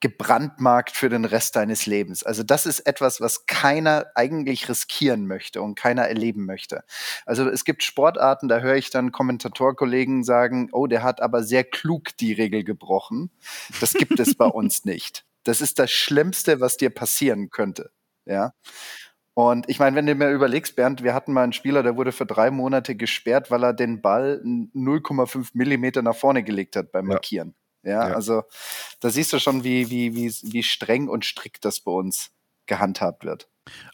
gebrandmarkt 0.00 0.90
für 0.90 1.08
den 1.08 1.24
Rest 1.24 1.56
deines 1.56 1.86
Lebens. 1.86 2.22
Also 2.22 2.42
das 2.42 2.66
ist 2.66 2.80
etwas, 2.80 3.20
was 3.20 3.46
keiner 3.46 4.06
eigentlich 4.14 4.68
riskieren 4.68 5.26
möchte 5.26 5.62
und 5.62 5.74
keiner 5.74 6.02
erleben 6.02 6.44
möchte. 6.44 6.84
Also 7.24 7.48
es 7.48 7.64
gibt 7.64 7.82
Sportarten, 7.82 8.48
da 8.48 8.60
höre 8.60 8.76
ich 8.76 8.90
dann 8.90 9.12
Kommentatorkollegen 9.12 10.22
sagen, 10.22 10.68
oh, 10.72 10.86
der 10.86 11.02
hat 11.02 11.22
aber 11.22 11.42
sehr 11.42 11.64
klug 11.64 12.16
die 12.18 12.32
Regel 12.32 12.62
gebrochen. 12.62 13.30
Das 13.80 13.94
gibt 13.94 14.20
es 14.20 14.34
bei 14.34 14.46
uns 14.46 14.84
nicht. 14.84 15.24
Das 15.44 15.60
ist 15.60 15.78
das 15.78 15.90
Schlimmste, 15.90 16.60
was 16.60 16.76
dir 16.76 16.90
passieren 16.90 17.50
könnte. 17.50 17.90
Ja. 18.26 18.52
Und 19.32 19.68
ich 19.68 19.78
meine, 19.78 19.96
wenn 19.96 20.06
du 20.06 20.14
mir 20.14 20.30
überlegst, 20.30 20.76
Bernd, 20.76 21.02
wir 21.02 21.14
hatten 21.14 21.32
mal 21.32 21.44
einen 21.44 21.52
Spieler, 21.52 21.82
der 21.82 21.96
wurde 21.96 22.10
für 22.10 22.26
drei 22.26 22.50
Monate 22.50 22.96
gesperrt, 22.96 23.50
weil 23.50 23.64
er 23.64 23.74
den 23.74 24.00
Ball 24.00 24.40
0,5 24.44 25.50
Millimeter 25.52 26.02
nach 26.02 26.16
vorne 26.16 26.42
gelegt 26.42 26.74
hat 26.74 26.90
beim 26.90 27.06
Markieren. 27.06 27.48
Ja. 27.48 27.65
Ja, 27.86 28.08
ja, 28.08 28.14
also 28.14 28.42
da 28.98 29.10
siehst 29.10 29.32
du 29.32 29.38
schon, 29.38 29.62
wie, 29.62 29.90
wie, 29.90 30.14
wie, 30.16 30.28
wie 30.42 30.62
streng 30.64 31.08
und 31.08 31.24
strikt 31.24 31.64
das 31.64 31.78
bei 31.80 31.92
uns 31.92 32.32
gehandhabt 32.66 33.24
wird. 33.24 33.48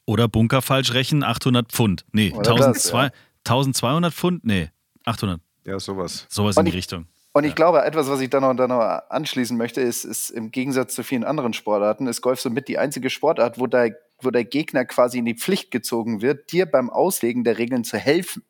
Oder 0.07 0.28
Bunker 0.28 0.62
falsch 0.62 0.94
rechnen, 0.94 1.22
800 1.22 1.70
Pfund. 1.70 2.07
Nee, 2.11 2.33
1200, 2.33 2.92
ja. 2.92 3.11
1200 3.46 4.14
Pfund? 4.14 4.44
Nee, 4.44 4.70
800. 5.05 5.40
Ja, 5.66 5.78
sowas. 5.78 6.26
Sowas 6.31 6.57
in 6.57 6.64
die 6.64 6.70
Richtung. 6.70 7.07
Und 7.35 7.44
ich 7.44 7.50
ja. 7.50 7.55
glaube, 7.55 7.83
etwas, 7.85 8.09
was 8.09 8.20
ich 8.20 8.31
da 8.31 8.40
noch, 8.40 8.55
da 8.55 8.66
noch 8.66 8.81
anschließen 8.81 9.57
möchte, 9.59 9.83
ist, 9.83 10.05
ist 10.05 10.31
im 10.31 10.50
Gegensatz 10.50 10.94
zu 10.94 11.02
vielen 11.02 11.24
anderen 11.24 11.52
Sportarten, 11.52 12.07
ist 12.07 12.22
Golf 12.22 12.40
somit 12.40 12.68
die 12.68 12.78
einzige 12.78 13.11
Sportart, 13.11 13.59
wo 13.59 13.66
der, 13.66 13.94
wo 14.20 14.31
der 14.31 14.44
Gegner 14.44 14.87
quasi 14.87 15.18
in 15.18 15.26
die 15.26 15.37
Pflicht 15.37 15.70
gezogen 15.70 16.22
wird, 16.22 16.50
dir 16.50 16.64
beim 16.64 16.88
Auslegen 16.88 17.44
der 17.44 17.59
Regeln 17.59 17.85
zu 17.85 17.98
helfen. 17.98 18.42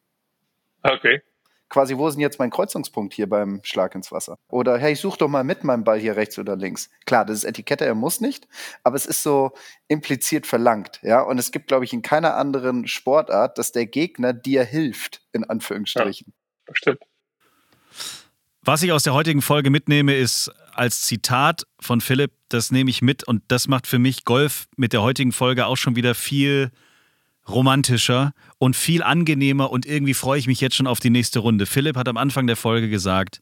Okay 0.85 1.23
quasi, 1.73 1.97
wo 1.97 2.07
ist 2.07 2.15
denn 2.15 2.21
jetzt 2.21 2.39
mein 2.39 2.51
Kreuzungspunkt 2.51 3.15
hier 3.15 3.29
beim 3.29 3.61
Schlag 3.65 3.95
ins 3.95 4.13
Wasser? 4.13 4.39
Oder 4.49 4.79
hey, 4.79 4.93
ich 4.93 5.01
such 5.01 5.17
doch 5.17 5.29
mal 5.29 5.43
mit 5.43 5.65
meinem 5.65 5.85
Ball 5.85 5.99
hier 5.99 6.17
rechts 6.17 6.39
oder 6.39 6.55
links. 6.55 6.91
Klar, 7.07 7.25
das 7.25 7.39
ist 7.39 7.45
Etikette, 7.45 7.87
er 7.87 7.95
muss 7.95 8.21
nicht, 8.21 8.47
aber 8.85 8.95
es 8.95 9.07
ist 9.07 9.23
so 9.23 9.53
impliziert 9.89 10.47
verlangt, 10.47 11.01
ja. 11.03 11.23
Und 11.23 11.39
es 11.39 11.51
gibt, 11.51 11.69
glaube 11.69 11.87
ich, 11.87 11.95
in 11.95 12.03
keiner 12.03 12.37
anderen 12.37 12.87
Sportart, 12.87 13.57
dass 13.57 13.73
der 13.73 13.87
Gegner 13.87 14.35
dir 14.35 14.65
hilft, 14.65 15.23
in 15.33 15.45
Anführungsstrichen. 15.45 16.27
Ja, 16.29 16.65
bestimmt. 16.67 17.01
Was 18.65 18.83
ich 18.83 18.93
aus 18.93 19.03
der 19.03 19.15
heutigen 19.15 19.43
Folge 19.43 19.71
mitnehme, 19.71 20.15
ist 20.15 20.53
als 20.75 21.03
Zitat 21.03 21.67
von 21.81 22.01
Philipp, 22.01 22.33
das 22.49 22.71
nehme 22.71 22.91
ich 22.91 23.01
mit 23.01 23.25
und 23.25 23.43
das 23.49 23.67
macht 23.67 23.87
für 23.87 23.99
mich 23.99 24.25
Golf 24.25 24.69
mit 24.77 24.93
der 24.93 25.03
heutigen 25.03 25.33
Folge 25.33 25.67
auch 25.67 25.77
schon 25.77 25.97
wieder 25.97 26.15
viel 26.15 26.71
romantischer 27.49 28.33
und 28.59 28.77
viel 28.77 29.03
angenehmer 29.03 29.71
und 29.71 29.87
irgendwie 29.87 30.15
freue 30.15 30.39
ich 30.39 30.47
mich 30.47 30.61
jetzt 30.61 30.77
schon 30.77 30.87
auf 30.87 31.01
die 31.01 31.11
nächste 31.11 31.41
Runde. 31.41 31.67
Philipp 31.67 31.97
hat 31.97 32.09
am 32.09 32.17
Anfang 32.17 32.47
der 32.47 32.57
Folge 32.57 32.89
gesagt, 32.89 33.41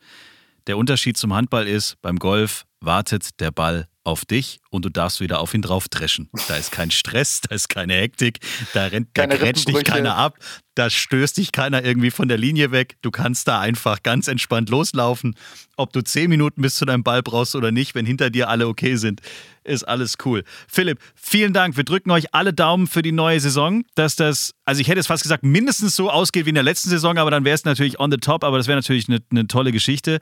der 0.66 0.78
Unterschied 0.78 1.16
zum 1.16 1.34
Handball 1.34 1.66
ist, 1.66 2.00
beim 2.02 2.18
Golf 2.18 2.64
wartet 2.80 3.40
der 3.40 3.50
Ball 3.50 3.89
auf 4.02 4.24
dich 4.24 4.60
und 4.70 4.84
du 4.84 4.88
darfst 4.88 5.20
wieder 5.20 5.40
auf 5.40 5.52
ihn 5.52 5.62
drauf 5.62 5.88
dreschen. 5.88 6.30
Da 6.48 6.56
ist 6.56 6.72
kein 6.72 6.90
Stress, 6.90 7.42
da 7.42 7.54
ist 7.54 7.68
keine 7.68 7.94
Hektik, 7.94 8.38
da 8.72 8.86
rennt, 8.86 9.08
da 9.14 9.26
grätscht 9.26 9.68
dich 9.68 9.84
keiner 9.84 10.16
ab, 10.16 10.38
da 10.74 10.88
stößt 10.88 11.36
dich 11.36 11.52
keiner 11.52 11.84
irgendwie 11.84 12.10
von 12.10 12.26
der 12.28 12.38
Linie 12.38 12.70
weg. 12.70 12.96
Du 13.02 13.10
kannst 13.10 13.46
da 13.46 13.60
einfach 13.60 14.02
ganz 14.02 14.28
entspannt 14.28 14.70
loslaufen. 14.70 15.34
Ob 15.76 15.92
du 15.92 16.02
zehn 16.02 16.30
Minuten 16.30 16.62
bis 16.62 16.76
zu 16.76 16.86
deinem 16.86 17.02
Ball 17.02 17.22
brauchst 17.22 17.54
oder 17.54 17.72
nicht, 17.72 17.94
wenn 17.94 18.06
hinter 18.06 18.30
dir 18.30 18.48
alle 18.48 18.68
okay 18.68 18.96
sind, 18.96 19.20
ist 19.64 19.84
alles 19.84 20.16
cool. 20.24 20.44
Philipp, 20.66 20.98
vielen 21.14 21.52
Dank. 21.52 21.76
Wir 21.76 21.84
drücken 21.84 22.10
euch 22.10 22.32
alle 22.34 22.54
Daumen 22.54 22.86
für 22.86 23.02
die 23.02 23.12
neue 23.12 23.40
Saison, 23.40 23.84
dass 23.94 24.16
das, 24.16 24.54
also 24.64 24.80
ich 24.80 24.88
hätte 24.88 25.00
es 25.00 25.06
fast 25.08 25.22
gesagt, 25.22 25.44
mindestens 25.44 25.94
so 25.94 26.10
ausgeht 26.10 26.46
wie 26.46 26.50
in 26.50 26.54
der 26.54 26.64
letzten 26.64 26.88
Saison, 26.88 27.18
aber 27.18 27.30
dann 27.30 27.44
wäre 27.44 27.54
es 27.54 27.64
natürlich 27.64 28.00
on 28.00 28.10
the 28.10 28.16
top, 28.16 28.44
aber 28.44 28.56
das 28.56 28.66
wäre 28.66 28.78
natürlich 28.78 29.08
eine, 29.08 29.18
eine 29.30 29.46
tolle 29.46 29.72
Geschichte. 29.72 30.20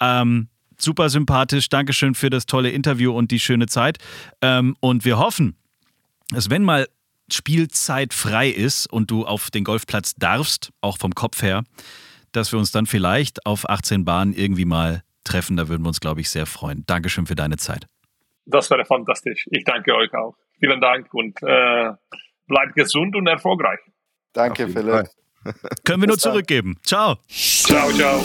Ähm, 0.00 0.48
super 0.82 1.08
sympathisch. 1.08 1.68
Dankeschön 1.68 2.14
für 2.14 2.30
das 2.30 2.46
tolle 2.46 2.70
Interview 2.70 3.12
und 3.12 3.30
die 3.30 3.40
schöne 3.40 3.66
Zeit. 3.66 3.98
Ähm, 4.40 4.76
und 4.80 5.04
wir 5.04 5.18
hoffen, 5.18 5.56
dass 6.30 6.50
wenn 6.50 6.62
mal 6.62 6.86
Spielzeit 7.30 8.12
frei 8.12 8.48
ist 8.48 8.86
und 8.92 9.10
du 9.10 9.24
auf 9.24 9.50
den 9.50 9.64
Golfplatz 9.64 10.14
darfst, 10.14 10.72
auch 10.80 10.98
vom 10.98 11.14
Kopf 11.14 11.42
her, 11.42 11.62
dass 12.32 12.52
wir 12.52 12.58
uns 12.58 12.72
dann 12.72 12.86
vielleicht 12.86 13.46
auf 13.46 13.68
18 13.68 14.04
Bahnen 14.04 14.32
irgendwie 14.32 14.64
mal 14.64 15.02
treffen. 15.24 15.56
Da 15.56 15.68
würden 15.68 15.82
wir 15.82 15.88
uns, 15.88 16.00
glaube 16.00 16.20
ich, 16.20 16.30
sehr 16.30 16.46
freuen. 16.46 16.84
Dankeschön 16.86 17.26
für 17.26 17.34
deine 17.34 17.56
Zeit. 17.56 17.86
Das 18.44 18.70
wäre 18.70 18.84
fantastisch. 18.84 19.46
Ich 19.50 19.64
danke 19.64 19.94
euch 19.94 20.12
auch. 20.14 20.36
Vielen 20.58 20.80
Dank 20.80 21.12
und 21.14 21.40
äh, 21.42 21.92
bleibt 22.46 22.74
gesund 22.74 23.14
und 23.16 23.26
erfolgreich. 23.26 23.80
Danke, 24.32 24.68
Philipp. 24.68 25.08
Können 25.84 26.02
wir 26.02 26.08
nur 26.08 26.18
zurückgeben. 26.18 26.78
Ciao. 26.82 27.16
Ciao, 27.28 27.90
ciao. 27.92 28.24